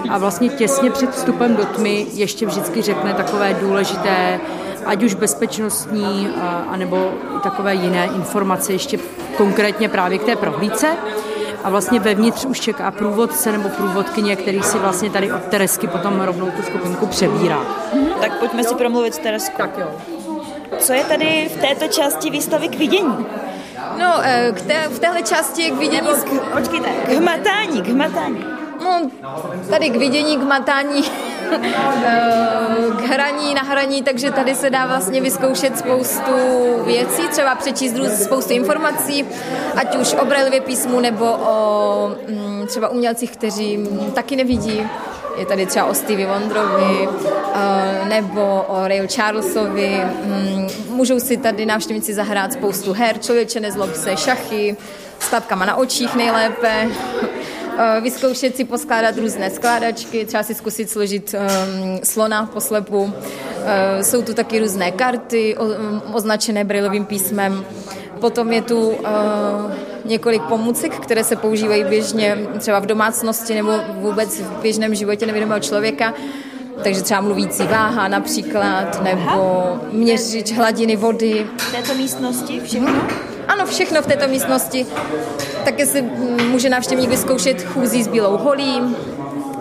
a 0.09 0.17
vlastně 0.17 0.49
těsně 0.49 0.91
před 0.91 1.11
vstupem 1.11 1.55
do 1.55 1.65
tmy 1.65 2.07
ještě 2.13 2.45
vždycky 2.45 2.81
řekne 2.81 3.13
takové 3.13 3.53
důležité, 3.53 4.39
ať 4.85 5.03
už 5.03 5.13
bezpečnostní, 5.13 6.27
anebo 6.69 7.11
takové 7.43 7.75
jiné 7.75 8.09
informace, 8.15 8.73
ještě 8.73 8.99
konkrétně 9.37 9.89
právě 9.89 10.17
k 10.17 10.23
té 10.23 10.35
prohlídce. 10.35 10.87
A 11.63 11.69
vlastně 11.69 11.99
vevnitř 11.99 12.45
už 12.45 12.59
čeká 12.59 12.91
průvodce 12.91 13.51
nebo 13.51 13.69
průvodkyně, 13.69 14.35
který 14.35 14.63
si 14.63 14.77
vlastně 14.77 15.09
tady 15.09 15.31
od 15.31 15.43
Teresky 15.43 15.87
potom 15.87 16.21
rovnou 16.21 16.51
tu 16.51 16.61
skupinku 16.61 17.05
přebírá. 17.07 17.59
Tak 18.21 18.39
pojďme 18.39 18.63
si 18.63 18.75
promluvit 18.75 19.13
s 19.13 19.17
Tereskou. 19.17 19.57
Tak 19.57 19.77
jo. 19.77 19.87
Co 20.79 20.93
je 20.93 21.03
tady 21.03 21.49
v 21.55 21.61
této 21.61 21.87
části 21.87 22.29
výstavy 22.29 22.67
k 22.67 22.77
vidění? 22.77 23.25
No, 23.97 24.19
eh, 24.23 24.51
k 24.55 24.61
té, 24.61 24.87
v 24.87 24.99
téhle 24.99 25.23
části 25.23 25.61
je 25.61 25.71
k 25.71 25.77
vidění... 25.77 26.07
K, 26.07 26.41
počkejte, 26.53 26.89
k 26.89 27.09
hmatání, 27.09 27.81
k 27.81 27.87
hmatání. 27.87 28.45
No, 28.83 29.09
tady 29.69 29.89
k 29.89 29.95
vidění, 29.95 30.37
k 30.37 30.43
matání, 30.43 31.03
eh, 31.51 32.27
k 32.97 33.01
hraní, 33.01 33.53
na 33.53 33.61
hraní, 33.61 34.03
takže 34.03 34.31
tady 34.31 34.55
se 34.55 34.69
dá 34.69 34.85
vlastně 34.85 35.21
vyzkoušet 35.21 35.77
spoustu 35.77 36.31
věcí, 36.85 37.27
třeba 37.27 37.55
přečíst 37.55 37.95
spoustu 38.23 38.53
informací, 38.53 39.25
ať 39.75 39.95
už 39.95 40.13
o 40.13 40.25
Braillově 40.25 40.61
písmu 40.61 40.99
nebo 40.99 41.25
o 41.25 42.11
mm, 42.27 42.67
třeba 42.67 42.87
umělcích, 42.87 43.31
kteří 43.31 43.87
taky 44.13 44.35
nevidí. 44.35 44.89
Je 45.37 45.45
tady 45.45 45.65
třeba 45.65 45.85
o 45.85 45.93
Stevie 45.93 46.27
Wonderovi 46.27 47.07
eh, 47.53 48.05
nebo 48.09 48.65
o 48.67 48.87
Ray 48.87 49.07
Charlesovi. 49.07 50.01
Mm, 50.23 50.67
můžou 50.89 51.19
si 51.19 51.37
tady 51.37 51.65
návštěvníci 51.65 52.13
zahrát 52.13 52.53
spoustu 52.53 52.93
her, 52.93 53.17
člověče 53.17 53.59
nezlob 53.59 53.95
se, 53.95 54.17
šachy, 54.17 54.77
s 55.19 55.29
tapkama 55.29 55.65
na 55.65 55.75
očích 55.75 56.15
nejlépe, 56.15 56.87
eh, 57.77 58.01
vyzkoušet 58.01 58.55
si 58.55 58.65
poskládat 58.65 59.17
různé 59.17 59.49
skládačky, 59.49 60.25
třeba 60.25 60.43
si 60.43 60.53
zkusit 60.55 60.89
složit 60.89 61.35
um, 61.35 61.99
slona 62.03 62.45
poslepu. 62.45 63.13
Jsou 64.01 64.21
tu 64.21 64.33
taky 64.33 64.59
různé 64.59 64.91
karty 64.91 65.57
um, 65.57 66.01
označené 66.13 66.63
brailovým 66.63 67.05
písmem. 67.05 67.65
Potom 68.19 68.51
je 68.53 68.61
tu 68.61 68.97
několik 70.09 70.41
pomůcek, 70.41 70.99
které 70.99 71.23
se 71.23 71.35
používají 71.35 71.83
běžně 71.83 72.37
třeba 72.59 72.79
v 72.79 72.85
domácnosti 72.85 73.55
nebo 73.55 73.71
vůbec 73.93 74.39
v 74.39 74.61
běžném 74.61 74.95
životě 74.95 75.25
nevědomého 75.25 75.59
člověka. 75.59 76.13
Takže 76.83 77.01
třeba 77.01 77.21
mluvící 77.21 77.63
váha 77.63 78.07
například, 78.07 79.03
nebo 79.03 79.79
měřič 79.91 80.51
hladiny 80.51 80.95
vody. 80.95 81.47
V 81.57 81.71
této 81.71 81.93
místnosti 81.93 82.59
všechno? 82.59 83.01
Ano, 83.47 83.65
všechno 83.65 84.01
v 84.01 84.07
této 84.07 84.27
místnosti. 84.27 84.85
Také 85.65 85.85
si 85.85 86.01
může 86.51 86.69
návštěvník 86.69 87.09
vyzkoušet 87.09 87.63
chůzí 87.63 88.03
s 88.03 88.07
bílou 88.07 88.37
holí, 88.37 88.81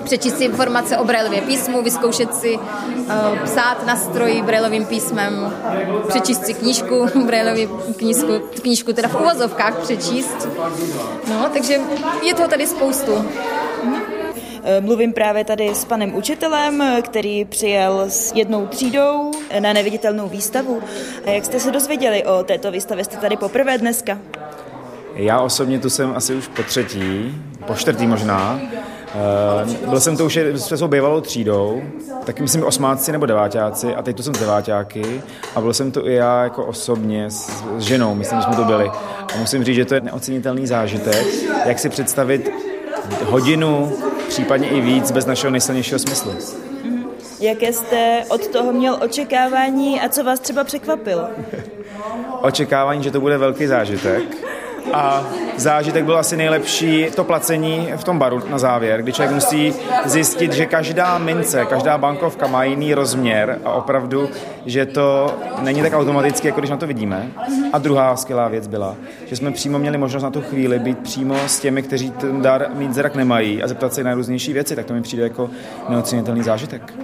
přečíst 0.08 0.38
si 0.38 0.44
informace 0.44 0.98
o 0.98 1.04
Brailově 1.04 1.40
písmu, 1.40 1.82
vyzkoušet 1.82 2.34
si 2.34 2.56
uh, 2.56 2.64
psát 3.44 3.86
na 3.86 3.96
stroji 3.96 4.42
Brailovým 4.42 4.86
písmem, 4.86 5.54
přečíst 6.08 6.46
si 6.46 6.54
knížku, 6.54 7.06
Brailově 7.26 7.68
knížku, 7.96 8.32
knížku 8.60 8.92
teda 8.92 9.08
v 9.08 9.20
uvozovkách 9.20 9.76
přečíst. 9.76 10.48
No, 11.28 11.48
takže 11.52 11.80
je 12.22 12.34
toho 12.34 12.48
tady 12.48 12.66
spoustu. 12.66 13.24
Eh, 14.64 14.80
mluvím 14.80 15.12
právě 15.12 15.44
tady 15.44 15.74
s 15.74 15.84
panem 15.84 16.14
učitelem, 16.14 16.84
který 17.02 17.44
přijel 17.44 18.04
s 18.08 18.32
jednou 18.34 18.66
třídou 18.66 19.30
na 19.60 19.72
neviditelnou 19.72 20.28
výstavu. 20.28 20.82
Jak 21.24 21.44
jste 21.44 21.60
se 21.60 21.70
dozvěděli 21.70 22.24
o 22.24 22.44
této 22.44 22.70
výstavě? 22.70 23.04
Jste 23.04 23.16
tady 23.16 23.36
poprvé 23.36 23.78
dneska? 23.78 24.18
Já 25.14 25.40
osobně 25.40 25.78
tu 25.78 25.90
jsem 25.90 26.12
asi 26.16 26.34
už 26.34 26.48
po 26.48 26.62
třetí, 26.62 27.34
po 27.66 27.74
čtvrtý 27.74 28.06
možná. 28.06 28.60
Uh, 29.18 29.88
byl 29.88 30.00
jsem 30.00 30.16
to 30.16 30.26
už 30.26 30.38
se 30.56 30.76
svou 30.76 30.88
bývalou 30.88 31.20
třídou, 31.20 31.82
taky 32.24 32.42
myslím 32.42 32.64
osmáci 32.64 33.12
nebo 33.12 33.26
devátáci 33.26 33.94
a 33.94 34.02
teď 34.02 34.16
tu 34.16 34.22
jsem 34.22 34.34
s 34.34 34.38
devátáky 34.38 35.22
a 35.54 35.60
byl 35.60 35.74
jsem 35.74 35.90
to 35.90 36.06
i 36.06 36.14
já 36.14 36.42
jako 36.42 36.64
osobně 36.64 37.30
s, 37.30 37.64
s 37.78 37.82
ženou, 37.82 38.14
myslím, 38.14 38.38
že 38.38 38.44
jsme 38.44 38.56
to 38.56 38.64
byli. 38.64 38.90
A 39.34 39.38
musím 39.38 39.64
říct, 39.64 39.76
že 39.76 39.84
to 39.84 39.94
je 39.94 40.00
neocenitelný 40.00 40.66
zážitek, 40.66 41.26
jak 41.64 41.78
si 41.78 41.88
představit 41.88 42.50
hodinu, 43.24 43.92
případně 44.28 44.68
i 44.68 44.80
víc, 44.80 45.10
bez 45.10 45.26
našeho 45.26 45.50
nejsilnějšího 45.50 45.98
smyslu. 45.98 46.32
Mhm. 46.84 47.04
Jaké 47.40 47.72
jste 47.72 48.24
od 48.28 48.46
toho 48.46 48.72
měl 48.72 48.98
očekávání 49.04 50.00
a 50.00 50.08
co 50.08 50.24
vás 50.24 50.40
třeba 50.40 50.64
překvapilo? 50.64 51.22
Očekávání, 52.42 53.02
že 53.02 53.10
to 53.10 53.20
bude 53.20 53.38
velký 53.38 53.66
zážitek 53.66 54.22
a 54.92 55.26
zážitek 55.56 56.04
byl 56.04 56.18
asi 56.18 56.36
nejlepší 56.36 57.06
to 57.16 57.24
placení 57.24 57.88
v 57.96 58.04
tom 58.04 58.18
baru 58.18 58.42
na 58.50 58.58
závěr, 58.58 59.02
kdy 59.02 59.12
člověk 59.12 59.34
musí 59.34 59.74
zjistit, 60.04 60.52
že 60.52 60.66
každá 60.66 61.18
mince, 61.18 61.64
každá 61.64 61.98
bankovka 61.98 62.46
má 62.46 62.64
jiný 62.64 62.94
rozměr 62.94 63.58
a 63.64 63.72
opravdu, 63.72 64.28
že 64.66 64.86
to 64.86 65.34
není 65.60 65.82
tak 65.82 65.92
automaticky, 65.92 66.48
jako 66.48 66.60
když 66.60 66.70
na 66.70 66.76
to 66.76 66.86
vidíme. 66.86 67.28
A 67.72 67.78
druhá 67.78 68.16
skvělá 68.16 68.48
věc 68.48 68.66
byla, 68.66 68.96
že 69.26 69.36
jsme 69.36 69.50
přímo 69.50 69.78
měli 69.78 69.98
možnost 69.98 70.22
na 70.22 70.30
tu 70.30 70.40
chvíli 70.40 70.78
být 70.78 70.98
přímo 70.98 71.34
s 71.46 71.60
těmi, 71.60 71.82
kteří 71.82 72.10
ten 72.10 72.42
dar 72.42 72.66
mít 72.74 72.94
zrak 72.94 73.14
nemají 73.14 73.62
a 73.62 73.68
zeptat 73.68 73.94
se 73.94 74.04
na 74.04 74.14
různější 74.14 74.52
věci, 74.52 74.76
tak 74.76 74.86
to 74.86 74.94
mi 74.94 75.02
přijde 75.02 75.22
jako 75.22 75.50
neocenitelný 75.88 76.42
zážitek. 76.42 76.94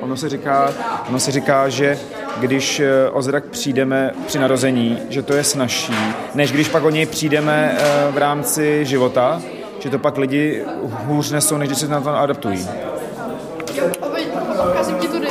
Ono 0.00 0.16
se 0.16 0.28
říká, 0.28 0.72
ono 1.08 1.20
se 1.20 1.30
říká 1.30 1.68
že 1.68 1.98
když 2.36 2.80
eh, 2.80 3.10
o 3.10 3.22
zrak 3.22 3.44
přijdeme 3.44 4.14
při 4.26 4.38
narození, 4.38 4.98
že 5.08 5.22
to 5.22 5.34
je 5.34 5.44
snažší, 5.44 5.94
než 6.34 6.52
když 6.52 6.68
pak 6.68 6.84
o 6.84 6.90
něj 6.90 7.06
přijdeme 7.06 7.78
eh, 7.78 8.12
v 8.12 8.18
rámci 8.18 8.84
života, 8.84 9.42
že 9.78 9.90
to 9.90 9.98
pak 9.98 10.18
lidi 10.18 10.64
hůř 10.82 11.30
nesou, 11.30 11.56
než 11.56 11.68
když 11.68 11.78
se 11.78 11.88
na 11.88 12.00
to 12.00 12.10
adaptují. 12.10 12.68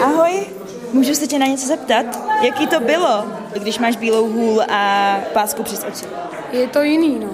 Ahoj, 0.04 0.46
můžu 0.94 1.16
se 1.16 1.28
tě 1.28 1.40
na 1.40 1.46
něco 1.46 1.68
zeptat? 1.68 2.06
Jaký 2.42 2.68
to 2.68 2.80
bylo, 2.80 3.26
když 3.54 3.80
máš 3.80 3.96
bílou 3.96 4.30
hůl 4.32 4.62
a 4.70 5.16
pásku 5.34 5.64
přes 5.64 5.86
oči? 5.88 6.06
Je 6.52 6.68
to 6.68 6.82
jiný, 6.82 7.20
no. 7.20 7.30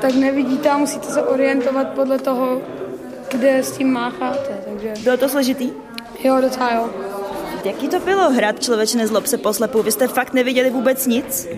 Tak 0.00 0.14
nevidíte 0.14 0.70
a 0.70 0.78
musíte 0.78 1.06
se 1.06 1.22
orientovat 1.22 1.88
podle 1.88 2.18
toho, 2.18 2.60
kde 3.30 3.62
s 3.62 3.70
tím 3.72 3.92
mácháte, 3.92 4.58
takže... 4.68 4.92
Bylo 5.04 5.16
to 5.16 5.28
složitý? 5.28 5.70
Jo, 6.24 6.40
docela 6.40 6.74
jo. 6.74 6.90
Jaký 7.66 7.88
to 7.88 8.00
bylo 8.00 8.30
hrát 8.30 8.62
člověče 8.62 8.98
nezlob 8.98 9.26
se 9.26 9.38
poslepu? 9.38 9.82
Vy 9.82 9.92
jste 9.92 10.08
fakt 10.08 10.32
neviděli 10.32 10.70
vůbec 10.70 11.06
nic? 11.06 11.48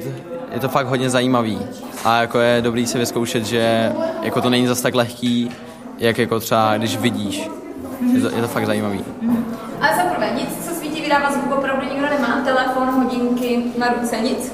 Je 0.53 0.61
to 0.61 0.69
fakt 0.69 0.87
hodně 0.87 1.11
zajímavý 1.11 1.59
a 2.05 2.21
jako 2.21 2.39
je 2.39 2.63
dobrý 2.63 2.87
si 2.87 2.99
vyzkoušet, 2.99 3.47
že 3.47 3.93
jako 4.23 4.41
to 4.41 4.51
není 4.51 4.67
zas 4.67 4.81
tak 4.81 4.95
lehký, 4.95 5.51
jak 5.99 6.19
jako 6.19 6.41
třeba 6.41 6.77
když 6.77 6.97
vidíš. 6.97 7.51
Je 8.15 8.21
to, 8.21 8.37
je 8.37 8.43
to 8.43 8.49
fakt 8.49 8.67
zajímavý. 8.67 9.05
Ale 9.81 9.97
za 9.97 10.03
prvé, 10.03 10.31
nic, 10.35 10.69
co 10.69 10.75
svítí, 10.75 11.03
vydává 11.03 11.33
zvuk, 11.33 11.59
opravdu 11.59 11.87
nikdo 11.89 12.07
nemá. 12.07 12.41
Telefon, 12.45 12.89
hodinky, 12.89 13.65
na 13.79 13.89
ruce, 13.89 14.17
nic. 14.17 14.53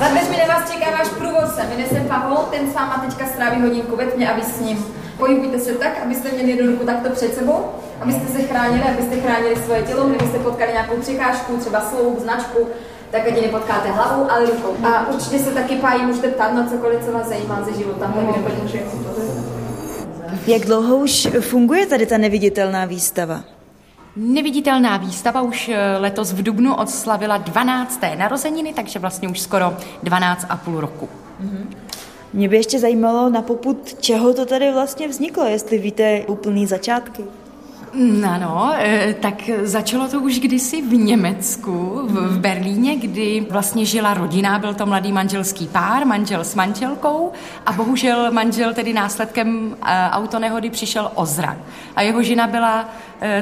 Za 0.00 0.08
dveřmi 0.08 0.36
vás 0.48 0.72
čeká 0.72 0.90
váš 0.90 1.08
průvodce, 1.08 1.66
vynese 1.76 2.06
Pavel, 2.08 2.36
ten 2.36 2.70
s 2.70 2.74
váma 2.74 3.04
teďka 3.06 3.26
stráví 3.26 3.62
hodinku 3.62 3.96
ve 3.96 4.06
tmě 4.06 4.30
a 4.30 4.36
vy 4.36 4.42
s 4.42 4.60
ním. 4.60 4.84
Pohybujte 5.18 5.58
se 5.58 5.72
tak, 5.72 6.02
abyste 6.04 6.32
měli 6.32 6.50
jednu 6.50 6.72
ruku 6.72 6.86
takto 6.86 7.10
před 7.10 7.34
sebou, 7.34 7.64
abyste 8.00 8.26
se 8.26 8.42
chránili, 8.42 8.82
abyste 8.82 9.16
chránili 9.16 9.56
svoje 9.56 9.82
tělo, 9.82 10.08
kdybyste 10.08 10.38
potkali 10.38 10.72
nějakou 10.72 10.96
překážku, 10.96 11.56
třeba 11.56 11.80
sloup, 11.80 12.20
značku, 12.20 12.68
tak 13.10 13.28
ať 13.28 13.42
nepotkáte 13.42 13.90
hlavou, 13.90 14.30
ale 14.30 14.46
rukou. 14.46 14.86
A 14.86 15.08
určitě 15.08 15.38
se 15.38 15.50
taky 15.50 15.76
pájí, 15.76 16.02
můžete 16.02 16.28
ptát 16.28 16.54
na 16.54 16.66
cokoliv, 16.66 17.04
co 17.04 17.12
vás 17.12 17.28
zajímá 17.28 17.62
ze 17.62 17.72
života. 17.72 18.14
Jak 20.46 20.62
dlouho 20.62 20.96
už 20.96 21.28
funguje 21.40 21.86
tady 21.86 22.06
ta 22.06 22.18
neviditelná 22.18 22.84
výstava? 22.84 23.44
Neviditelná 24.16 24.96
výstava 24.96 25.42
už 25.42 25.68
eh, 25.68 25.96
letos 25.98 26.32
v 26.32 26.42
Dubnu 26.42 26.74
odslavila 26.74 27.36
12. 27.36 28.00
narozeniny, 28.18 28.72
takže 28.72 28.98
vlastně 28.98 29.28
už 29.28 29.40
skoro 29.40 29.76
12 30.02 30.46
a 30.48 30.56
půl 30.56 30.80
roku. 30.80 31.08
Mm-hmm. 31.42 31.85
Mě 32.36 32.48
by 32.48 32.56
ještě 32.56 32.78
zajímalo 32.78 33.28
na 33.30 33.42
poput, 33.42 33.94
čeho 34.00 34.34
to 34.34 34.46
tady 34.46 34.72
vlastně 34.72 35.08
vzniklo, 35.08 35.44
jestli 35.44 35.78
víte 35.78 36.22
úplný 36.26 36.66
začátky. 36.66 37.24
Ano, 38.26 38.72
eh, 38.78 39.14
tak 39.20 39.50
začalo 39.62 40.08
to 40.08 40.20
už 40.20 40.40
kdysi 40.40 40.82
v 40.82 40.94
Německu, 40.94 42.00
v 42.04 42.38
Berlíně, 42.38 42.96
kdy 42.96 43.46
vlastně 43.50 43.84
žila 43.84 44.14
rodina, 44.14 44.58
byl 44.58 44.74
to 44.74 44.86
mladý 44.86 45.12
manželský 45.12 45.66
pár, 45.66 46.06
manžel 46.06 46.44
s 46.44 46.54
manželkou 46.54 47.32
a 47.66 47.72
bohužel 47.72 48.32
manžel 48.32 48.74
tedy 48.74 48.92
následkem 48.92 49.76
eh, 49.82 50.08
autonehody 50.10 50.70
přišel 50.70 51.10
o 51.14 51.26
zrak. 51.26 51.58
A 51.96 52.02
jeho 52.02 52.22
žena 52.22 52.46
byla 52.46 52.88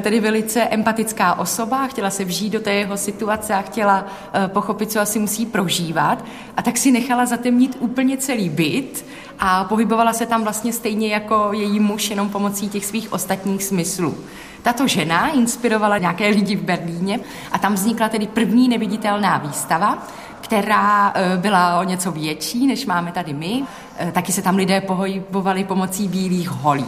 tedy 0.01 0.19
velice 0.19 0.61
empatická 0.61 1.39
osoba, 1.39 1.87
chtěla 1.87 2.09
se 2.09 2.23
vžít 2.25 2.53
do 2.53 2.59
té 2.59 2.73
jeho 2.73 2.97
situace 2.97 3.53
a 3.53 3.61
chtěla 3.61 4.05
pochopit, 4.47 4.91
co 4.91 4.99
asi 4.99 5.19
musí 5.19 5.45
prožívat. 5.45 6.25
A 6.57 6.61
tak 6.61 6.77
si 6.77 6.91
nechala 6.91 7.25
zatemnit 7.25 7.77
úplně 7.79 8.17
celý 8.17 8.49
byt 8.49 9.05
a 9.39 9.63
pohybovala 9.63 10.13
se 10.13 10.25
tam 10.25 10.43
vlastně 10.43 10.73
stejně 10.73 11.07
jako 11.07 11.49
její 11.51 11.79
muž, 11.79 12.09
jenom 12.09 12.29
pomocí 12.29 12.69
těch 12.69 12.85
svých 12.85 13.13
ostatních 13.13 13.63
smyslů. 13.63 14.17
Tato 14.61 14.87
žena 14.87 15.27
inspirovala 15.27 15.97
nějaké 15.97 16.27
lidi 16.27 16.55
v 16.55 16.61
Berlíně 16.61 17.19
a 17.51 17.57
tam 17.57 17.73
vznikla 17.73 18.09
tedy 18.09 18.27
první 18.27 18.69
neviditelná 18.69 19.37
výstava, 19.37 20.07
která 20.41 21.13
e, 21.15 21.37
byla 21.37 21.79
o 21.79 21.83
něco 21.83 22.11
větší, 22.11 22.67
než 22.67 22.85
máme 22.85 23.11
tady 23.11 23.33
my. 23.33 23.63
Taky 24.11 24.31
se 24.31 24.41
tam 24.41 24.55
lidé 24.55 24.81
pohybovali 24.81 25.63
pomocí 25.63 26.07
bílých 26.07 26.49
holí. 26.49 26.85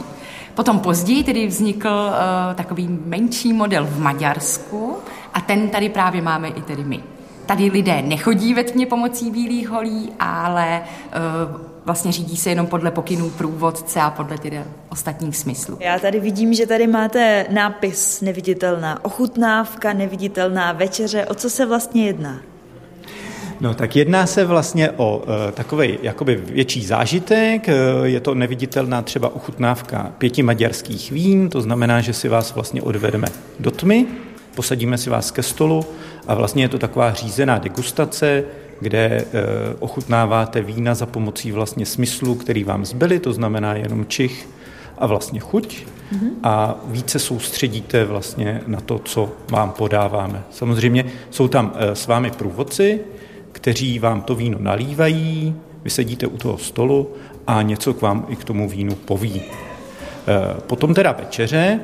Potom 0.58 0.80
později 0.80 1.24
tedy 1.24 1.48
vznikl 1.48 1.90
uh, 1.90 2.56
takový 2.56 3.00
menší 3.06 3.54
model 3.54 3.86
v 3.86 4.00
Maďarsku 4.00 4.98
a 5.34 5.42
ten 5.42 5.70
tady 5.70 5.90
právě 5.90 6.22
máme 6.22 6.48
i 6.48 6.62
tedy 6.62 6.84
my. 6.84 7.00
Tady 7.46 7.66
lidé 7.66 8.02
nechodí 8.02 8.54
ve 8.54 8.64
tmě 8.64 8.86
pomocí 8.86 9.32
bílých 9.32 9.70
holí, 9.70 10.12
ale 10.20 10.82
uh, 10.82 11.62
vlastně 11.86 12.12
řídí 12.12 12.38
se 12.38 12.50
jenom 12.50 12.68
podle 12.68 12.92
pokynů 12.92 13.30
průvodce 13.30 14.02
a 14.02 14.10
podle 14.10 14.38
tedy 14.38 14.62
ostatních 14.90 15.38
smyslů. 15.38 15.78
Já 15.82 16.00
tady 16.00 16.20
vidím, 16.20 16.54
že 16.54 16.68
tady 16.68 16.88
máte 16.88 17.46
nápis 17.50 18.22
neviditelná 18.22 19.06
ochutnávka, 19.06 19.94
neviditelná 19.94 20.72
večeře. 20.72 21.26
O 21.26 21.34
co 21.34 21.50
se 21.50 21.66
vlastně 21.66 22.06
jedná? 22.06 22.40
No 23.62 23.74
tak 23.74 23.96
jedná 23.96 24.26
se 24.26 24.46
vlastně 24.46 24.92
o 24.92 25.24
e, 25.48 25.52
takový 25.52 25.98
jakoby 26.02 26.36
větší 26.36 26.86
zážitek, 26.86 27.70
e, 27.70 27.74
je 28.04 28.20
to 28.20 28.36
neviditelná 28.36 29.02
třeba 29.02 29.36
ochutnávka 29.36 30.12
pěti 30.18 30.44
maďarských 30.44 31.12
vín, 31.12 31.50
to 31.50 31.62
znamená, 31.62 32.02
že 32.02 32.14
si 32.14 32.30
vás 32.30 32.56
vlastně 32.56 32.82
odvedeme 32.82 33.28
do 33.60 33.72
tmy, 33.72 34.06
posadíme 34.56 34.98
si 34.98 35.10
vás 35.10 35.32
ke 35.32 35.44
stolu 35.44 35.86
a 36.28 36.36
vlastně 36.36 36.64
je 36.64 36.70
to 36.70 36.78
taková 36.78 37.14
řízená 37.14 37.58
degustace, 37.58 38.44
kde 38.80 39.00
eh, 39.00 39.26
ochutnáváte 39.80 40.62
vína 40.62 40.96
za 40.96 41.06
pomocí 41.06 41.52
vlastně 41.52 41.86
smyslu, 41.86 42.36
který 42.36 42.64
vám 42.64 42.86
zbyly, 42.86 43.20
to 43.20 43.34
znamená 43.34 43.74
jenom 43.74 44.06
čich 44.06 44.50
a 44.98 45.08
vlastně 45.08 45.40
chuť 45.40 45.86
mm-hmm. 46.14 46.30
a 46.44 46.76
více 46.86 47.20
soustředíte 47.20 48.06
vlastně 48.06 48.62
na 48.68 48.82
to, 48.82 49.00
co 49.00 49.32
vám 49.50 49.72
podáváme. 49.72 50.44
Samozřejmě 50.52 51.06
jsou 51.30 51.48
tam 51.48 51.74
eh, 51.76 51.96
s 51.96 52.08
vámi 52.08 52.32
průvodci, 52.32 53.00
kteří 53.58 54.00
vám 54.00 54.22
to 54.22 54.36
víno 54.36 54.58
nalívají, 54.62 55.56
vy 55.84 55.90
sedíte 55.90 56.28
u 56.28 56.38
toho 56.38 56.58
stolu 56.58 57.10
a 57.48 57.62
něco 57.62 57.94
k 57.94 58.02
vám 58.02 58.26
i 58.30 58.36
k 58.36 58.44
tomu 58.44 58.70
vínu 58.70 58.96
poví. 58.96 59.42
Eh, 59.42 60.62
potom 60.68 60.94
teda 60.94 61.12
večeře, 61.12 61.80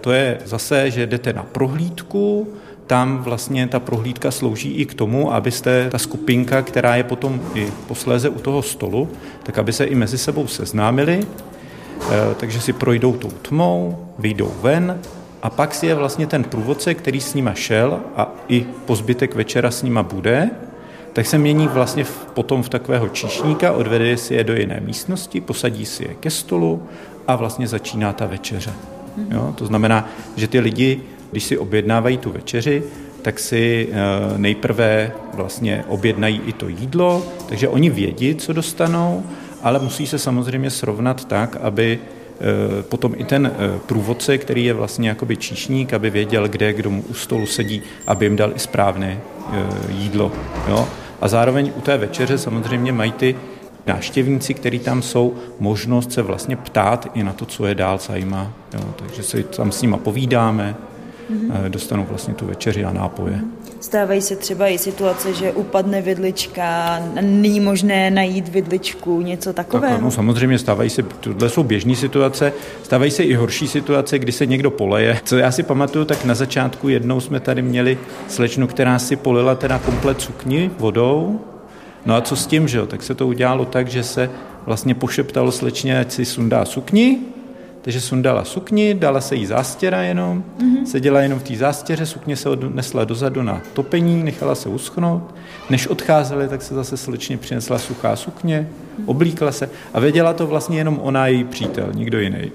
to 0.00 0.12
je 0.12 0.38
zase, 0.44 0.90
že 0.90 1.06
jdete 1.06 1.32
na 1.32 1.42
prohlídku, 1.42 2.48
tam 2.86 3.18
vlastně 3.18 3.66
ta 3.66 3.80
prohlídka 3.80 4.30
slouží 4.30 4.74
i 4.74 4.86
k 4.86 4.94
tomu, 4.94 5.34
abyste 5.34 5.88
ta 5.90 5.98
skupinka, 5.98 6.62
která 6.62 6.96
je 6.96 7.04
potom 7.04 7.40
i 7.54 7.68
posléze 7.88 8.28
u 8.28 8.38
toho 8.38 8.62
stolu, 8.62 9.08
tak 9.42 9.58
aby 9.58 9.72
se 9.72 9.84
i 9.84 9.94
mezi 9.94 10.18
sebou 10.18 10.46
seznámili, 10.46 11.20
eh, 11.22 12.34
takže 12.36 12.60
si 12.60 12.72
projdou 12.72 13.12
tou 13.12 13.30
tmou, 13.30 14.08
vyjdou 14.18 14.52
ven 14.62 15.00
a 15.42 15.50
pak 15.50 15.74
si 15.74 15.86
je 15.86 15.94
vlastně 15.94 16.26
ten 16.26 16.44
průvodce, 16.44 16.94
který 16.94 17.20
s 17.20 17.34
nima 17.34 17.54
šel 17.54 18.00
a 18.16 18.34
i 18.48 18.66
po 18.86 18.96
zbytek 18.96 19.34
večera 19.34 19.70
s 19.70 19.82
nima 19.82 20.02
bude, 20.02 20.50
tak 21.12 21.26
se 21.26 21.38
mění 21.38 21.68
vlastně 21.68 22.04
v, 22.04 22.26
potom 22.34 22.62
v 22.62 22.68
takového 22.68 23.08
číšníka, 23.08 23.72
odvede 23.72 24.16
si 24.16 24.34
je 24.34 24.44
do 24.44 24.54
jiné 24.54 24.80
místnosti, 24.80 25.40
posadí 25.40 25.86
si 25.86 26.02
je 26.02 26.14
ke 26.14 26.30
stolu 26.30 26.82
a 27.26 27.36
vlastně 27.36 27.66
začíná 27.66 28.12
ta 28.12 28.26
večeře. 28.26 28.72
Jo? 29.30 29.54
To 29.58 29.66
znamená, 29.66 30.08
že 30.36 30.48
ty 30.48 30.60
lidi 30.60 31.00
když 31.32 31.44
si 31.44 31.58
objednávají 31.58 32.18
tu 32.18 32.30
večeři, 32.30 32.82
tak 33.22 33.38
si 33.38 33.88
eh, 33.90 34.38
nejprve 34.38 35.12
vlastně 35.34 35.84
objednají 35.88 36.40
i 36.46 36.52
to 36.52 36.68
jídlo, 36.68 37.26
takže 37.48 37.68
oni 37.68 37.90
vědí, 37.90 38.34
co 38.34 38.52
dostanou, 38.52 39.22
ale 39.62 39.78
musí 39.78 40.06
se 40.06 40.18
samozřejmě 40.18 40.70
srovnat 40.70 41.24
tak, 41.24 41.56
aby 41.62 41.98
eh, 41.98 42.82
potom 42.82 43.14
i 43.16 43.24
ten 43.24 43.46
eh, 43.46 43.78
průvodce, 43.86 44.38
který 44.38 44.64
je 44.64 44.74
vlastně 44.74 45.08
jakoby 45.08 45.36
číšník, 45.36 45.92
aby 45.92 46.10
věděl, 46.10 46.48
kde 46.48 46.72
kdo 46.72 46.90
mu 46.90 47.02
u 47.02 47.14
stolu 47.14 47.46
sedí, 47.46 47.82
aby 48.06 48.26
jim 48.26 48.36
dal 48.36 48.52
i 48.56 48.58
správné 48.58 49.20
jídlo. 49.88 50.32
Jo? 50.68 50.88
A 51.22 51.28
zároveň 51.28 51.72
u 51.76 51.80
té 51.80 51.96
večeře 51.96 52.38
samozřejmě 52.38 52.92
mají 52.92 53.12
ty 53.12 53.36
návštěvníci, 53.86 54.54
kteří 54.54 54.78
tam 54.78 55.02
jsou, 55.02 55.34
možnost 55.60 56.12
se 56.12 56.22
vlastně 56.22 56.56
ptát 56.56 57.10
i 57.14 57.22
na 57.22 57.32
to, 57.32 57.46
co 57.46 57.66
je 57.66 57.74
dál 57.74 57.98
zajímá. 57.98 58.52
Jo? 58.74 58.94
Takže 58.96 59.22
si 59.22 59.42
tam 59.42 59.72
s 59.72 59.82
nima 59.82 59.96
povídáme, 59.96 60.76
mm-hmm. 61.30 61.68
dostanou 61.68 62.06
vlastně 62.08 62.34
tu 62.34 62.46
večeři 62.46 62.84
a 62.84 62.92
nápoje. 62.92 63.40
Stávají 63.82 64.20
se 64.20 64.36
třeba 64.36 64.68
i 64.68 64.78
situace, 64.78 65.34
že 65.34 65.52
upadne 65.52 66.02
vidlička, 66.02 66.98
není 67.20 67.60
možné 67.60 68.10
najít 68.10 68.48
vidličku, 68.48 69.20
něco 69.20 69.52
takového? 69.52 69.94
Tak, 69.94 70.02
no, 70.02 70.10
samozřejmě 70.10 70.58
stávají 70.58 70.90
se, 70.90 71.02
tohle 71.02 71.48
jsou 71.48 71.62
běžné 71.62 71.96
situace, 71.96 72.52
stávají 72.82 73.10
se 73.10 73.22
i 73.22 73.34
horší 73.34 73.68
situace, 73.68 74.18
kdy 74.18 74.32
se 74.32 74.46
někdo 74.46 74.70
poleje. 74.70 75.20
Co 75.24 75.36
já 75.36 75.50
si 75.50 75.62
pamatuju, 75.62 76.04
tak 76.04 76.24
na 76.24 76.34
začátku 76.34 76.88
jednou 76.88 77.20
jsme 77.20 77.40
tady 77.40 77.62
měli 77.62 77.98
slečnu, 78.28 78.66
která 78.66 78.98
si 78.98 79.16
polila 79.16 79.54
teda 79.54 79.78
komplet 79.78 80.20
sukni 80.20 80.70
vodou, 80.78 81.40
No 82.06 82.14
a 82.14 82.20
co 82.20 82.36
s 82.36 82.46
tím, 82.46 82.68
že 82.68 82.78
jo? 82.78 82.86
Tak 82.86 83.02
se 83.02 83.14
to 83.14 83.26
udělalo 83.26 83.64
tak, 83.64 83.88
že 83.88 84.02
se 84.02 84.30
vlastně 84.66 84.94
pošeptalo 84.94 85.52
slečně, 85.52 86.00
ať 86.00 86.12
si 86.12 86.24
sundá 86.24 86.64
sukni, 86.64 87.18
takže 87.82 88.00
sundala 88.00 88.44
sukni, 88.44 88.94
dala 88.94 89.20
se 89.20 89.34
jí 89.34 89.46
zástěra 89.46 90.02
jenom, 90.02 90.44
mm-hmm. 90.58 90.84
seděla 90.84 91.20
jenom 91.20 91.38
v 91.38 91.42
té 91.42 91.56
zástěře, 91.56 92.06
sukně 92.06 92.36
se 92.36 92.48
odnesla 92.48 93.04
dozadu 93.04 93.42
na 93.42 93.62
topení, 93.72 94.22
nechala 94.22 94.54
se 94.54 94.68
uschnout. 94.68 95.34
Než 95.70 95.86
odcházeli, 95.86 96.48
tak 96.48 96.62
se 96.62 96.74
zase 96.74 96.96
slečně 96.96 97.36
přinesla 97.36 97.78
suchá 97.78 98.16
sukně, 98.16 98.68
oblíkla 99.06 99.52
se 99.52 99.70
a 99.94 100.00
věděla 100.00 100.32
to 100.32 100.46
vlastně 100.46 100.78
jenom 100.78 101.00
ona 101.02 101.22
a 101.22 101.26
její 101.26 101.44
přítel, 101.44 101.88
nikdo 101.94 102.18
jiný. 102.18 102.52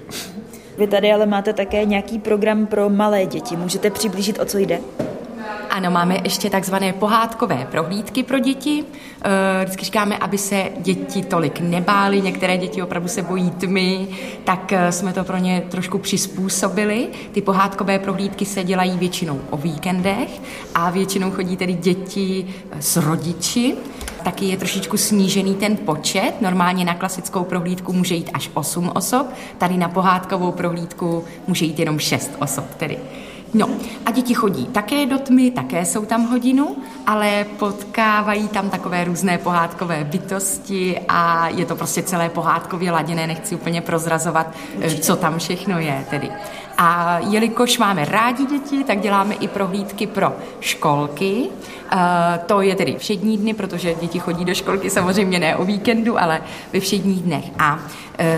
Vy 0.78 0.86
tady 0.86 1.12
ale 1.12 1.26
máte 1.26 1.52
také 1.52 1.84
nějaký 1.84 2.18
program 2.18 2.66
pro 2.66 2.88
malé 2.88 3.26
děti. 3.26 3.56
Můžete 3.56 3.90
přiblížit, 3.90 4.38
o 4.38 4.44
co 4.44 4.58
jde? 4.58 4.80
Ano, 5.78 5.90
máme 5.90 6.16
ještě 6.24 6.50
takzvané 6.50 6.92
pohádkové 6.92 7.66
prohlídky 7.70 8.22
pro 8.22 8.38
děti. 8.38 8.84
Eh, 9.24 9.64
vždycky 9.64 9.84
říkáme, 9.84 10.18
aby 10.18 10.38
se 10.38 10.70
děti 10.78 11.22
tolik 11.22 11.60
nebály, 11.60 12.20
některé 12.20 12.56
děti 12.56 12.82
opravdu 12.82 13.08
se 13.08 13.22
bojí 13.22 13.50
tmy, 13.50 14.08
tak 14.44 14.72
eh, 14.72 14.92
jsme 14.92 15.12
to 15.12 15.24
pro 15.24 15.36
ně 15.36 15.62
trošku 15.68 15.98
přizpůsobili. 15.98 17.08
Ty 17.32 17.42
pohádkové 17.42 17.98
prohlídky 17.98 18.44
se 18.44 18.64
dělají 18.64 18.98
většinou 18.98 19.40
o 19.50 19.56
víkendech 19.56 20.40
a 20.74 20.90
většinou 20.90 21.30
chodí 21.30 21.56
tedy 21.56 21.72
děti 21.72 22.46
eh, 22.70 22.82
s 22.82 22.96
rodiči. 22.96 23.74
Taky 24.24 24.44
je 24.44 24.56
trošičku 24.56 24.96
snížený 24.96 25.54
ten 25.54 25.76
počet. 25.76 26.32
Normálně 26.40 26.84
na 26.84 26.94
klasickou 26.94 27.44
prohlídku 27.44 27.92
může 27.92 28.14
jít 28.14 28.30
až 28.34 28.50
8 28.54 28.90
osob, 28.94 29.26
tady 29.58 29.76
na 29.76 29.88
pohádkovou 29.88 30.52
prohlídku 30.52 31.24
může 31.46 31.64
jít 31.64 31.78
jenom 31.78 31.98
6 31.98 32.30
osob 32.38 32.74
tedy. 32.74 32.98
No 33.54 33.68
a 34.06 34.10
děti 34.10 34.34
chodí 34.34 34.66
také 34.66 35.06
do 35.06 35.18
tmy, 35.18 35.50
také 35.50 35.84
jsou 35.84 36.04
tam 36.04 36.26
hodinu, 36.26 36.76
ale 37.06 37.46
potkávají 37.58 38.48
tam 38.48 38.70
takové 38.70 39.04
různé 39.04 39.38
pohádkové 39.38 40.04
bytosti 40.04 41.00
a 41.08 41.48
je 41.48 41.66
to 41.66 41.76
prostě 41.76 42.02
celé 42.02 42.28
pohádkově 42.28 42.90
laděné, 42.90 43.26
nechci 43.26 43.54
úplně 43.54 43.80
prozrazovat, 43.80 44.54
co 45.00 45.16
tam 45.16 45.38
všechno 45.38 45.78
je 45.78 46.06
tedy. 46.10 46.30
A 46.80 47.18
jelikož 47.18 47.78
máme 47.78 48.04
rádi 48.04 48.46
děti, 48.46 48.84
tak 48.84 49.00
děláme 49.00 49.34
i 49.34 49.48
prohlídky 49.48 50.06
pro 50.06 50.32
školky. 50.60 51.48
Uh, 51.92 51.98
to 52.46 52.60
je 52.60 52.74
tedy 52.74 52.96
všední 52.98 53.38
dny, 53.38 53.54
protože 53.54 53.94
děti 53.94 54.18
chodí 54.18 54.44
do 54.44 54.54
školky 54.54 54.90
samozřejmě 54.90 55.38
ne 55.38 55.56
o 55.56 55.64
víkendu, 55.64 56.20
ale 56.20 56.40
ve 56.72 56.80
všedních 56.80 57.22
dnech. 57.22 57.44
A 57.58 57.74
uh, 57.74 57.80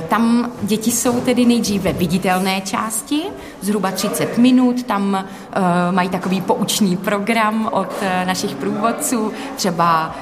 tam 0.09 0.53
děti 0.63 0.93
jsou 0.93 1.21
tedy 1.21 1.45
nejdříve 1.45 1.93
viditelné 1.93 2.61
části, 2.61 3.23
zhruba 3.61 3.91
30 3.91 4.39
minut, 4.39 4.83
tam 4.83 5.25
uh, 5.57 5.63
mají 5.95 6.09
takový 6.09 6.41
poučný 6.41 6.97
program 6.97 7.69
od 7.73 8.03
našich 8.25 8.55
průvodců, 8.55 9.33
třeba 9.57 10.15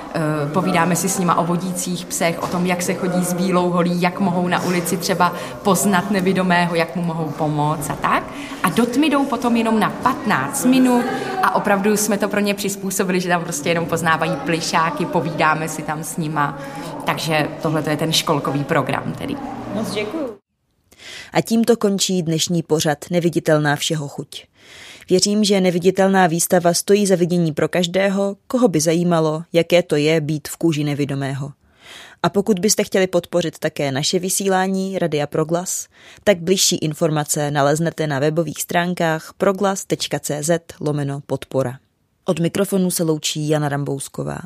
povídáme 0.53 0.97
si 0.97 1.09
s 1.09 1.19
nima 1.19 1.39
o 1.39 1.45
vodících 1.45 2.07
psech, 2.07 2.43
o 2.43 2.47
tom, 2.47 2.67
jak 2.67 2.83
se 2.83 2.95
chodí 2.95 3.25
s 3.25 3.33
bílou 3.33 3.71
holí, 3.71 4.03
jak 4.03 4.21
mohou 4.21 4.49
na 4.49 4.63
ulici 4.63 4.97
třeba 4.97 5.33
poznat 5.63 6.11
nevidomého, 6.11 6.75
jak 6.75 6.97
mu 6.97 7.03
mohou 7.03 7.29
pomoct 7.29 7.91
a 7.91 7.97
tak 7.97 8.08
tak. 8.09 8.25
A 8.63 8.71
do 8.71 8.87
tmy 8.87 9.11
jdou 9.11 9.25
potom 9.25 9.57
jenom 9.57 9.81
na 9.81 9.91
15 9.91 10.65
minut 10.65 11.05
a 11.43 11.55
opravdu 11.55 11.97
jsme 11.97 12.19
to 12.19 12.29
pro 12.29 12.41
ně 12.41 12.55
přizpůsobili, 12.55 13.21
že 13.21 13.29
tam 13.29 13.45
prostě 13.45 13.69
jenom 13.69 13.87
poznávají 13.87 14.37
plišáky, 14.37 15.07
povídáme 15.07 15.69
si 15.69 15.83
tam 15.83 16.05
s 16.05 16.17
nima. 16.17 16.59
Takže 17.07 17.49
tohle 17.63 17.83
je 17.91 17.97
ten 17.97 18.13
školkový 18.13 18.65
program 18.65 19.13
tedy. 19.19 19.37
Moc 19.75 19.91
děkuju. 19.91 20.39
A 21.33 21.41
tímto 21.41 21.77
končí 21.77 22.23
dnešní 22.23 22.63
pořad 22.63 22.99
Neviditelná 23.11 23.77
všeho 23.77 24.09
chuť. 24.09 24.45
Věřím, 25.11 25.45
že 25.45 25.61
neviditelná 25.61 26.27
výstava 26.27 26.75
stojí 26.75 27.07
za 27.07 27.17
vidění 27.17 27.53
pro 27.53 27.69
každého, 27.69 28.37
koho 28.47 28.69
by 28.69 28.81
zajímalo, 28.81 29.43
jaké 29.53 29.83
to 29.83 29.97
je 29.97 30.21
být 30.21 30.49
v 30.49 30.57
kůži 30.57 30.85
nevidomého. 30.85 31.53
A 32.23 32.29
pokud 32.29 32.59
byste 32.59 32.85
chtěli 32.85 33.07
podpořit 33.07 33.59
také 33.59 33.93
naše 33.93 34.19
vysílání 34.19 34.99
Radia 34.99 35.27
Proglas, 35.27 35.89
tak 36.25 36.39
bližší 36.39 36.77
informace 36.77 37.51
naleznete 37.51 38.07
na 38.07 38.19
webových 38.19 38.63
stránkách 38.63 39.33
proglas.cz 39.39 40.51
lomeno 40.81 41.21
podpora. 41.27 41.79
Od 42.25 42.41
mikrofonu 42.41 42.91
se 42.91 43.03
loučí 43.03 43.49
Jana 43.49 43.69
Rambousková. 43.69 44.39